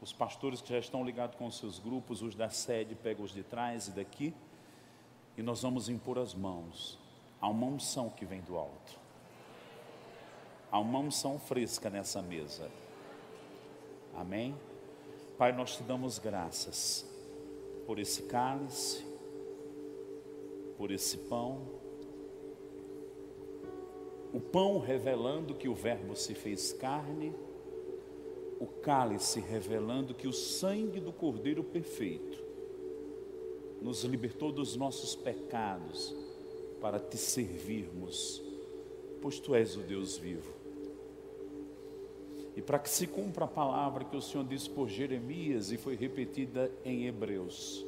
os 0.02 0.14
pastores 0.14 0.62
que 0.62 0.70
já 0.70 0.80
estão 0.80 1.04
ligados 1.04 1.36
com 1.36 1.48
os 1.48 1.58
seus 1.58 1.80
grupos, 1.80 2.22
os 2.22 2.36
da 2.36 2.50
sede, 2.50 2.96
pegam 2.96 3.26
os 3.26 3.32
de 3.32 3.44
trás 3.44 3.88
e 3.88 3.92
daqui, 3.92 4.34
e 5.36 5.42
nós 5.42 5.62
vamos 5.62 5.90
impor 5.90 6.20
as 6.20 6.34
mãos. 6.34 7.00
Há 7.42 7.48
uma 7.48 7.68
unção 7.68 8.10
que 8.10 8.26
vem 8.26 8.42
do 8.42 8.58
alto. 8.58 9.00
Há 10.72 10.80
uma 10.80 11.00
unção 11.00 11.40
fresca 11.40 11.90
nessa 11.90 12.22
mesa. 12.22 12.70
Amém? 14.16 14.56
Pai, 15.38 15.52
nós 15.52 15.76
te 15.78 15.84
damos 15.84 16.18
graças 16.20 17.06
por 17.86 18.00
esse 18.00 18.24
cálice, 18.24 19.06
por 20.78 20.92
esse 20.92 21.18
pão. 21.18 21.62
O 24.34 24.42
pão 24.42 24.80
revelando 24.80 25.56
que 25.56 25.70
o 25.70 25.76
Verbo 25.76 26.16
se 26.16 26.34
fez 26.34 26.74
carne 26.74 27.34
o 28.60 28.66
cálice 28.66 29.40
revelando 29.40 30.14
que 30.14 30.28
o 30.28 30.34
sangue 30.34 31.00
do 31.00 31.12
Cordeiro 31.14 31.64
perfeito 31.64 32.38
nos 33.82 34.04
libertou 34.04 34.52
dos 34.52 34.76
nossos 34.76 35.16
pecados 35.16 36.16
para 36.82 37.00
te 37.00 37.18
servirmos, 37.18 38.42
pois 39.22 39.40
tu 39.40 39.54
és 39.56 39.76
o 39.76 39.82
Deus 39.82 40.18
vivo. 40.18 40.58
E 42.56 42.62
para 42.62 42.80
que 42.80 42.90
se 42.90 43.06
cumpra 43.06 43.46
a 43.46 43.48
palavra 43.48 44.04
que 44.04 44.18
o 44.18 44.22
Senhor 44.22 44.44
disse 44.44 44.70
por 44.70 44.90
Jeremias 44.90 45.72
e 45.72 45.78
foi 45.78 45.96
repetida 45.96 46.72
em 46.84 47.06
Hebreus: 47.06 47.86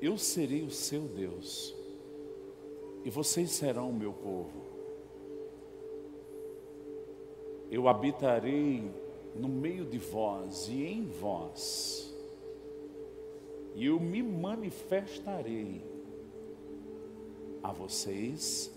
Eu 0.00 0.18
serei 0.18 0.62
o 0.62 0.70
seu 0.70 1.02
Deus, 1.02 1.72
e 3.04 3.10
vocês 3.10 3.52
serão 3.52 3.90
o 3.90 3.94
meu 3.94 4.12
povo. 4.12 4.72
Eu 7.70 7.88
habitarei 7.88 8.90
no 9.34 9.48
meio 9.48 9.84
de 9.84 9.98
vós 9.98 10.68
e 10.68 10.84
em 10.84 11.06
vós, 11.06 12.12
e 13.74 13.86
eu 13.86 13.98
me 13.98 14.22
manifestarei 14.22 15.84
a 17.62 17.72
vocês 17.72 18.70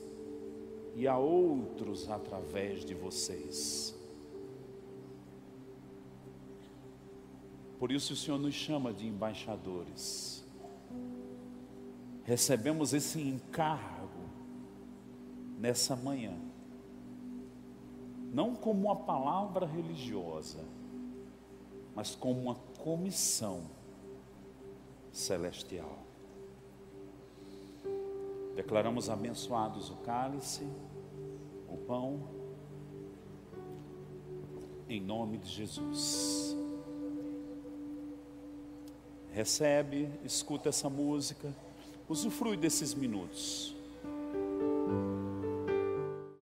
e 0.95 1.07
a 1.07 1.17
outros 1.17 2.09
através 2.09 2.85
de 2.85 2.93
vocês. 2.93 3.93
Por 7.77 7.91
isso 7.91 8.13
o 8.13 8.15
Senhor 8.15 8.39
nos 8.39 8.53
chama 8.53 8.93
de 8.93 9.05
embaixadores. 9.05 10.45
Recebemos 12.23 12.93
esse 12.93 13.19
encargo 13.19 14.29
nessa 15.59 15.95
manhã 15.95 16.44
não 18.35 18.53
como 18.53 18.87
uma 18.87 18.97
palavra 18.97 19.65
religiosa, 19.65 20.59
mas 21.95 22.15
como 22.15 22.41
uma 22.41 22.55
comissão 22.83 23.61
celestial. 25.09 25.97
Declaramos 28.53 29.09
abençoados 29.09 29.89
o 29.89 29.95
cálice, 29.97 30.67
o 31.69 31.77
pão, 31.77 32.27
em 34.89 34.99
nome 34.99 35.37
de 35.37 35.49
Jesus. 35.49 36.57
Recebe, 39.31 40.09
escuta 40.25 40.67
essa 40.67 40.89
música, 40.89 41.55
usufrui 42.09 42.57
desses 42.57 42.93
minutos. 42.93 43.74